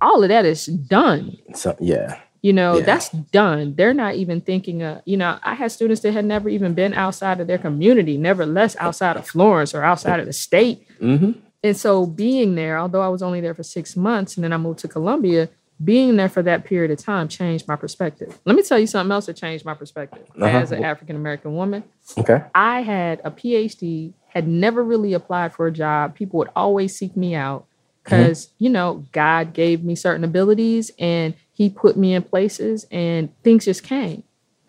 all 0.00 0.22
of 0.22 0.28
that 0.30 0.46
is 0.46 0.66
done. 0.66 1.36
So 1.54 1.76
yeah. 1.78 2.20
You 2.42 2.52
know, 2.52 2.78
Yeah. 2.78 2.84
that's 2.84 3.08
done. 3.10 3.74
They're 3.76 3.94
not 3.94 4.16
even 4.16 4.40
thinking 4.40 4.82
of, 4.82 5.00
you 5.04 5.16
know, 5.16 5.38
I 5.44 5.54
had 5.54 5.70
students 5.70 6.00
that 6.02 6.12
had 6.12 6.24
never 6.24 6.48
even 6.48 6.74
been 6.74 6.92
outside 6.92 7.38
of 7.40 7.46
their 7.46 7.58
community, 7.58 8.18
never 8.18 8.44
less 8.44 8.76
outside 8.80 9.16
of 9.16 9.26
Florence 9.28 9.74
or 9.74 9.84
outside 9.84 10.18
of 10.18 10.26
the 10.26 10.32
state. 10.32 10.86
Mm-hmm. 11.00 11.32
And 11.62 11.76
so 11.76 12.04
being 12.06 12.56
there, 12.56 12.78
although 12.78 13.00
I 13.02 13.08
was 13.08 13.22
only 13.22 13.40
there 13.40 13.54
for 13.54 13.62
six 13.62 13.96
months 13.96 14.36
and 14.36 14.42
then 14.42 14.52
I 14.52 14.56
moved 14.56 14.80
to 14.80 14.88
Columbia, 14.88 15.48
being 15.82 16.16
there 16.16 16.28
for 16.28 16.42
that 16.42 16.64
period 16.64 16.90
of 16.90 16.98
time 16.98 17.28
changed 17.28 17.68
my 17.68 17.76
perspective. 17.76 18.40
Let 18.44 18.56
me 18.56 18.62
tell 18.62 18.78
you 18.78 18.88
something 18.88 19.12
else 19.12 19.26
that 19.26 19.36
changed 19.36 19.64
my 19.64 19.74
perspective 19.74 20.24
Uh-huh. 20.36 20.46
as 20.46 20.72
an 20.72 20.82
African 20.84 21.14
American 21.14 21.54
woman. 21.54 21.84
Okay. 22.18 22.42
I 22.56 22.82
had 22.82 23.20
a 23.24 23.30
PhD, 23.30 24.12
had 24.28 24.48
never 24.48 24.82
really 24.82 25.12
applied 25.12 25.52
for 25.52 25.68
a 25.68 25.72
job. 25.72 26.16
People 26.16 26.38
would 26.38 26.50
always 26.56 26.96
seek 26.96 27.16
me 27.16 27.34
out 27.36 27.66
because, 28.02 28.50
you 28.58 28.68
know, 28.70 29.04
God 29.12 29.52
gave 29.52 29.84
me 29.84 29.94
certain 29.94 30.24
abilities 30.24 30.90
and 30.98 31.34
he 31.62 31.70
put 31.70 31.96
me 31.96 32.12
in 32.12 32.24
places 32.24 32.86
and 32.90 33.30
things 33.44 33.64
just 33.66 33.84
came. 33.84 34.24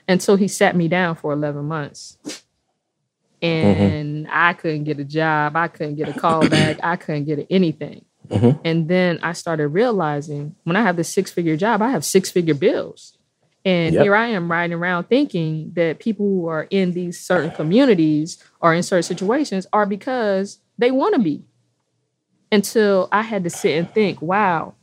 And 0.07 0.21
so 0.21 0.35
he 0.35 0.47
sat 0.47 0.75
me 0.75 0.87
down 0.87 1.15
for 1.15 1.33
11 1.33 1.65
months. 1.65 2.19
And 3.41 4.27
I 4.29 4.53
couldn't 4.53 4.83
get 4.83 4.99
a 4.99 5.03
job. 5.03 5.55
I 5.55 5.69
couldn't 5.69 5.95
get 5.95 6.07
a 6.07 6.13
call 6.13 6.47
back. 6.47 6.77
I 6.83 6.95
couldn't 6.95 7.25
get 7.25 7.47
anything. 7.49 8.05
Mm-hmm. 8.27 8.59
And 8.63 8.87
then 8.87 9.19
I 9.23 9.33
started 9.33 9.69
realizing 9.69 10.55
when 10.65 10.75
I 10.75 10.83
have 10.83 10.97
this 10.97 11.09
six 11.09 11.31
figure 11.31 11.57
job, 11.57 11.81
I 11.81 11.89
have 11.89 12.05
six 12.05 12.29
figure 12.29 12.53
bills. 12.53 13.17
And 13.65 13.95
Yep. 13.95 14.03
here 14.03 14.15
I 14.15 14.27
am 14.27 14.51
riding 14.51 14.77
around 14.77 15.05
thinking 15.05 15.71
that 15.75 15.97
people 15.97 16.27
who 16.27 16.47
are 16.47 16.67
in 16.69 16.91
these 16.91 17.19
certain 17.19 17.49
communities 17.49 18.37
or 18.61 18.75
in 18.75 18.83
certain 18.83 19.01
situations 19.01 19.65
are 19.73 19.87
because 19.87 20.59
they 20.77 20.91
want 20.91 21.15
to 21.15 21.21
be. 21.21 21.43
Until 22.51 23.09
I 23.11 23.23
had 23.23 23.43
to 23.45 23.49
sit 23.49 23.79
and 23.79 23.91
think, 23.91 24.21
wow, 24.21 24.75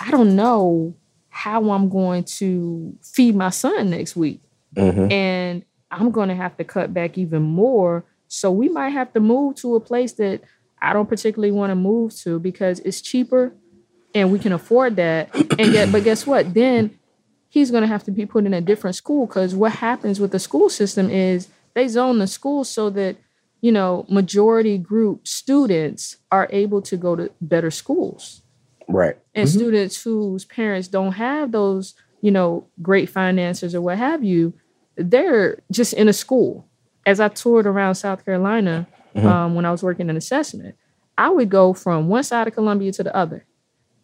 I 0.00 0.10
don't 0.10 0.34
know 0.34 0.96
how 1.34 1.70
I'm 1.70 1.88
going 1.88 2.24
to 2.24 2.94
feed 3.02 3.34
my 3.34 3.48
son 3.48 3.88
next 3.88 4.14
week. 4.14 4.42
Mm-hmm. 4.76 5.10
And 5.10 5.64
I'm 5.90 6.10
going 6.10 6.28
to 6.28 6.34
have 6.34 6.58
to 6.58 6.64
cut 6.64 6.92
back 6.92 7.16
even 7.16 7.42
more. 7.42 8.04
So 8.28 8.50
we 8.50 8.68
might 8.68 8.90
have 8.90 9.14
to 9.14 9.20
move 9.20 9.56
to 9.56 9.74
a 9.74 9.80
place 9.80 10.12
that 10.14 10.42
I 10.80 10.92
don't 10.92 11.08
particularly 11.08 11.50
want 11.50 11.70
to 11.70 11.74
move 11.74 12.14
to 12.18 12.38
because 12.38 12.80
it's 12.80 13.00
cheaper 13.00 13.54
and 14.14 14.30
we 14.30 14.38
can 14.38 14.52
afford 14.52 14.96
that. 14.96 15.34
And 15.58 15.72
yet, 15.72 15.90
but 15.90 16.04
guess 16.04 16.26
what? 16.26 16.52
Then 16.52 16.98
he's 17.48 17.70
going 17.70 17.82
to 17.82 17.88
have 17.88 18.04
to 18.04 18.10
be 18.10 18.26
put 18.26 18.44
in 18.44 18.52
a 18.52 18.60
different 18.60 18.96
school 18.96 19.26
because 19.26 19.54
what 19.54 19.72
happens 19.72 20.20
with 20.20 20.32
the 20.32 20.38
school 20.38 20.68
system 20.68 21.08
is 21.08 21.48
they 21.72 21.88
zone 21.88 22.18
the 22.18 22.26
school 22.26 22.62
so 22.62 22.90
that 22.90 23.16
you 23.62 23.72
know 23.72 24.04
majority 24.10 24.76
group 24.76 25.26
students 25.26 26.18
are 26.30 26.46
able 26.50 26.82
to 26.82 26.96
go 26.96 27.16
to 27.16 27.30
better 27.40 27.70
schools 27.70 28.41
Right. 28.88 29.16
and 29.34 29.48
mm-hmm. 29.48 29.58
students 29.58 30.02
whose 30.02 30.44
parents 30.44 30.88
don't 30.88 31.12
have 31.12 31.52
those 31.52 31.94
you 32.20 32.30
know 32.30 32.66
great 32.80 33.08
finances 33.08 33.74
or 33.74 33.80
what 33.80 33.98
have 33.98 34.24
you 34.24 34.54
they're 34.96 35.62
just 35.70 35.94
in 35.94 36.08
a 36.08 36.12
school. 36.12 36.68
As 37.04 37.18
i 37.18 37.28
toured 37.28 37.66
around 37.66 37.96
south 37.96 38.24
carolina 38.24 38.86
mm-hmm. 39.14 39.26
um, 39.26 39.54
when 39.54 39.64
i 39.64 39.70
was 39.70 39.82
working 39.82 40.08
in 40.08 40.16
assessment 40.16 40.76
i 41.18 41.28
would 41.28 41.50
go 41.50 41.72
from 41.72 42.08
one 42.08 42.22
side 42.22 42.46
of 42.46 42.54
columbia 42.54 42.92
to 42.92 43.02
the 43.02 43.14
other. 43.14 43.44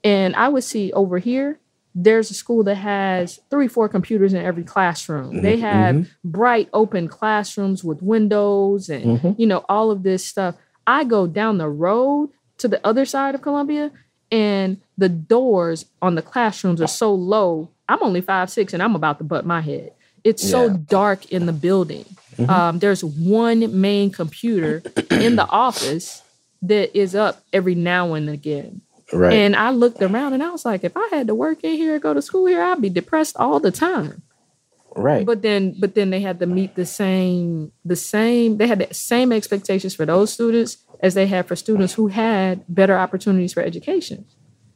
And 0.03 0.35
i 0.37 0.49
would 0.49 0.65
see 0.65 0.93
over 0.93 1.19
here 1.19 1.61
there's 1.95 2.31
a 2.31 2.35
school 2.35 2.63
that 2.65 2.77
has 2.77 3.41
three 3.51 3.67
four 3.67 3.89
computers 3.89 4.33
in 4.33 4.45
every 4.45 4.63
classroom. 4.63 5.33
Mm-hmm. 5.33 5.43
They 5.43 5.57
have 5.59 6.09
bright 6.23 6.69
open 6.73 7.09
classrooms 7.09 7.83
with 7.83 8.03
windows 8.03 8.89
and 8.89 9.35
you 9.39 9.47
know 9.47 9.65
all 9.69 9.91
of 9.91 10.03
this 10.03 10.25
stuff. 10.25 10.55
I 10.87 11.05
go 11.05 11.27
down 11.27 11.59
the 11.59 11.69
road 11.69 12.31
to 12.59 12.69
the 12.69 12.85
other 12.87 13.05
side 13.05 13.35
of 13.35 13.43
columbia 13.43 13.91
and 14.31 14.81
the 14.97 15.09
doors 15.09 15.87
on 16.03 16.15
the 16.15 16.23
classrooms 16.23 16.81
are 16.83 16.87
so 16.89 17.15
low 17.15 17.69
i'm 17.89 18.03
only 18.03 18.21
five 18.21 18.51
six 18.51 18.73
and 18.73 18.83
i'm 18.83 18.95
about 18.95 19.19
to 19.19 19.25
butt 19.25 19.47
my 19.47 19.61
head 19.61 19.93
it's 20.25 20.43
so 20.49 20.69
dark 20.71 21.31
in 21.33 21.47
the 21.47 21.53
building 21.53 22.05
um, 22.49 22.79
there's 22.79 23.03
one 23.03 23.81
main 23.81 24.11
computer 24.13 24.83
in 25.11 25.35
the 25.37 25.47
office 25.49 26.23
that 26.63 26.97
is 26.97 27.15
up 27.15 27.43
every 27.53 27.75
now 27.75 28.15
and 28.15 28.29
again 28.29 28.81
Right. 29.13 29.33
and 29.33 29.57
I 29.57 29.71
looked 29.71 30.03
around 30.03 30.35
and 30.35 30.43
I 30.43 30.51
was 30.51 30.67
like, 30.67 30.85
if 30.85 30.93
I 30.95 31.09
had 31.11 31.29
to 31.29 31.35
work 31.35 31.65
in 31.65 31.77
here, 31.77 31.99
go 31.99 32.13
to 32.13 32.21
school 32.21 32.45
here, 32.45 32.61
I'd 32.63 32.83
be 32.83 32.91
depressed 32.91 33.37
all 33.39 33.59
the 33.59 33.71
time. 33.71 34.21
right. 34.95 35.25
But 35.25 35.41
then, 35.41 35.77
but 35.81 35.95
then 35.95 36.11
they 36.11 36.21
had 36.21 36.41
to 36.41 36.47
meet 36.47 36.75
the 36.75 36.85
same, 36.85 37.73
the 37.87 37.97
same. 37.97 38.59
They 38.59 38.67
had 38.67 38.81
the 38.81 38.93
same 38.93 39.33
expectations 39.33 39.95
for 39.95 40.05
those 40.05 40.31
students 40.31 40.77
as 41.01 41.15
they 41.15 41.27
had 41.27 41.47
for 41.47 41.57
students 41.57 41.95
who 41.95 42.09
had 42.09 42.65
better 42.69 42.99
opportunities 42.99 43.53
for 43.53 43.63
education. 43.63 44.27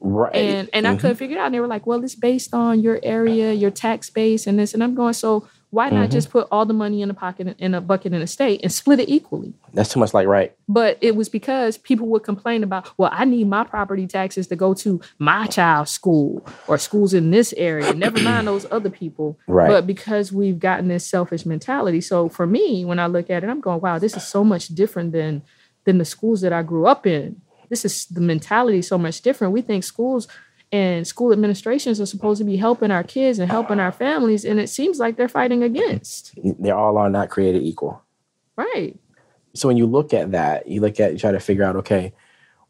right. 0.01 0.35
And 0.35 0.71
and 0.73 0.87
I 0.87 0.91
mm-hmm. 0.91 1.01
couldn't 1.01 1.17
figure 1.17 1.37
it 1.37 1.41
out. 1.41 1.47
And 1.47 1.55
they 1.55 1.61
were 1.61 1.67
like, 1.67 1.87
well, 1.87 2.03
it's 2.05 2.15
based 2.15 2.55
on 2.55 2.81
your 2.81 3.01
area, 3.03 3.53
your 3.53 3.71
tax 3.71 4.11
base, 4.11 4.47
and 4.47 4.59
this. 4.59 4.75
And 4.75 4.83
I'm 4.83 4.95
going, 4.95 5.15
so 5.15 5.49
why 5.73 5.89
not 5.89 6.03
mm-hmm. 6.03 6.13
just 6.13 6.29
put 6.29 6.47
all 6.51 6.67
the 6.67 6.75
money 6.75 7.01
in 7.01 7.09
a 7.09 7.15
pocket 7.15 7.57
in 7.59 7.73
a 7.73 7.81
bucket 7.81 8.13
in 8.13 8.21
a 8.21 8.27
state 8.27 8.61
and 8.63 8.71
split 8.71 9.01
it 9.01 9.09
equally? 9.09 9.55
That's 9.73 9.91
too 9.91 10.01
much 10.01 10.13
like 10.13 10.27
right. 10.27 10.55
But 10.69 10.99
it 11.01 11.17
was 11.17 11.31
because 11.31 11.79
people 11.79 12.09
would 12.09 12.25
complain 12.25 12.63
about, 12.63 12.93
well, 12.99 13.09
I 13.11 13.25
need 13.25 13.49
my 13.49 13.65
property 13.65 14.07
taxes 14.07 14.49
to 14.49 14.57
go 14.57 14.75
to 14.75 15.01
my 15.19 15.47
child's 15.47 15.91
school 15.91 16.47
or 16.69 16.77
schools 16.77 17.15
in 17.15 17.31
this 17.31 17.55
area. 17.57 17.95
Never 17.95 18.21
mind 18.21 18.49
those 18.49 18.67
other 18.71 18.91
people. 18.91 19.39
Right. 19.47 19.69
But 19.69 19.87
because 19.87 20.31
we've 20.31 20.59
gotten 20.59 20.89
this 20.89 21.07
selfish 21.07 21.47
mentality. 21.47 22.03
So 22.03 22.29
for 22.29 22.47
me, 22.47 22.85
when 22.85 22.99
I 22.99 23.07
look 23.07 23.31
at 23.31 23.43
it, 23.43 23.49
I'm 23.49 23.63
going, 23.63 23.81
wow, 23.81 23.99
this 23.99 24.15
is 24.15 24.27
so 24.27 24.45
much 24.45 24.69
different 24.69 25.13
than 25.13 25.41
than 25.85 25.99
the 25.99 26.05
schools 26.05 26.41
that 26.43 26.53
I 26.53 26.63
grew 26.63 26.87
up 26.87 27.07
in. 27.07 27.41
This 27.69 27.85
is 27.85 28.07
the 28.07 28.21
mentality 28.21 28.83
so 28.83 28.99
much 28.99 29.23
different. 29.23 29.53
We 29.53 29.63
think 29.63 29.85
schools 29.85 30.29
and 30.71 31.07
school 31.07 31.33
administrations 31.33 32.01
are 32.01 32.07
supposed 32.07 32.39
to 32.39 32.45
be 32.45 32.57
helping 32.57 32.91
our 32.91 33.03
kids 33.03 33.39
and 33.39 33.51
helping 33.51 33.79
our 33.79 33.93
families, 33.93 34.45
and 34.45 34.59
it 34.59 34.69
seems 34.69 34.99
like 34.99 35.17
they're 35.17 35.29
fighting 35.29 35.63
against. 35.63 36.33
They 36.43 36.71
all 36.71 36.97
are 36.97 37.11
not 37.11 37.29
created 37.29 37.63
equal. 37.63 38.03
Right. 38.57 38.99
So 39.55 39.69
when 39.69 39.77
you 39.77 39.87
look 39.87 40.15
at 40.15 40.33
that, 40.33 40.67
you 40.67 40.81
look 40.81 40.99
at 40.99 41.13
you 41.13 41.19
try 41.19 41.33
to 41.33 41.41
figure 41.41 41.65
out, 41.65 41.77
okay, 41.77 42.15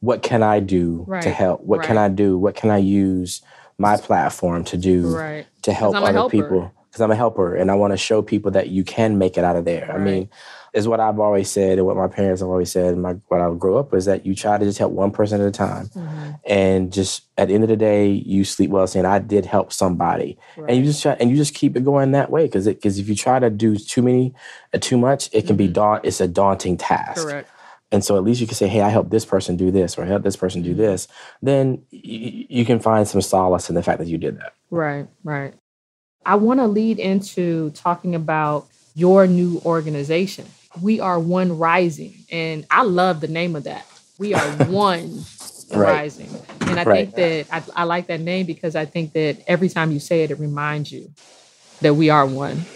what 0.01 0.23
can 0.23 0.43
I 0.43 0.59
do 0.59 1.07
to 1.23 1.31
help? 1.31 1.61
What 1.63 1.85
can. 1.85 1.97
I 1.97 2.09
do? 2.09 2.37
What 2.37 2.57
can 2.57 2.71
I 2.71 2.79
use 2.79 3.41
my 3.79 3.97
platform 3.97 4.65
to 4.65 4.77
do 4.77 5.17
right. 5.17 5.47
to 5.63 5.73
help 5.73 5.95
other 5.95 6.13
helper. 6.13 6.31
people 6.31 6.73
because 6.93 7.01
I'm 7.01 7.11
a 7.11 7.17
helper 7.17 7.55
and 7.57 7.71
I 7.71 7.75
want 7.75 7.95
to 7.95 7.97
show 7.97 8.21
people 8.21 8.51
that 8.51 8.69
you 8.69 8.85
can 8.85 9.17
make 9.17 9.39
it 9.39 9.45
out 9.45 9.57
of 9.57 9.65
there. 9.65 9.91
I 9.91 9.97
mean, 9.97 10.29
is 10.75 10.87
what 10.87 11.01
I've 11.01 11.19
always 11.19 11.51
said 11.51 11.79
and 11.79 11.87
what 11.87 11.97
my 11.97 12.07
parents 12.07 12.43
have 12.43 12.51
always 12.51 12.71
said 12.71 12.93
and 12.93 13.01
my, 13.01 13.15
what 13.29 13.41
I 13.41 13.51
grew 13.55 13.79
up 13.79 13.95
is 13.95 14.05
that 14.05 14.27
you 14.27 14.35
try 14.35 14.59
to 14.59 14.65
just 14.67 14.79
help 14.79 14.93
one 14.93 15.11
person 15.11 15.41
at 15.41 15.47
a 15.47 15.51
time. 15.51 15.87
Mhm. 15.87 16.39
And 16.45 16.93
just 16.93 17.23
at 17.39 17.49
the 17.49 17.55
end 17.55 17.63
of 17.65 17.71
the 17.71 17.79
day, 17.79 18.11
you 18.11 18.45
sleep 18.45 18.69
well 18.69 18.87
saying, 18.87 19.07
I 19.07 19.21
did 19.21 19.47
help 19.47 19.73
somebody. 19.73 20.37
And 20.69 20.77
you 20.77 20.85
just 20.85 21.01
try 21.03 21.13
and 21.19 21.31
you 21.31 21.37
just 21.37 21.55
keep 21.55 21.79
it 21.79 21.85
going 21.85 22.13
that 22.13 22.29
way. 22.31 22.47
Cause 22.47 22.67
it 22.67 22.75
because 22.77 22.99
if 22.99 23.09
you 23.09 23.15
try 23.15 23.39
to 23.39 23.49
do 23.49 23.77
too 23.77 24.03
many 24.03 24.35
uh, 24.75 24.79
too 24.79 24.99
much, 24.99 25.31
it 25.33 25.47
can 25.47 25.57
be 25.57 25.69
Mhm. 25.69 25.73
daunt 25.73 26.05
it's 26.05 26.21
a 26.21 26.29
daunting 26.29 26.77
task. 26.77 27.27
Correct. 27.27 27.49
And 27.91 28.03
so 28.05 28.17
at 28.17 28.23
least 28.23 28.41
you 28.43 28.47
can 28.47 28.57
say, 28.57 28.69
Hey, 28.69 28.83
I 28.83 28.91
helped 28.91 29.11
this 29.11 29.25
person 29.25 29.57
do 29.57 29.71
this 29.71 29.97
or 29.99 30.03
I 30.03 30.07
helped 30.09 30.25
this 30.25 30.37
person 30.37 30.61
do 30.63 30.75
Mhm. 30.75 30.79
this. 30.79 31.09
Then 31.43 31.83
y- 31.91 32.47
you 32.51 32.65
can 32.67 32.81
find 32.81 33.09
some 33.09 33.21
solace 33.23 33.69
in 33.71 33.75
the 33.77 33.83
fact 33.83 33.99
that 33.99 34.09
you 34.09 34.19
did 34.19 34.39
that. 34.39 34.53
Right, 34.71 35.07
right. 35.25 35.55
I 36.25 36.37
want 36.37 36.61
to 36.61 36.67
lead 36.67 36.99
into 36.99 37.71
talking 37.71 38.15
about 38.15 38.67
your 38.95 39.27
new 39.27 39.61
organization. 39.65 40.47
We 40.81 41.01
are 41.01 41.19
One 41.19 41.59
Rising, 41.59 42.25
and 42.31 42.67
I 42.71 42.83
love 42.83 43.21
the 43.21 43.29
name 43.29 43.57
of 43.57 43.65
that. 43.65 43.87
We 44.19 44.35
are 44.35 44.41
One 44.69 45.25
Right. 45.71 45.81
Rising, 45.81 46.29
and 46.69 46.79
I 46.81 46.85
Right. 46.85 47.07
think 47.07 47.17
that 47.17 47.47
I, 47.51 47.83
I 47.83 47.85
like 47.85 48.09
that 48.09 48.21
name 48.21 48.47
because 48.47 48.77
I 48.77 48.85
think 48.85 49.15
that 49.15 49.39
every 49.47 49.69
time 49.71 49.91
you 49.93 50.01
say 50.01 50.23
it, 50.23 50.31
it 50.31 50.39
reminds 50.39 50.93
you 50.93 51.11
that 51.81 51.95
we 51.95 52.11
are 52.11 52.27
one, 52.27 52.67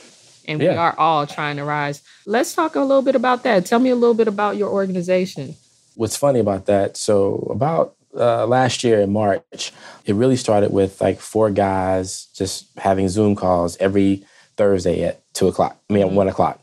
and 0.49 0.61
we 0.61 0.76
are 0.76 0.94
all 0.99 1.26
trying 1.26 1.57
to 1.57 1.64
rise. 1.64 2.03
Let's 2.26 2.55
talk 2.55 2.76
a 2.76 2.80
little 2.80 3.03
bit 3.03 3.16
about 3.16 3.44
that. 3.44 3.66
Tell 3.66 3.78
me 3.80 3.90
a 3.90 3.97
little 3.97 4.14
bit 4.14 4.28
about 4.28 4.57
your 4.57 4.70
organization. 4.70 5.57
what's 5.94 6.16
funny 6.16 6.40
about 6.40 6.66
that 6.66 6.97
so 6.97 7.49
about 7.51 7.95
uh, 8.16 8.46
last 8.46 8.82
year 8.84 9.00
in 9.00 9.12
march 9.12 9.72
it 10.04 10.14
really 10.14 10.36
started 10.36 10.72
with 10.72 11.00
like 11.00 11.20
four 11.20 11.50
guys 11.50 12.26
just 12.34 12.66
having 12.78 13.08
zoom 13.08 13.34
calls 13.36 13.76
every 13.78 14.24
thursday 14.56 15.02
at 15.04 15.20
two 15.34 15.48
o'clock 15.48 15.78
i 15.88 15.92
mean 15.92 16.02
at 16.04 16.10
Mhm. 16.10 16.14
one 16.14 16.28
o'clock. 16.28 16.60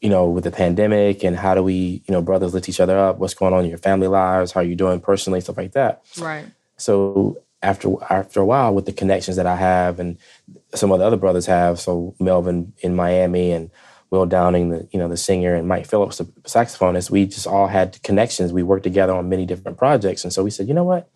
You 0.00 0.10
know 0.10 0.28
with 0.28 0.44
the 0.44 0.50
pandemic 0.50 1.24
and 1.24 1.34
how 1.34 1.54
do 1.54 1.62
we 1.62 2.02
you 2.06 2.12
know 2.12 2.20
brothers 2.20 2.52
lift 2.52 2.68
each 2.68 2.78
other 2.80 2.98
up? 2.98 3.16
What's 3.18 3.32
going 3.32 3.54
on 3.54 3.64
in 3.64 3.70
your 3.70 3.78
family 3.78 4.06
lives? 4.06 4.52
How 4.52 4.60
are 4.60 4.64
you 4.64 4.74
doing 4.76 5.00
personally? 5.00 5.40
Stuff 5.40 5.56
like 5.56 5.72
that. 5.72 6.02
Right. 6.18 6.44
so 6.76 7.38
after 7.62 7.88
after 8.10 8.40
a 8.40 8.44
while 8.44 8.74
with 8.74 8.84
the 8.84 8.92
connections 8.92 9.36
that 9.38 9.46
i 9.46 9.56
have 9.56 9.98
and 9.98 10.18
some 10.74 10.92
of 10.92 10.98
the 10.98 11.06
other 11.06 11.16
brothers 11.16 11.46
have 11.46 11.80
so 11.80 12.14
melvin 12.20 12.74
in 12.82 12.94
miami 12.94 13.52
and 13.52 13.70
Will 14.10 14.26
Downing, 14.26 14.70
the 14.70 14.88
you 14.92 14.98
know 14.98 15.08
the 15.08 15.16
singer, 15.16 15.54
and 15.54 15.66
Mike 15.66 15.86
Phillips, 15.86 16.18
the 16.18 16.24
saxophonist, 16.44 17.10
we 17.10 17.26
just 17.26 17.46
all 17.46 17.66
had 17.66 18.00
connections. 18.02 18.52
We 18.52 18.62
worked 18.62 18.84
together 18.84 19.12
on 19.12 19.28
many 19.28 19.46
different 19.46 19.78
projects, 19.78 20.24
and 20.24 20.32
so 20.32 20.42
we 20.44 20.50
said, 20.50 20.68
you 20.68 20.74
know 20.74 20.84
what? 20.84 21.08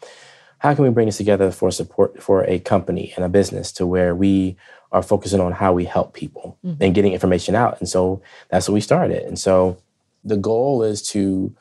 How 0.59 0.75
can 0.75 0.83
we 0.85 0.91
bring 0.91 1.07
this 1.07 1.17
together 1.19 1.53
for 1.53 1.71
support 1.71 2.21
for 2.21 2.43
a 2.45 2.59
company 2.59 3.13
and 3.15 3.25
a 3.25 3.29
business 3.29 3.71
to 3.73 3.87
where 3.87 4.15
we 4.15 4.57
are 4.91 5.03
focusing 5.03 5.41
on 5.41 5.53
how 5.53 5.73
we 5.73 5.85
help 5.85 6.15
people 6.15 6.59
Mhm. 6.65 6.77
and 6.81 6.95
getting 6.95 7.13
information 7.13 7.55
out? 7.55 7.79
And 7.79 7.89
so 7.89 8.21
that's 8.49 8.69
what 8.69 8.75
we 8.75 8.81
started. 8.81 9.23
And 9.23 9.39
so 9.39 9.77
the 10.25 10.37
goal 10.37 10.83
is 10.83 11.01
to 11.11 11.55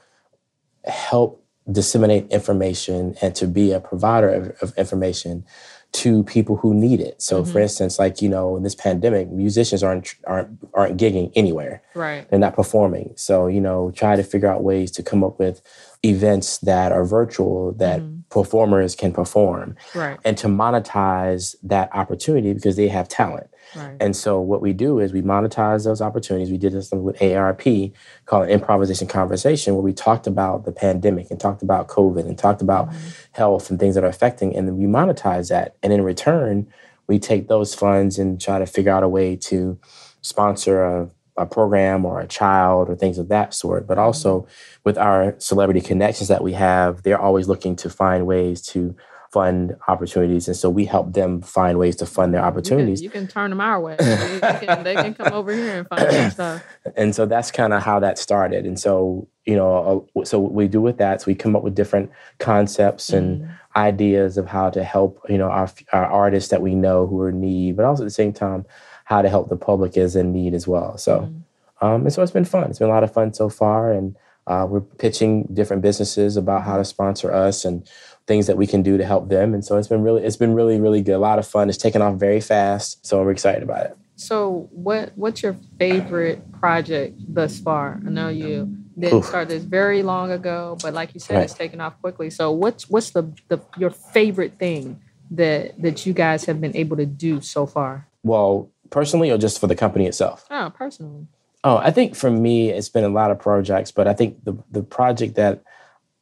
help 0.86 1.44
disseminate 1.72 2.28
information 2.32 3.16
and 3.22 3.36
to 3.36 3.46
be 3.46 3.72
a 3.72 3.80
provider 3.80 4.30
of, 4.30 4.52
of 4.62 4.78
information 4.78 5.46
to 5.94 6.24
people 6.24 6.58
who 6.58 6.74
need 6.74 7.00
it. 7.00 7.22
So, 7.22 7.44
for 7.44 7.60
Mhm. 7.60 7.64
instance, 7.64 7.98
like 7.98 8.22
you 8.22 8.30
know, 8.30 8.56
in 8.58 8.64
this 8.64 8.76
pandemic, 8.76 9.32
musicians 9.32 9.84
aren't 9.84 10.14
aren't 10.28 10.50
aren't 10.74 10.98
gigging 10.98 11.32
anywhere. 11.36 11.82
Right. 11.96 12.30
They're 12.30 12.40
not 12.40 12.56
performing. 12.56 13.14
So, 13.16 13.48
you 13.48 13.62
know, 13.62 13.92
try 13.92 14.16
to 14.16 14.24
figure 14.24 14.50
out 14.50 14.64
ways 14.64 14.92
to 14.92 15.04
come 15.04 15.24
up 15.24 15.40
with 15.40 15.62
events 16.04 16.60
that 16.60 16.92
are 16.92 17.04
virtual 17.06 17.72
that 17.74 18.02
Mhm. 18.02 18.22
performers 18.30 18.96
can 18.96 19.12
perform 19.14 19.76
Right. 19.96 20.18
and 20.24 20.38
to 20.38 20.48
monetize 20.48 21.56
that 21.64 21.90
opportunity 21.94 22.54
because 22.54 22.76
they 22.76 22.90
have 22.90 23.08
talent. 23.08 23.48
Right. 23.76 23.98
And 24.00 24.16
so 24.16 24.40
what 24.40 24.62
we 24.62 24.74
do 24.74 25.00
is 25.00 25.14
we 25.14 25.22
monetize 25.22 25.84
those 25.86 26.02
opportunities. 26.02 26.50
We 26.52 26.58
did 26.58 26.74
this 26.74 26.92
with 26.92 27.18
AARP 27.20 27.92
called 28.26 28.50
Improvisation 28.50 29.08
Conversation, 29.08 29.74
where 29.76 29.84
we 29.84 29.94
talked 29.94 30.28
about 30.28 30.66
the 30.66 30.72
pandemic 30.72 31.30
and 31.32 31.40
talked 31.40 31.62
about 31.62 31.88
COVID 31.88 32.26
and 32.26 32.38
talked 32.38 32.62
about 32.62 32.90
Mhm. 32.90 32.96
health 33.32 33.70
and 33.70 33.80
things 33.80 33.96
that 33.96 34.04
are 34.04 34.08
affecting, 34.08 34.56
and 34.56 34.68
then 34.68 34.78
we 34.78 34.86
monetize 34.86 35.50
that. 35.50 35.76
And 35.84 35.92
in 35.94 36.04
return, 36.04 36.68
we 37.08 37.20
take 37.20 37.48
those 37.48 37.74
funds 37.74 38.18
and 38.20 38.40
try 38.40 38.60
to 38.60 38.66
figure 38.66 38.92
out 38.92 39.04
a 39.04 39.10
way 39.10 39.36
to 39.36 39.78
sponsor 40.22 40.84
a, 40.84 41.10
a 41.38 41.46
program 41.46 42.04
or 42.06 42.20
a 42.20 42.28
child 42.28 42.90
or 42.90 42.96
things 42.96 43.18
of 43.18 43.28
that 43.30 43.54
sort. 43.54 43.86
But 43.88 43.98
also 43.98 44.48
with 44.84 44.98
our 44.98 45.36
celebrity 45.38 45.82
connections 45.82 46.28
that 46.30 46.44
we 46.44 46.54
have, 46.54 47.04
they're 47.04 47.20
always 47.22 47.48
looking 47.48 47.76
to 47.78 47.90
find 47.90 48.26
ways 48.26 48.62
to 48.68 48.96
fund 49.32 49.76
opportunities. 49.88 50.48
And 50.48 50.56
so 50.56 50.70
we 50.70 50.86
help 50.86 51.14
them 51.14 51.42
find 51.42 51.78
ways 51.78 51.96
to 51.98 52.06
fund 52.06 52.34
their 52.34 52.40
You 52.42 52.44
can- 52.46 52.52
opportunities. 52.54 53.02
You 53.02 53.10
can, 53.10 53.28
turn 53.28 53.50
them 53.50 53.60
our 53.62 53.80
way. 53.82 53.96
they, 54.00 54.40
can, 54.66 54.84
they 54.84 54.96
can 54.96 55.14
come 55.14 55.34
over 55.34 55.52
here 55.54 55.80
and 55.80 55.88
find 55.88 56.32
stuff. 56.34 56.64
and 56.96 57.14
so 57.16 57.26
that's 57.26 57.52
kind 57.52 57.74
of 57.74 57.84
how 57.84 58.00
that 58.00 58.18
started 58.18 58.66
and 58.66 58.80
so 58.80 59.28
you 59.46 59.56
know 59.56 60.08
uh, 60.16 60.24
so 60.24 60.40
we 60.40 60.68
do 60.68 60.82
with 60.82 60.98
that 60.98 61.22
so 61.22 61.26
we 61.28 61.36
come 61.36 61.56
up 61.56 61.64
with 61.64 61.76
different 61.76 62.10
concepts 62.40 63.10
and 63.10 63.42
Mhm. 63.42 63.50
ideas 63.76 64.38
of 64.38 64.48
how 64.48 64.70
to 64.70 64.84
help 64.84 65.20
you 65.30 65.38
know 65.38 65.50
our, 65.50 65.70
our 65.94 66.06
artists 66.06 66.50
that 66.52 66.62
we 66.62 66.74
know 66.76 67.06
who 67.08 67.22
are 67.22 67.30
in 67.30 67.40
need 67.42 67.76
but 67.76 67.86
also 67.86 68.04
at 68.04 68.08
the 68.08 68.12
same 68.12 68.34
time 68.34 68.66
how 69.04 69.22
to 69.22 69.30
help 69.30 69.50
the 69.50 69.58
public 69.58 69.96
is 69.98 70.16
in 70.16 70.32
need 70.32 70.54
as 70.54 70.68
well 70.68 70.98
so 70.98 71.20
Mhm. 71.20 71.42
um, 71.82 72.02
and 72.04 72.14
so 72.14 72.22
it's 72.22 72.32
been 72.32 72.46
fun 72.46 72.70
it's 72.70 72.80
been 72.80 72.88
a 72.90 72.92
lot 72.94 73.04
of 73.04 73.12
fun 73.14 73.34
so 73.34 73.50
far 73.50 73.92
and 73.92 74.16
uh, 74.48 74.66
we're 74.70 74.82
pitching 74.82 75.44
different 75.54 75.82
businesses 75.82 76.38
about 76.38 76.64
how 76.64 76.78
to 76.78 76.86
sponsor 76.86 77.32
us 77.34 77.66
and 77.66 77.88
things 78.28 78.48
that 78.48 78.58
we 78.58 78.66
can 78.68 78.82
do 78.82 78.98
to 78.98 79.06
help 79.06 79.30
them 79.30 79.54
and 79.54 79.64
so 79.64 79.78
it's 79.78 79.88
been 79.88 80.02
really 80.04 80.24
it's 80.24 80.36
been 80.38 80.54
really 80.54 80.80
really 80.80 81.02
good 81.02 81.16
a 81.16 81.20
lot 81.20 81.38
of 81.40 81.48
fun 81.48 81.70
it's 81.70 81.78
taken 81.78 82.02
off 82.02 82.16
very 82.16 82.42
fast 82.42 83.06
so 83.06 83.22
we're 83.22 83.32
excited 83.32 83.64
about 83.64 83.86
it 83.86 83.96
So, 84.16 84.68
what 84.72 85.12
what's 85.16 85.44
your 85.44 85.56
favorite 85.78 86.40
project 86.60 87.14
thus 87.38 87.60
far? 87.60 88.02
I 88.06 88.10
know 88.10 88.30
you 88.30 88.56
didn't 88.98 89.20
Oof. 89.20 89.26
start 89.26 89.48
this 89.48 89.64
very 89.64 90.02
long 90.02 90.32
ago, 90.32 90.76
but 90.82 90.92
like 91.00 91.14
you 91.14 91.20
said, 91.20 91.36
Right. 91.38 91.44
it's 91.44 91.54
taken 91.54 91.80
off 91.80 91.94
quickly. 92.02 92.30
So, 92.32 92.50
what's 92.52 92.90
what's 92.90 93.12
the, 93.12 93.24
the 93.52 93.60
your 93.78 93.92
favorite 93.92 94.54
thing 94.58 95.00
that 95.40 95.80
that 95.84 96.06
you 96.08 96.14
guys 96.14 96.46
have 96.50 96.60
been 96.60 96.76
able 96.76 96.98
to 96.98 97.06
do 97.06 97.42
so 97.42 97.66
far? 97.68 98.08
well 98.24 98.72
personally 98.90 99.30
or 99.32 99.38
just 99.38 99.60
for 99.62 99.68
the 99.68 99.76
company 99.76 100.06
itself 100.08 100.46
Oh, 100.50 100.72
personally. 100.74 101.28
Oh, 101.64 101.78
I 101.78 101.92
think 101.92 102.16
for 102.16 102.30
me, 102.30 102.70
it's 102.70 102.90
been 102.90 103.04
a 103.04 103.10
lot 103.10 103.32
of 103.32 103.40
projects, 103.40 103.92
but 103.92 104.08
I 104.08 104.14
think 104.14 104.44
the 104.44 104.58
the 104.72 104.84
project 104.84 105.36
that 105.36 105.64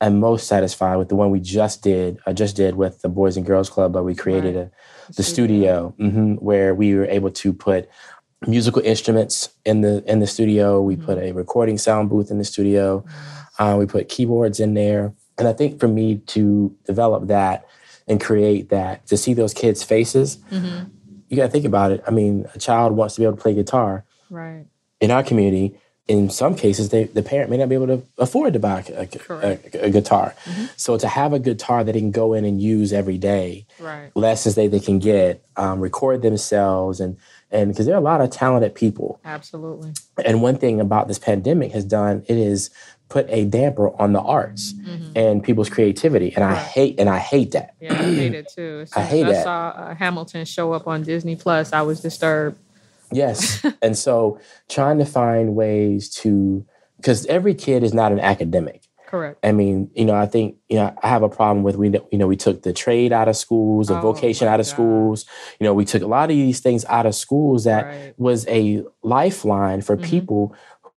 I'm 0.01 0.19
most 0.19 0.47
satisfied 0.47 0.97
with, 0.97 1.09
the 1.09 1.15
one 1.15 1.31
we 1.31 1.39
just 1.39 1.81
did, 1.81 2.19
I 2.25 2.33
just 2.33 2.55
did 2.55 2.75
with 2.75 3.01
the 3.01 3.09
Boys 3.09 3.37
and 3.37 3.45
Girls 3.45 3.69
Club, 3.69 3.93
but 3.93 4.03
we 4.03 4.15
created 4.15 4.55
Right. 4.55 4.71
a 5.09 5.13
the 5.15 5.23
studio 5.23 5.93
mhm, 5.99 6.41
where 6.41 6.73
we 6.73 6.95
were 6.95 7.05
able 7.05 7.29
to 7.31 7.53
put 7.53 7.87
musical 8.47 8.81
instruments 8.81 9.49
in 9.65 9.81
the 9.81 10.03
in 10.07 10.19
the 10.19 10.27
studio. 10.27 10.81
We 10.81 10.95
put 10.95 11.17
a 11.17 11.31
recording 11.31 11.77
sound 11.77 12.09
booth 12.09 12.31
in 12.31 12.37
the 12.37 12.43
studio. 12.45 13.03
Uh, 13.59 13.75
we 13.79 13.85
put 13.85 14.09
keyboards 14.09 14.59
in 14.59 14.73
there, 14.73 15.13
and 15.37 15.47
I 15.47 15.53
think 15.53 15.79
for 15.79 15.87
me 15.87 16.17
to 16.35 16.75
develop 16.85 17.27
that 17.27 17.65
and 18.07 18.19
create 18.21 18.69
that, 18.69 19.05
to 19.07 19.17
see 19.17 19.33
those 19.33 19.53
kids' 19.53 19.81
faces, 19.83 20.37
Mhm. 20.51 20.89
you 21.29 21.37
got 21.37 21.45
to 21.45 21.49
think 21.51 21.65
about 21.65 21.91
it. 21.91 22.03
I 22.07 22.11
mean, 22.11 22.45
a 22.53 22.59
child 22.59 22.93
wants 22.95 23.15
to 23.15 23.21
be 23.21 23.25
able 23.25 23.35
to 23.37 23.41
play 23.41 23.53
guitar 23.53 24.05
Right. 24.29 24.65
In 25.01 25.11
our 25.11 25.23
community, 25.23 25.77
in 26.07 26.29
some 26.29 26.55
cases, 26.55 26.89
they, 26.89 27.05
the 27.05 27.23
parent 27.23 27.49
may 27.49 27.57
not 27.57 27.67
be 27.67 27.73
able 27.75 27.87
to 27.87 28.03
afford 28.19 28.53
to 28.53 28.59
buy 28.59 28.83
a, 28.89 29.07
a- 29.29 29.57
a- 29.73 29.85
a 29.85 29.89
guitar. 29.89 30.35
Mhm. 30.45 30.69
So 30.77 30.97
to 30.99 31.07
have 31.07 31.33
a 31.33 31.39
guitar 31.39 31.83
that 31.83 31.93
they 31.93 31.99
can 31.99 32.11
go 32.11 32.33
in 32.33 32.45
and 32.45 32.61
use 32.61 32.93
every 32.93 33.17
day, 33.17 33.65
Right. 33.79 34.11
lessons 34.15 34.53
that 34.55 34.69
they 34.69 34.79
can 34.79 34.99
get, 34.99 35.43
um, 35.57 35.79
record 35.79 36.21
themselves, 36.21 36.99
and 36.99 37.17
and 37.51 37.69
because 37.71 37.85
there 37.85 37.95
are 37.95 37.99
a 37.99 38.01
lot 38.03 38.21
of 38.21 38.29
talented 38.31 38.75
people. 38.75 39.19
Absolutely. 39.23 39.93
And 40.25 40.41
one 40.41 40.57
thing 40.57 40.81
about 40.81 41.07
this 41.07 41.19
pandemic 41.19 41.71
has 41.71 41.85
done 41.85 42.23
it 42.27 42.37
is 42.37 42.69
put 43.07 43.27
a 43.29 43.45
damper 43.45 43.89
on 44.01 44.13
the 44.13 44.19
arts 44.19 44.73
Mhm. 44.73 45.11
and 45.15 45.43
people's 45.43 45.69
creativity, 45.69 46.33
and 46.35 46.43
I 46.43 46.55
hate 46.55 46.99
and 46.99 47.07
I 47.09 47.17
hate 47.19 47.51
that. 47.51 47.73
Yeah, 47.79 47.93
I 47.93 48.03
hate 48.03 48.33
it 48.33 48.49
too. 48.53 48.85
I 48.95 49.01
hate 49.01 49.25
I 49.27 49.31
that. 49.31 49.43
saw 49.43 49.67
uh, 49.69 49.95
Hamilton 49.95 50.45
show 50.45 50.73
up 50.73 50.87
on 50.87 51.03
Disney 51.03 51.35
Plus, 51.35 51.71
I 51.73 51.81
was 51.83 51.99
disturbed. 52.01 52.57
Yes. 53.11 53.65
and 53.81 53.97
so 53.97 54.39
trying 54.69 54.97
to 54.99 55.05
find 55.05 55.55
ways 55.55 56.09
to 56.21 56.65
because 56.97 57.25
every 57.27 57.53
kid 57.53 57.83
is 57.83 57.93
not 57.93 58.11
an 58.11 58.19
academic. 58.19 58.81
Correct. 59.07 59.37
I 59.43 59.51
mean, 59.51 59.91
you 59.93 60.03
know, 60.05 60.15
I 60.15 60.25
think 60.25 60.55
you 60.69 60.77
know 60.77 60.93
I 61.03 61.07
have 61.07 61.21
a 61.23 61.29
problem 61.29 61.63
with 61.63 61.75
we 61.75 61.89
you 62.11 62.17
know 62.17 62.27
we 62.27 62.35
took 62.35 62.63
the 62.63 62.73
trade 62.73 63.13
out 63.13 63.27
of 63.27 63.37
schools, 63.37 63.87
the 63.87 63.95
Oh, 63.97 64.01
vocation 64.01 64.47
out 64.47 64.59
of 64.59 64.65
God. 64.65 64.71
schools. 64.71 65.25
You 65.59 65.65
know, 65.65 65.73
we 65.73 65.85
took 65.85 66.01
a 66.01 66.07
lot 66.07 66.23
of 66.31 66.35
these 66.35 66.59
things 66.59 66.83
out 66.85 67.05
of 67.05 67.13
schools 67.15 67.63
that 67.65 67.85
Right. 67.85 68.13
was 68.17 68.45
a 68.47 68.83
lifeline 69.03 69.81
for 69.81 69.95
Mhm. 69.95 70.01
people 70.03 70.53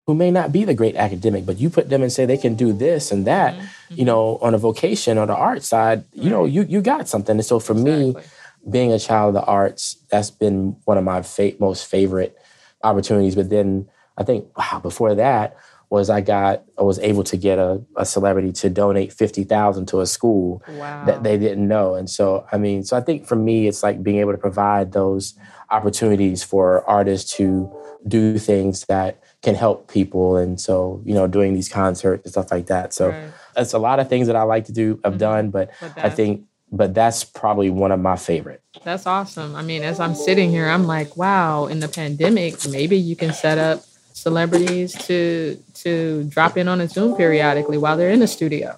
who 0.05 0.13
may 0.13 0.29
not 0.29 0.51
be 0.51 0.63
the 0.63 0.75
great 0.75 0.95
academic, 0.95 1.47
but 1.47 1.59
you 1.59 1.67
put 1.67 1.89
them 1.89 2.03
and 2.03 2.11
say 2.11 2.25
they 2.25 2.37
can 2.37 2.53
do 2.53 2.71
this 2.71 3.11
and 3.11 3.25
that. 3.25 3.55
Mhm. 3.55 3.97
You 3.97 4.05
know, 4.05 4.37
on 4.41 4.53
a 4.53 4.57
vocation 4.59 5.17
or 5.17 5.25
the 5.25 5.35
art 5.35 5.63
side, 5.63 6.03
you 6.13 6.29
know, 6.29 6.45
you 6.45 6.61
you 6.69 6.81
got 6.81 7.07
something. 7.07 7.37
And 7.37 7.45
so 7.45 7.59
for 7.59 7.73
me, 7.73 8.09
Exactly. 8.09 8.23
Being 8.69 8.91
a 8.91 8.99
child 8.99 9.35
of 9.35 9.41
the 9.41 9.45
arts, 9.47 9.97
that's 10.09 10.31
been 10.31 10.75
one 10.85 10.97
of 10.97 11.03
my 11.03 11.21
fa- 11.21 11.53
most 11.59 11.85
favorite 11.87 12.37
opportunities. 12.83 13.35
But 13.35 13.49
then 13.49 13.87
I 14.17 14.23
think, 14.23 14.45
wow, 14.57 14.79
before 14.81 15.15
that 15.15 15.55
was 15.91 16.09
I 16.09 16.19
got 16.19 16.63
I 16.79 16.81
was 16.81 16.97
able 16.99 17.23
to 17.25 17.37
get 17.37 17.59
a, 17.59 17.79
a 17.95 18.05
celebrity 18.05 18.51
to 18.53 18.69
donate 18.69 19.13
fifty 19.13 19.43
thousand 19.43 19.85
to 19.89 20.01
a 20.01 20.07
school 20.07 20.63
Wow. 20.67 21.03
that 21.05 21.23
they 21.23 21.37
didn't 21.37 21.67
know. 21.67 21.93
And 21.93 22.09
so 22.09 22.45
I 22.51 22.57
mean, 22.57 22.83
so 22.83 22.97
I 22.97 23.01
think 23.01 23.27
for 23.27 23.35
me 23.35 23.67
it's 23.67 23.83
like 23.83 24.01
being 24.01 24.17
able 24.17 24.31
to 24.31 24.37
provide 24.37 24.93
those 24.93 25.35
opportunities 25.69 26.43
for 26.43 26.87
artists 26.89 27.35
to 27.37 27.71
do 28.07 28.37
things 28.39 28.85
that 28.85 29.21
can 29.41 29.55
help 29.55 29.91
people. 29.91 30.37
And 30.37 30.59
so, 30.59 31.01
you 31.05 31.13
know, 31.13 31.27
doing 31.27 31.53
these 31.53 31.69
concerts 31.69 32.23
and 32.25 32.31
stuff 32.31 32.51
like 32.51 32.67
that. 32.67 32.93
So 32.93 33.09
Right. 33.11 33.31
that's 33.55 33.73
a 33.73 33.79
lot 33.79 33.99
of 33.99 34.09
things 34.09 34.27
that 34.27 34.35
I 34.35 34.43
like 34.43 34.65
to 34.65 34.71
do, 34.71 34.99
I've 35.03 35.13
Mhm. 35.13 35.17
done, 35.19 35.49
but 35.51 35.71
But 35.79 35.91
I 36.03 36.09
think 36.09 36.45
but 36.75 36.93
that's 36.93 37.23
probably 37.23 37.69
one 37.69 37.91
of 37.91 37.99
my 37.99 38.15
favorite. 38.17 38.61
That's 38.83 39.05
awesome. 39.07 39.55
I 39.55 39.61
mean, 39.61 39.83
as 39.83 39.99
I'm 39.99 40.15
sitting 40.15 40.49
here, 40.49 40.67
I'm 40.67 40.85
like, 40.85 41.15
wow, 41.17 41.65
in 41.67 41.79
the 41.79 41.87
pandemic, 41.87 42.67
maybe 42.69 42.97
you 42.97 43.15
can 43.15 43.33
set 43.33 43.57
up 43.57 43.83
celebrities 44.13 44.93
to 45.07 45.57
to 45.83 46.23
drop 46.25 46.57
in 46.57 46.67
on 46.67 46.81
a 46.81 46.87
Zoom 46.87 47.15
periodically 47.15 47.77
while 47.77 47.97
they're 47.97 48.09
in 48.11 48.19
the 48.19 48.27
studio. 48.27 48.75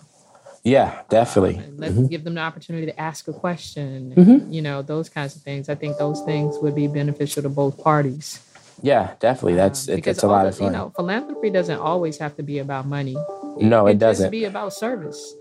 Yeah, 0.63 0.99
definitely. 1.09 1.55
And 1.63 1.79
let 1.79 1.91
Mhm. 1.93 2.09
give 2.09 2.23
them 2.25 2.33
the 2.33 2.41
opportunity 2.41 2.85
to 2.87 2.99
ask 2.99 3.27
a 3.27 3.33
question. 3.33 4.13
Mhm. 4.15 4.51
You 4.53 4.61
know, 4.61 4.81
those 4.81 5.07
kinds 5.07 5.35
of 5.35 5.41
things. 5.41 5.69
I 5.69 5.75
think 5.75 5.97
those 5.97 6.21
things 6.21 6.57
would 6.61 6.75
be 6.75 6.87
beneficial 6.87 7.41
to 7.43 7.49
both 7.49 7.81
parties. 7.81 8.39
Yeah, 8.81 9.11
definitely. 9.19 9.55
That's 9.55 9.87
Um, 9.87 9.97
it, 9.97 10.07
it's 10.07 10.23
a 10.23 10.27
lot 10.27 10.45
of 10.45 10.57
fun. 10.57 10.67
You 10.67 10.73
know, 10.77 10.91
philanthropy 10.95 11.49
doesn't 11.49 11.79
always 11.79 12.17
have 12.17 12.35
to 12.35 12.43
be 12.43 12.59
about 12.59 12.85
money. 12.85 13.15
no, 13.59 13.87
it 13.87 13.91
can 13.93 13.99
just 13.99 14.19
doesn't. 14.19 14.31
be 14.31 14.43
about 14.45 14.73
service. 14.73 15.33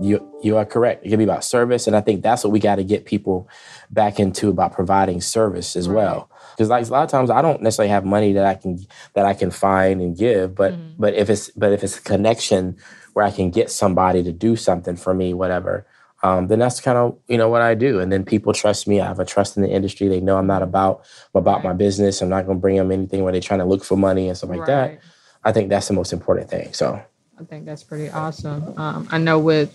You 0.00 0.20
you 0.42 0.56
are 0.58 0.64
correct. 0.66 1.04
It 1.04 1.08
can 1.08 1.18
be 1.18 1.24
about 1.24 1.44
service, 1.44 1.86
and 1.86 1.96
I 1.96 2.00
think 2.02 2.22
that's 2.22 2.44
what 2.44 2.52
we 2.52 2.60
got 2.60 2.76
to 2.76 2.84
get 2.84 3.06
people 3.06 3.48
back 3.90 4.20
into 4.20 4.50
about 4.50 4.72
providing 4.72 5.20
service 5.20 5.76
as 5.76 5.88
Right. 5.88 5.96
well. 5.96 6.30
Because 6.54 6.68
like 6.68 6.86
a 6.86 6.90
lot 6.90 7.04
of 7.04 7.10
times, 7.10 7.30
I 7.30 7.40
don't 7.40 7.62
necessarily 7.62 7.90
have 7.90 8.04
money 8.04 8.32
that 8.34 8.44
I 8.44 8.54
can 8.54 8.78
that 9.14 9.24
I 9.24 9.32
can 9.32 9.50
find 9.50 10.00
and 10.02 10.16
give, 10.16 10.54
but 10.54 10.74
Mhm. 10.74 10.94
but 10.98 11.14
if 11.14 11.30
it's 11.30 11.50
but 11.50 11.72
if 11.72 11.82
it's 11.82 11.98
a 11.98 12.02
connection 12.02 12.76
where 13.14 13.24
I 13.24 13.30
can 13.30 13.50
get 13.50 13.70
somebody 13.70 14.22
to 14.22 14.32
do 14.32 14.56
something 14.56 14.94
for 14.94 15.14
me, 15.14 15.32
whatever, 15.32 15.86
um, 16.22 16.48
then 16.48 16.58
that's 16.58 16.80
kind 16.80 16.98
of 16.98 17.16
you 17.26 17.38
know 17.38 17.48
what 17.48 17.62
I 17.62 17.74
do. 17.74 17.98
And 17.98 18.12
then 18.12 18.24
people 18.24 18.52
trust 18.52 18.86
me. 18.86 19.00
I 19.00 19.06
have 19.06 19.20
a 19.20 19.24
trust 19.24 19.56
in 19.56 19.62
the 19.62 19.70
industry. 19.70 20.06
They 20.08 20.20
know 20.20 20.36
I'm 20.36 20.46
not 20.46 20.62
about 20.62 21.00
about 21.34 21.64
my 21.64 21.72
business. 21.72 22.20
I'm 22.20 22.28
not 22.28 22.44
going 22.44 22.58
to 22.58 22.60
bring 22.60 22.76
them 22.76 22.92
anything 22.92 23.22
where 23.22 23.32
they're 23.32 23.40
trying 23.40 23.60
to 23.60 23.64
look 23.66 23.84
for 23.84 23.96
money 23.96 24.28
and 24.28 24.36
stuff 24.36 24.50
like 24.50 24.66
that. 24.66 24.98
I 25.44 25.52
think 25.52 25.70
that's 25.70 25.88
the 25.88 25.94
most 25.94 26.12
important 26.12 26.50
thing. 26.50 26.72
So 26.74 27.00
I 27.40 27.44
think 27.44 27.66
that's 27.66 27.82
pretty 27.84 28.10
awesome. 28.10 28.74
Um, 28.78 29.08
I 29.10 29.18
know 29.18 29.38
with 29.38 29.74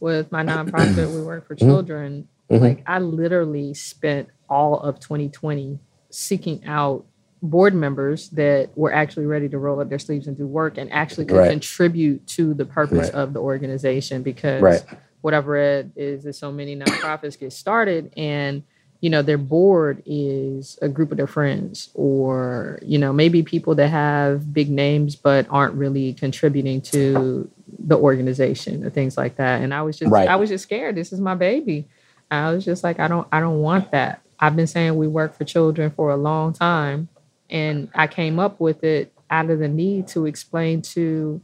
with 0.00 0.30
my 0.30 0.42
nonprofit, 0.44 1.12
we 1.12 1.22
work 1.22 1.46
for 1.46 1.54
Mm-hmm. 1.56 1.66
children. 1.68 2.28
Mhm. 2.50 2.60
Like 2.60 2.82
I 2.86 2.98
literally 3.00 3.74
spent 3.74 4.28
all 4.48 4.78
of 4.80 5.00
2020 5.00 5.78
seeking 6.10 6.64
out 6.66 7.04
board 7.42 7.74
members 7.74 8.30
that 8.30 8.70
were 8.76 8.92
actually 8.92 9.26
ready 9.26 9.48
to 9.48 9.58
roll 9.58 9.80
up 9.80 9.88
their 9.88 9.98
sleeves 9.98 10.26
and 10.26 10.36
do 10.36 10.46
work 10.46 10.76
and 10.78 10.90
actually 10.92 11.24
could 11.26 11.36
Right. 11.36 11.50
contribute 11.50 12.26
to 12.28 12.54
the 12.54 12.64
purpose 12.64 12.98
Right. 12.98 13.14
of 13.14 13.32
the 13.32 13.40
organization 13.40 14.22
because 14.22 14.62
Right. 14.62 14.84
what 15.20 15.34
I've 15.34 15.46
read 15.46 15.92
is 15.94 16.24
that 16.24 16.34
so 16.34 16.50
many 16.50 16.74
nonprofits 16.76 17.38
get 17.38 17.52
started 17.52 18.12
and 18.16 18.62
you 19.00 19.10
know 19.10 19.22
their 19.22 19.38
board 19.38 20.02
is 20.06 20.78
a 20.82 20.88
group 20.88 21.10
of 21.12 21.16
their 21.16 21.26
friends 21.28 21.90
or 21.94 22.78
you 22.82 22.98
know 22.98 23.12
maybe 23.12 23.42
people 23.42 23.74
that 23.76 23.88
have 23.88 24.52
big 24.52 24.68
names 24.70 25.14
but 25.14 25.46
aren't 25.50 25.74
really 25.74 26.12
contributing 26.14 26.80
to 26.80 27.48
the 27.78 27.96
organization 27.96 28.84
or 28.84 28.90
things 28.90 29.16
like 29.16 29.36
that. 29.36 29.62
And 29.62 29.72
i 29.72 29.82
was 29.82 29.98
just 29.98 30.10
Right. 30.10 30.28
i 30.28 30.36
was 30.36 30.48
just 30.50 30.64
scared. 30.64 30.96
This 30.96 31.12
is 31.12 31.20
my 31.20 31.34
baby. 31.34 31.86
I 32.30 32.50
was 32.52 32.64
just 32.64 32.82
like 32.82 32.98
i 32.98 33.06
don't 33.08 33.26
i 33.32 33.40
don't 33.40 33.60
want 33.60 33.90
that. 33.92 34.20
I've 34.40 34.56
been 34.56 34.66
saying 34.66 34.96
we 34.96 35.06
work 35.08 35.34
for 35.36 35.44
children 35.44 35.90
for 35.90 36.10
a 36.10 36.16
long 36.16 36.52
time 36.52 37.08
and 37.50 37.88
i 37.94 38.06
came 38.06 38.38
up 38.38 38.60
with 38.60 38.82
it 38.84 39.12
out 39.30 39.48
of 39.50 39.58
the 39.60 39.68
need 39.68 40.08
to 40.08 40.26
explain 40.26 40.82
to 40.82 41.40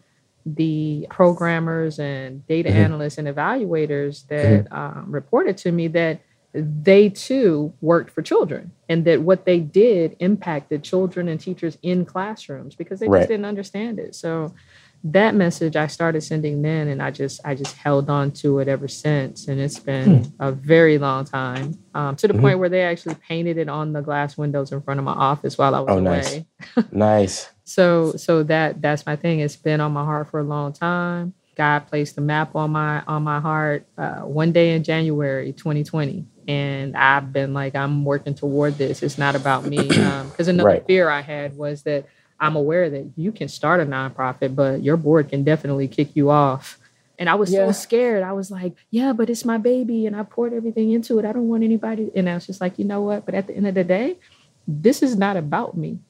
the 0.46 1.06
programmers 1.10 1.98
and 1.98 2.46
data 2.46 2.68
Mhm. 2.68 2.74
analysts 2.74 3.18
and 3.18 3.26
evaluators 3.28 4.26
that 4.28 4.66
um, 4.72 5.06
reported 5.10 5.56
to 5.58 5.72
me 5.72 5.88
that 5.88 6.20
they 6.54 7.08
too 7.08 7.72
worked 7.80 8.10
for 8.10 8.22
children 8.22 8.70
and 8.88 9.04
that 9.04 9.20
what 9.22 9.44
they 9.44 9.58
did 9.58 10.16
impacted 10.20 10.84
children 10.84 11.26
and 11.28 11.40
teachers 11.40 11.76
in 11.82 12.04
classrooms 12.04 12.76
because 12.76 13.00
they 13.00 13.08
Right. 13.08 13.18
just 13.20 13.28
didn't 13.28 13.44
understand 13.46 13.98
it 13.98 14.14
so 14.14 14.54
that 15.02 15.34
message 15.34 15.74
i 15.76 15.86
started 15.88 16.20
sending 16.22 16.62
then 16.62 16.86
and 16.88 17.02
i 17.02 17.10
just 17.10 17.40
i 17.44 17.54
just 17.56 17.76
held 17.76 18.08
on 18.08 18.30
to 18.30 18.60
it 18.60 18.68
ever 18.68 18.86
since 18.88 19.48
and 19.48 19.60
it's 19.60 19.78
been 19.80 20.32
a 20.38 20.52
very 20.52 20.96
long 20.96 21.24
time 21.24 21.76
um, 21.94 22.14
to 22.16 22.28
the 22.28 22.34
Mhm. 22.34 22.40
point 22.40 22.58
where 22.60 22.68
they 22.68 22.82
actually 22.82 23.16
painted 23.28 23.58
it 23.58 23.68
on 23.68 23.92
the 23.92 24.00
glass 24.00 24.38
windows 24.38 24.70
in 24.72 24.80
front 24.80 24.98
of 25.00 25.04
my 25.04 25.12
office 25.12 25.58
while 25.58 25.74
i 25.74 25.80
was 25.80 25.90
Oh, 25.90 25.98
away 25.98 26.46
nice. 26.76 26.84
nice. 26.92 27.50
so 27.64 28.12
so 28.12 28.44
that 28.44 28.80
that's 28.80 29.04
my 29.06 29.16
thing. 29.16 29.40
It's 29.40 29.56
been 29.56 29.80
on 29.80 29.92
my 29.92 30.04
heart 30.04 30.30
for 30.30 30.38
a 30.40 30.44
long 30.44 30.72
time. 30.72 31.34
God 31.56 31.80
placed 31.86 32.18
a 32.18 32.20
map 32.20 32.54
on 32.56 32.70
my 32.72 33.02
on 33.06 33.22
my 33.22 33.40
heart 33.40 33.86
uh, 33.96 34.20
one 34.20 34.52
day 34.52 34.74
in 34.74 34.82
January 34.82 35.52
2020, 35.52 36.24
and 36.48 36.96
I've 36.96 37.32
been 37.32 37.54
like 37.54 37.74
I'm 37.74 38.04
working 38.04 38.34
toward 38.34 38.74
this. 38.78 39.02
It's 39.02 39.18
not 39.18 39.34
about 39.36 39.64
me 39.66 39.88
because 39.88 40.48
another 40.48 40.68
Right. 40.68 40.86
fear 40.86 41.08
I 41.08 41.20
had 41.20 41.56
was 41.56 41.82
that 41.82 42.06
I'm 42.40 42.56
aware 42.56 42.90
that 42.90 43.12
you 43.16 43.32
can 43.32 43.48
start 43.48 43.80
a 43.80 43.86
nonprofit, 43.86 44.54
but 44.54 44.82
your 44.82 44.96
board 44.96 45.28
can 45.28 45.44
definitely 45.44 45.88
kick 45.88 46.14
you 46.16 46.30
off. 46.30 46.78
And 47.18 47.28
I 47.30 47.34
was 47.36 47.52
Yeah. 47.52 47.66
so 47.66 47.72
scared. 47.72 48.22
I 48.22 48.32
was 48.32 48.50
like, 48.50 48.74
yeah, 48.90 49.12
but 49.12 49.30
it's 49.30 49.44
my 49.44 49.58
baby 49.58 50.06
and 50.06 50.16
I 50.16 50.22
poured 50.24 50.52
everything 50.52 50.90
into 50.92 51.18
it. 51.18 51.24
I 51.24 51.32
don't 51.32 51.48
want 51.48 51.62
anybody. 51.62 52.10
And 52.14 52.28
I 52.28 52.34
was 52.34 52.46
just 52.46 52.60
like, 52.60 52.78
you 52.78 52.84
know 52.84 53.02
what? 53.02 53.24
But 53.24 53.34
at 53.34 53.46
the 53.46 53.54
end 53.56 53.66
of 53.68 53.74
the 53.74 53.84
day, 53.84 54.18
this 54.66 55.02
is 55.02 55.16
not 55.16 55.36
about 55.36 55.76
me. 55.76 56.00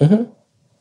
Mhm. 0.00 0.30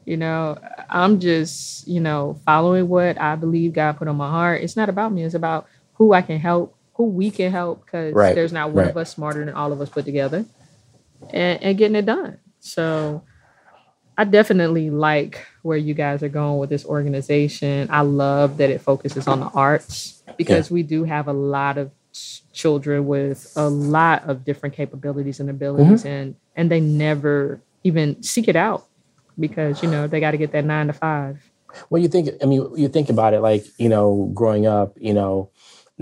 You 0.06 0.18
know, 0.18 0.58
I'm 0.90 1.20
just, 1.20 1.88
you 1.88 2.00
know, 2.02 2.38
following 2.46 2.90
what 2.90 3.20
I 3.20 3.36
believe 3.36 3.74
God 3.74 3.98
put 3.98 4.08
on 4.08 4.18
my 4.18 4.30
heart. 4.30 4.62
It's 4.62 4.76
not 4.76 4.90
about 4.90 5.14
me, 5.14 5.24
it's 5.24 5.36
about 5.36 5.68
who 5.94 6.14
I 6.14 6.22
can 6.22 6.40
help, 6.40 6.76
who 6.94 7.06
we 7.06 7.32
can 7.32 7.52
help, 7.52 7.86
because 7.86 8.14
Right, 8.14 8.36
there's 8.36 8.54
not 8.54 8.72
one 8.72 8.88
of 8.88 8.98
us 8.98 9.14
smarter 9.14 9.44
than 9.44 9.54
all 9.54 9.72
of 9.72 9.82
us 9.82 9.90
put 9.90 10.06
together 10.06 10.46
and, 11.32 11.62
and 11.64 11.78
getting 11.78 11.96
it 11.96 12.06
done. 12.06 12.38
So 12.60 13.24
I 14.18 14.26
definitely 14.26 14.90
like 14.90 15.46
where 15.64 15.78
you 15.78 15.94
guys 15.94 16.22
are 16.24 16.30
going 16.30 16.60
with 16.60 16.70
this 16.70 16.86
organization. 16.86 17.88
I 17.90 18.02
love 18.02 18.58
that 18.58 18.70
it 18.70 18.82
focuses 18.82 19.28
on 19.28 19.40
the 19.40 19.48
arts 19.48 20.24
because 20.38 20.70
we 20.70 20.84
do 20.84 21.04
have 21.04 21.28
a 21.28 21.34
lot 21.34 21.78
of 21.78 21.92
children 22.52 23.08
with 23.08 23.52
a 23.56 23.68
lot 23.68 24.24
of 24.30 24.46
different 24.46 24.76
capabilities 24.76 25.40
and 25.40 25.50
abilities 25.50 26.04
mm-hmm. 26.04 26.08
and 26.08 26.36
and 26.56 26.70
they 26.70 26.80
never 26.80 27.60
even 27.84 28.22
seek 28.22 28.48
it 28.48 28.56
out 28.56 28.86
because 29.40 29.82
you 29.82 29.90
know 29.90 30.06
they 30.06 30.20
got 30.20 30.32
to 30.32 30.38
get 30.38 30.52
that 30.52 30.64
9 30.64 30.88
to 30.88 30.94
5. 30.94 31.50
Well, 31.90 32.02
you 32.02 32.08
think, 32.08 32.30
I 32.42 32.46
mean, 32.46 32.70
you 32.76 32.88
think 32.88 33.10
about 33.10 33.34
it 33.34 33.42
like, 33.42 33.66
you 33.80 33.90
know, 33.90 34.30
growing 34.34 34.68
up, 34.68 34.96
you 35.00 35.12
know, 35.12 35.50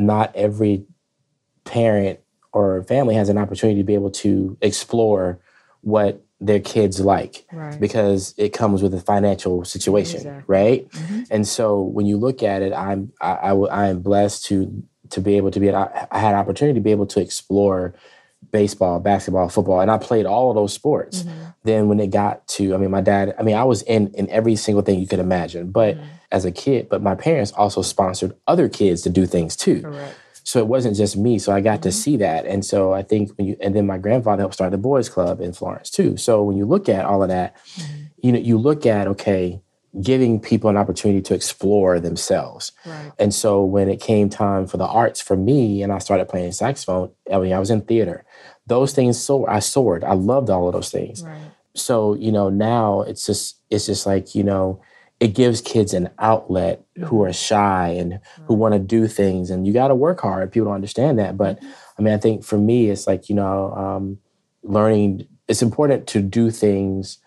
not 0.01 0.35
every 0.35 0.85
parent 1.63 2.19
or 2.53 2.83
family 2.83 3.15
has 3.15 3.29
an 3.29 3.37
opportunity 3.37 3.79
to 3.79 3.83
be 3.85 3.93
able 3.93 4.11
to 4.11 4.57
explore 4.61 5.39
what 5.81 6.21
their 6.39 6.59
kids 6.59 6.99
like 6.99 7.45
Right. 7.53 7.79
because 7.79 8.33
it 8.37 8.49
comes 8.49 8.81
with 8.81 8.93
a 8.93 8.99
financial 8.99 9.63
situation, 9.63 10.17
Exactly. 10.17 10.43
right? 10.47 10.89
Mhm. 10.89 11.27
And 11.29 11.47
so 11.47 11.81
when 11.81 12.05
you 12.07 12.17
look 12.17 12.41
at 12.43 12.61
it, 12.61 12.73
I'm 12.73 13.11
I, 13.21 13.51
I, 13.51 13.87
am 13.89 14.01
blessed 14.01 14.45
to 14.45 14.83
to 15.11 15.21
be 15.21 15.37
able 15.37 15.51
to 15.51 15.59
be 15.59 15.69
I 15.71 16.07
I 16.11 16.19
had 16.19 16.33
an 16.33 16.39
opportunity 16.39 16.79
to 16.79 16.83
be 16.83 16.91
able 16.91 17.05
to 17.07 17.19
explore 17.21 17.93
baseball, 18.51 18.99
basketball, 18.99 19.49
football, 19.49 19.79
and 19.79 19.89
I 19.89 19.97
played 19.97 20.25
all 20.25 20.49
of 20.49 20.55
those 20.55 20.73
sports. 20.73 21.23
Mhm. 21.23 21.31
Then 21.63 21.87
when 21.87 21.99
it 21.99 22.07
got 22.07 22.47
to, 22.49 22.73
I 22.73 22.77
mean, 22.77 22.91
my 22.91 23.01
dad, 23.01 23.35
I 23.39 23.43
mean, 23.43 23.55
I 23.55 23.63
was 23.63 23.81
in 23.83 24.11
in 24.15 24.29
every 24.29 24.55
single 24.55 24.81
thing 24.83 24.99
you 24.99 25.07
could 25.07 25.19
imagine, 25.19 25.71
but 25.71 25.95
Mhm. 25.97 26.01
as 26.31 26.45
a 26.45 26.51
kid, 26.51 26.87
but 26.89 27.01
my 27.01 27.15
parents 27.15 27.51
also 27.51 27.81
sponsored 27.81 28.33
other 28.47 28.67
kids 28.69 29.01
to 29.03 29.09
do 29.09 29.25
things 29.25 29.55
too. 29.55 29.81
Correct. 29.81 30.15
So 30.43 30.59
it 30.59 30.67
wasn't 30.67 30.95
just 30.97 31.15
me. 31.15 31.37
So 31.37 31.51
I 31.53 31.61
got 31.61 31.83
to 31.83 31.89
Mhm. 31.89 31.93
see 31.93 32.17
that. 32.17 32.45
And 32.47 32.65
so 32.65 32.93
I 32.93 33.03
think 33.03 33.31
when 33.37 33.47
you 33.47 33.55
and 33.61 33.75
then 33.75 33.85
my 33.85 33.97
grandfather 33.99 34.41
helped 34.41 34.55
start 34.55 34.71
the 34.71 34.77
boys 34.77 35.07
club 35.07 35.39
in 35.39 35.53
Florence 35.53 35.89
too. 35.91 36.17
So 36.17 36.41
when 36.43 36.57
you 36.57 36.65
look 36.65 36.89
at 36.89 37.05
all 37.05 37.21
of 37.21 37.29
that, 37.29 37.53
Mhm. 37.77 37.83
you 38.23 38.31
know, 38.31 38.39
you 38.39 38.57
look 38.57 38.85
at 38.85 39.07
okay, 39.07 39.61
giving 39.99 40.39
people 40.39 40.69
an 40.69 40.77
opportunity 40.77 41.21
to 41.21 41.33
explore 41.33 41.99
themselves. 41.99 42.71
Right. 42.85 43.11
And 43.19 43.33
so 43.33 43.63
when 43.63 43.89
it 43.89 43.99
came 43.99 44.29
time 44.29 44.65
for 44.65 44.77
the 44.77 44.85
arts 44.85 45.19
for 45.19 45.35
me 45.35 45.83
and 45.83 45.91
I 45.91 45.97
started 45.97 46.29
playing 46.29 46.53
saxophone, 46.53 47.11
I 47.31 47.39
mean, 47.39 47.51
I 47.51 47.59
was 47.59 47.69
in 47.69 47.81
theater. 47.81 48.23
Those 48.67 48.93
things 48.93 49.21
so 49.21 49.45
I 49.47 49.59
soared. 49.59 50.03
I 50.03 50.13
loved 50.13 50.49
all 50.49 50.67
of 50.67 50.73
those 50.73 50.91
things. 50.91 51.23
Right. 51.23 51.41
So, 51.75 52.15
you 52.15 52.31
know, 52.31 52.49
now 52.49 53.01
it's 53.01 53.25
just 53.25 53.57
it's 53.69 53.85
just 53.85 54.05
like, 54.05 54.33
you 54.33 54.43
know, 54.43 54.81
it 55.19 55.35
gives 55.35 55.61
kids 55.61 55.93
an 55.93 56.09
outlet 56.19 56.83
who 57.05 57.23
are 57.23 57.33
shy 57.33 57.89
and 57.89 58.19
who 58.45 58.53
want 58.53 58.73
to 58.73 58.79
do 58.79 59.07
things 59.07 59.49
and 59.49 59.67
you 59.67 59.73
got 59.73 59.89
to 59.89 59.95
work 59.95 60.21
hard. 60.21 60.51
People 60.51 60.67
don't 60.67 60.75
understand 60.75 61.19
that, 61.19 61.37
but 61.37 61.59
I 61.97 62.01
mean, 62.01 62.13
I 62.13 62.17
think 62.17 62.43
for 62.43 62.57
me 62.57 62.89
it's 62.89 63.07
like, 63.07 63.29
you 63.29 63.35
know, 63.35 63.73
um 63.73 64.19
learning 64.63 65.27
it's 65.47 65.61
important 65.61 66.07
to 66.07 66.21
do 66.21 66.49
things 66.49 67.17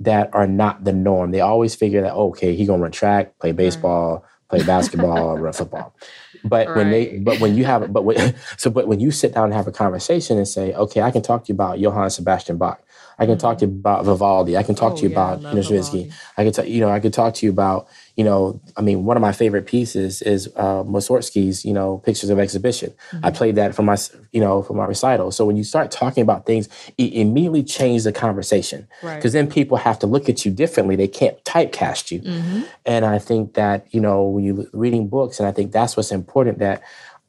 that 0.00 0.30
are 0.34 0.46
not 0.46 0.84
the 0.84 0.92
norm. 0.92 1.30
They 1.30 1.40
always 1.40 1.74
figure 1.74 2.02
that, 2.02 2.12
oh, 2.12 2.28
okay, 2.30 2.56
he 2.56 2.66
gonna 2.66 2.82
run 2.82 2.90
track, 2.90 3.38
play 3.38 3.52
baseball, 3.52 4.24
play 4.48 4.62
basketball, 4.62 5.38
run 5.38 5.52
football. 5.52 5.94
But 6.42 6.74
when 6.74 6.90
they, 6.90 7.18
but 7.18 7.38
when 7.38 7.54
you 7.54 7.64
have, 7.66 7.92
but 7.92 8.04
when, 8.04 8.34
so, 8.56 8.70
but 8.70 8.88
when 8.88 8.98
you 8.98 9.10
sit 9.10 9.34
down 9.34 9.44
and 9.44 9.54
have 9.54 9.66
a 9.66 9.72
conversation 9.72 10.38
and 10.38 10.48
say, 10.48 10.72
okay, 10.74 11.02
I 11.02 11.10
can 11.10 11.22
talk 11.22 11.44
to 11.44 11.48
you 11.48 11.54
about 11.54 11.78
Johann 11.78 12.10
Sebastian 12.10 12.56
Bach, 12.56 12.82
I 13.18 13.26
can 13.26 13.36
talk 13.36 13.58
to 13.58 13.66
mm-hmm. 13.66 13.74
you 13.74 13.80
about 13.80 14.04
Vivaldi. 14.06 14.56
I 14.56 14.62
can 14.62 14.74
talk 14.74 14.94
Oh, 14.94 14.96
to 14.96 15.02
you 15.02 15.10
yeah, 15.10 15.14
about 15.14 15.42
love 15.42 15.52
you 15.52 15.56
know, 15.56 15.62
Stravinsky. 15.62 16.02
Vivaldi. 16.04 16.58
I 16.58 16.62
t- 16.62 16.70
you 16.70 16.80
know, 16.80 16.88
I 16.88 17.00
could 17.00 17.12
talk 17.12 17.34
to 17.34 17.46
you 17.46 17.52
about, 17.52 17.86
you 18.20 18.24
know, 18.24 18.60
I 18.76 18.82
mean, 18.82 19.06
one 19.06 19.16
of 19.16 19.22
my 19.22 19.32
favorite 19.32 19.64
pieces 19.64 20.20
is 20.20 20.46
uh, 20.54 20.82
Mussorgsky's, 20.84 21.64
you 21.64 21.72
know, 21.72 22.02
Pictures 22.04 22.28
of 22.28 22.38
Exhibition. 22.38 22.90
Mm-hmm. 22.90 23.24
I 23.24 23.30
played 23.30 23.54
that 23.54 23.74
for 23.74 23.80
my, 23.80 23.96
you 24.30 24.42
know, 24.42 24.60
for 24.62 24.74
my 24.74 24.84
recital. 24.84 25.30
So 25.30 25.46
when 25.46 25.56
you 25.56 25.64
start 25.64 25.90
talking 25.90 26.20
about 26.20 26.44
things, 26.44 26.68
it 26.98 27.14
immediately 27.14 27.64
changes 27.64 28.04
the 28.04 28.12
conversation 28.12 28.86
Right. 29.02 29.16
because 29.16 29.32
then 29.32 29.48
people 29.48 29.78
have 29.78 29.98
to 30.00 30.06
look 30.06 30.28
at 30.28 30.44
you 30.44 30.50
differently. 30.52 30.96
They 30.96 31.08
can't 31.08 31.42
typecast 31.44 32.10
you. 32.10 32.20
Mm-hmm. 32.20 32.60
And 32.84 33.06
I 33.06 33.18
think 33.18 33.54
that, 33.54 33.86
you 33.90 34.00
know, 34.02 34.24
when 34.24 34.44
you're 34.44 34.66
reading 34.74 35.08
books, 35.08 35.40
and 35.40 35.48
I 35.48 35.52
think 35.52 35.72
that's 35.72 35.96
what's 35.96 36.12
important 36.12 36.58
that 36.58 36.82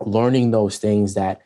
learning 0.06 0.52
those 0.52 0.78
things 0.78 1.14
that 1.14 1.40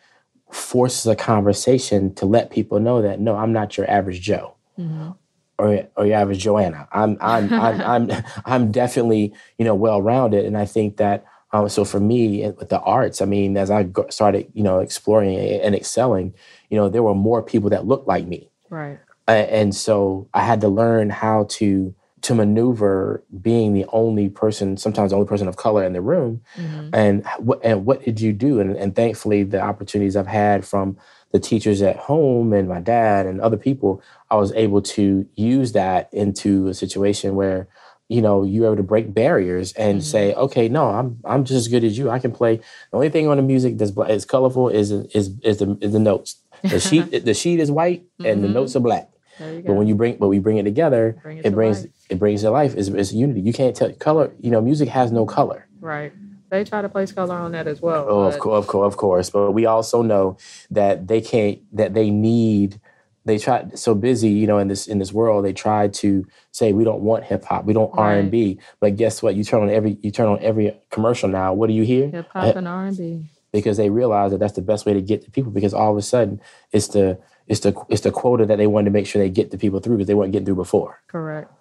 forces 0.50 1.06
a 1.06 1.16
conversation 1.16 2.16
to 2.16 2.26
let 2.26 2.50
people 2.50 2.80
know 2.80 3.04
that, 3.04 3.20
no, 3.20 3.36
I'm 3.36 3.54
not 3.54 3.78
your 3.78 3.88
average 3.88 4.22
Joe 4.22 4.56
Mm-hmm. 4.80 5.12
Or, 5.58 5.88
or 5.96 6.06
you 6.06 6.14
have 6.14 6.30
a 6.30 6.36
Joanna. 6.36 6.88
I'm, 6.92 7.18
I'm, 7.22 7.52
I'm, 7.54 7.82
I'm, 8.12 8.24
I'm 8.46 8.72
definitely, 8.72 9.34
you 9.58 9.66
know, 9.66 9.76
well-rounded. 9.76 10.46
And 10.46 10.58
I 10.58 10.66
think 10.66 10.98
that, 10.98 11.26
um, 11.52 11.70
so 11.70 11.86
for 11.86 12.00
me 12.00 12.50
with 12.58 12.70
the 12.70 12.80
arts, 12.82 13.22
I 13.22 13.26
mean, 13.26 13.56
as 13.56 13.72
I 13.72 13.88
started, 14.10 14.52
you 14.54 14.64
know, 14.64 14.80
exploring 14.80 15.38
and 15.38 15.74
excelling, 15.76 16.34
you 16.70 16.78
know, 16.78 16.90
there 16.90 17.04
were 17.04 17.16
more 17.16 17.42
people 17.42 17.70
that 17.70 17.86
looked 17.86 18.08
like 18.08 18.28
me. 18.28 18.50
Right. 18.70 19.00
And 19.28 19.74
so 19.74 20.28
I 20.34 20.42
had 20.42 20.62
to 20.62 20.68
learn 20.68 21.10
how 21.10 21.46
to 21.52 21.96
to 22.22 22.34
maneuver 22.34 23.24
being 23.42 23.74
the 23.74 23.86
only 23.94 24.30
person, 24.30 24.78
sometimes 24.78 25.12
the 25.12 25.16
only 25.16 25.28
person 25.28 25.48
of 25.48 25.58
color 25.58 25.84
in 25.84 25.94
the 25.94 26.02
room, 26.02 26.42
Mm-hmm. 26.58 26.90
and 26.94 27.26
what 27.38 27.60
and 27.64 27.86
what 27.86 28.04
did 28.04 28.20
you 28.20 28.34
do? 28.34 28.60
And, 28.60 28.76
and 28.76 28.96
thankfully, 28.96 29.44
the 29.44 29.62
opportunities 29.62 30.16
I've 30.16 30.26
had 30.26 30.66
from 30.66 30.98
the 31.36 31.40
teachers 31.42 31.82
at 31.82 31.98
home 31.98 32.54
and 32.54 32.66
my 32.70 32.80
dad 32.80 33.26
and 33.26 33.42
other 33.42 33.58
people, 33.58 34.02
I 34.32 34.36
was 34.38 34.54
able 34.54 34.82
to 34.84 35.28
use 35.36 35.74
that 35.74 36.08
into 36.14 36.70
a 36.70 36.74
situation 36.74 37.36
where 37.36 37.68
you 38.08 38.22
know 38.22 38.44
you're 38.44 38.68
able 38.68 38.78
to 38.78 38.84
break 38.84 39.14
barriers 39.14 39.74
and 39.74 40.00
mm-hmm. 40.00 40.06
say, 40.06 40.34
okay, 40.36 40.70
no, 40.70 40.86
I'm 40.92 41.20
I'm 41.26 41.44
just 41.44 41.58
as 41.58 41.68
good 41.68 41.84
as 41.84 41.98
you. 41.98 42.10
I 42.10 42.20
can 42.20 42.32
play. 42.32 42.56
The 42.56 42.64
only 42.94 43.10
thing 43.10 43.28
on 43.28 43.36
the 43.36 43.44
music 43.44 43.78
that's 43.78 43.92
black, 43.92 44.12
is 44.12 44.24
colorful 44.24 44.70
is 44.70 44.92
is 44.92 45.32
is 45.44 45.58
the 45.58 45.78
is 45.82 45.92
the 45.92 46.00
notes. 46.00 46.38
The 46.64 46.80
sheet 46.80 47.26
the 47.26 47.34
sheet 47.34 47.60
is 47.60 47.70
white 47.70 48.06
and 48.20 48.42
the 48.42 48.48
mm-hmm. 48.48 48.54
notes 48.54 48.78
are 48.78 48.80
black. 48.80 49.10
You. 49.38 49.64
But 49.66 49.74
when 49.74 49.88
you 49.88 49.96
bring, 49.96 50.16
but 50.16 50.30
we 50.30 50.40
bring 50.40 50.56
it 50.56 50.64
together, 50.64 51.20
Bring 51.22 51.40
it 51.40 51.46
it, 51.46 51.50
to 51.50 51.56
brings 51.56 51.82
life. 51.82 51.92
it 52.12 52.20
brings 52.20 52.42
to 52.44 52.52
life. 52.52 52.74
It's, 52.78 52.88
it's 52.88 53.12
unity. 53.12 53.42
You 53.42 53.52
can't 53.52 53.76
tell 53.76 53.92
color. 53.92 54.32
You 54.40 54.52
know, 54.52 54.62
music 54.62 54.88
has 54.88 55.12
no 55.12 55.26
color. 55.26 55.68
right. 55.82 56.14
They 56.56 56.64
try 56.64 56.82
to 56.82 56.90
place 56.90 57.12
color 57.12 57.36
on 57.36 57.52
that 57.52 57.68
as 57.68 57.82
well. 57.82 58.06
Oh, 58.08 58.22
of 58.22 58.40
course, 58.40 58.64
of 58.64 58.68
course, 58.68 58.94
of 58.94 58.98
course. 58.98 59.30
But 59.30 59.52
we 59.52 59.66
also 59.66 60.02
know 60.02 60.38
that 60.72 61.08
they 61.08 61.22
can't. 61.22 61.60
That 61.76 61.94
they 61.94 62.10
need. 62.10 62.80
They 63.26 63.40
try 63.40 63.66
so 63.74 63.96
busy, 63.96 64.30
you 64.30 64.48
know, 64.48 64.60
in 64.60 64.68
this 64.68 64.88
in 64.88 65.00
this 65.00 65.12
world. 65.12 65.44
They 65.44 65.54
try 65.54 65.88
to 65.88 66.26
say 66.52 66.74
we 66.74 66.84
don't 66.84 67.02
want 67.02 67.24
hip 67.24 67.44
hop, 67.44 67.66
we 67.66 67.74
don't 67.74 67.92
R 67.98 68.14
and 68.14 68.32
B. 68.32 68.60
But 68.80 68.96
guess 68.96 69.24
what? 69.24 69.36
You 69.36 69.44
turn 69.44 69.64
on 69.64 69.70
every 69.70 69.98
you 70.02 70.12
turn 70.12 70.28
on 70.28 70.40
every 70.42 70.80
commercial 70.92 71.28
now. 71.28 71.54
What 71.54 71.68
do 71.68 71.74
you 71.74 71.84
hear? 71.84 72.10
Hip 72.10 72.30
hop 72.30 72.56
and 72.56 72.68
R 72.68 72.86
and 72.86 72.98
B. 72.98 73.26
Because 73.52 73.78
they 73.78 73.90
realize 73.90 74.32
that 74.32 74.38
that's 74.38 74.54
the 74.54 74.62
best 74.62 74.86
way 74.86 74.94
to 74.94 75.02
get 75.02 75.24
to 75.24 75.32
people. 75.32 75.52
Because 75.52 75.74
all 75.74 75.92
of 75.92 75.98
a 75.98 76.02
sudden, 76.02 76.40
it's 76.72 76.90
the 76.90 77.20
it's 77.48 77.62
the 77.62 77.76
it's 77.90 78.02
the 78.02 78.12
quota 78.12 78.46
that 78.46 78.58
they 78.58 78.68
wanted 78.68 78.86
to 78.86 78.92
make 78.92 79.08
sure 79.08 79.22
they 79.22 79.30
get 79.30 79.52
the 79.52 79.58
people 79.58 79.80
through 79.80 79.98
because 79.98 80.08
they 80.08 80.14
weren't 80.14 80.32
getting 80.32 80.46
through 80.46 80.56
before. 80.56 81.02
Correct. 81.08 81.52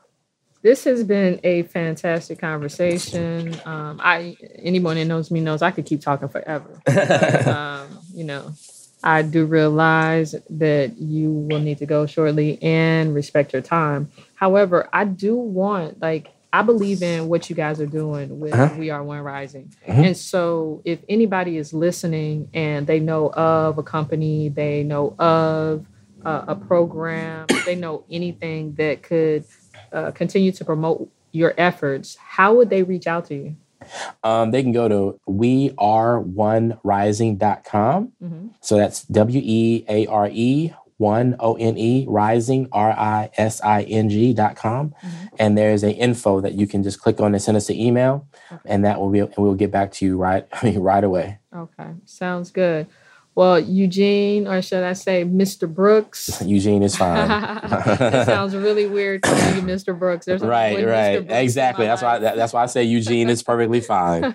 This 0.64 0.84
has 0.84 1.04
been 1.04 1.40
a 1.44 1.64
fantastic 1.64 2.38
conversation. 2.38 3.54
Um, 3.66 4.00
I 4.02 4.38
anyone 4.56 4.96
that 4.96 5.04
knows 5.04 5.30
me 5.30 5.40
knows 5.40 5.60
I 5.60 5.70
could 5.70 5.84
keep 5.84 6.00
talking 6.00 6.28
forever. 6.28 6.80
But, 6.86 7.46
um, 7.46 7.98
you 8.14 8.24
know, 8.24 8.54
I 9.02 9.20
do 9.20 9.44
realize 9.44 10.34
that 10.48 10.96
you 10.96 11.30
will 11.30 11.60
need 11.60 11.76
to 11.78 11.86
go 11.86 12.06
shortly 12.06 12.58
and 12.62 13.14
respect 13.14 13.52
your 13.52 13.60
time. 13.60 14.10
However, 14.36 14.88
I 14.90 15.04
do 15.04 15.36
want 15.36 16.00
like 16.00 16.28
I 16.50 16.62
believe 16.62 17.02
in 17.02 17.28
what 17.28 17.50
you 17.50 17.56
guys 17.56 17.78
are 17.78 17.86
doing 17.86 18.40
with 18.40 18.54
Uh-huh. 18.54 18.74
We 18.78 18.88
Are 18.88 19.04
One 19.04 19.20
Rising. 19.20 19.70
Mhm. 19.86 20.06
And 20.06 20.16
so 20.16 20.80
if 20.86 21.00
anybody 21.10 21.58
is 21.58 21.74
listening 21.74 22.48
and 22.54 22.86
they 22.86 23.00
know 23.00 23.30
of 23.34 23.76
a 23.76 23.82
company, 23.82 24.48
they 24.48 24.82
know 24.82 25.14
of 25.18 25.84
uh, 26.24 26.44
a 26.48 26.54
program, 26.54 27.48
they 27.66 27.74
know 27.74 28.04
anything 28.10 28.72
that 28.76 29.02
could 29.02 29.44
uh, 29.94 30.10
continue 30.10 30.52
to 30.52 30.64
promote 30.64 31.08
your 31.32 31.54
efforts, 31.56 32.16
how 32.16 32.54
would 32.54 32.70
they 32.70 32.82
reach 32.82 33.06
out 33.06 33.26
to 33.26 33.34
you? 33.34 33.56
Um, 34.22 34.50
they 34.50 34.62
can 34.62 34.72
go 34.72 34.88
to 34.88 35.20
weareonerising.com. 35.28 38.12
Mhm. 38.22 38.50
So 38.60 38.76
that's 38.76 39.04
W 39.04 39.40
E 39.44 39.84
A 39.88 40.06
R 40.06 40.28
E 40.32 40.72
one 40.96 41.36
O 41.40 41.54
N 41.54 41.76
E 41.76 42.06
rising 42.08 42.68
R 42.72 42.92
I 42.92 43.30
S 43.36 43.60
I 43.62 43.82
N 43.82 44.08
G 44.08 44.32
dot 44.32 44.56
com. 44.56 44.94
And 45.38 45.58
there's 45.58 45.82
a 45.82 45.92
info 45.92 46.40
that 46.40 46.54
you 46.54 46.66
can 46.66 46.82
just 46.82 47.00
click 47.00 47.20
on 47.20 47.34
and 47.34 47.42
send 47.42 47.56
us 47.56 47.68
an 47.68 47.76
email, 47.76 48.26
and 48.64 48.84
that 48.84 49.00
will 49.00 49.10
be 49.10 49.18
and 49.20 49.32
we'll 49.36 49.54
get 49.54 49.70
back 49.70 49.92
to 49.92 50.06
you 50.06 50.16
right 50.16 50.46
I 50.52 50.66
mean 50.66 50.80
right 50.80 51.04
away. 51.04 51.38
Okay, 51.54 51.90
sounds 52.04 52.50
good. 52.50 52.86
Well, 53.36 53.58
Eugene, 53.58 54.46
or 54.46 54.62
should 54.62 54.84
I 54.84 54.92
say 54.92 55.24
Mr. 55.24 55.72
Brooks? 55.72 56.40
Eugene 56.44 56.84
is 56.84 56.96
fine. 56.96 57.28
that 57.28 58.26
sounds 58.26 58.54
really 58.54 58.86
weird 58.86 59.24
to 59.24 59.30
me, 59.30 59.72
Mr. 59.72 59.98
Brooks. 59.98 60.26
There's 60.26 60.40
right, 60.40 60.86
right, 60.86 61.26
exactly. 61.28 61.86
That's 61.86 62.02
why 62.02 62.20
that, 62.20 62.36
that's 62.36 62.52
why 62.52 62.62
I 62.62 62.66
say 62.66 62.84
Eugene 62.84 63.28
is 63.28 63.42
perfectly 63.42 63.80
fine. 63.80 64.24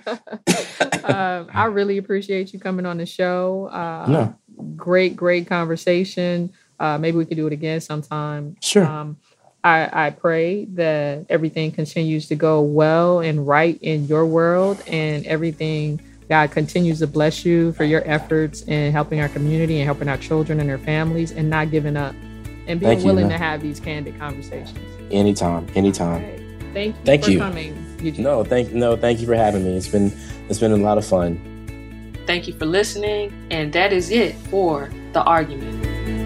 um, 1.06 1.48
I 1.54 1.66
really 1.72 1.98
appreciate 1.98 2.52
you 2.52 2.60
coming 2.60 2.86
on 2.86 2.98
the 2.98 3.06
show. 3.06 3.70
Uh, 3.72 4.06
No. 4.08 4.36
Great, 4.76 5.16
great 5.16 5.48
conversation. 5.48 6.52
Uh, 6.78 6.98
maybe 6.98 7.18
we 7.18 7.26
could 7.26 7.38
do 7.38 7.48
it 7.48 7.54
again 7.54 7.80
sometime. 7.80 8.58
Sure. 8.62 8.86
Um, 8.86 9.18
I, 9.64 10.08
I 10.08 10.10
pray 10.10 10.66
that 10.66 11.26
everything 11.30 11.72
continues 11.72 12.28
to 12.28 12.36
go 12.36 12.62
well 12.62 13.20
and 13.20 13.48
right 13.48 13.78
in 13.82 14.08
your 14.08 14.26
world 14.26 14.82
and 14.88 15.26
everything. 15.26 16.02
God 16.30 16.52
continues 16.52 17.00
to 17.00 17.08
bless 17.08 17.44
you 17.44 17.74
for 17.74 17.84
your 17.84 18.04
efforts 18.06 18.62
in 18.62 18.92
helping 18.92 19.20
our 19.20 19.30
community 19.30 19.80
and 19.80 19.86
helping 19.86 20.08
our 20.08 20.18
children 20.18 20.60
and 20.60 20.70
their 20.70 20.78
families 20.78 21.32
and 21.32 21.50
not 21.50 21.72
giving 21.72 21.98
up 21.98 22.14
and 22.68 22.80
being 22.80 22.94
Thank 22.94 23.04
willing 23.04 23.28
man. 23.28 23.40
to 23.40 23.44
have 23.44 23.62
these 23.62 23.80
candid 23.80 24.18
conversations. 24.20 24.78
anytime, 25.12 25.66
anytime. 25.74 26.22
Right. 26.24 26.40
Thank 26.72 26.96
you 26.96 27.04
Thank 27.04 27.24
for 27.24 27.32
you. 27.32 27.40
coming. 27.40 27.98
Eugene. 28.00 28.24
No, 28.24 28.44
thank 28.44 28.72
no, 28.72 28.96
thank 28.96 29.20
you 29.20 29.26
for 29.26 29.36
having 29.36 29.64
me. 29.64 29.76
It's 29.76 29.88
been 29.88 30.14
it's 30.50 30.60
been 30.60 30.72
a 30.72 30.78
lot 30.78 31.00
of 31.00 31.06
fun. 31.06 32.16
Thank 32.28 32.48
you 32.48 32.54
for 32.54 32.68
listening. 32.68 33.34
And 33.50 33.74
that 33.74 33.92
is 33.92 34.12
it 34.12 34.36
for 34.36 34.92
The 35.14 35.24
Argument. 35.24 36.19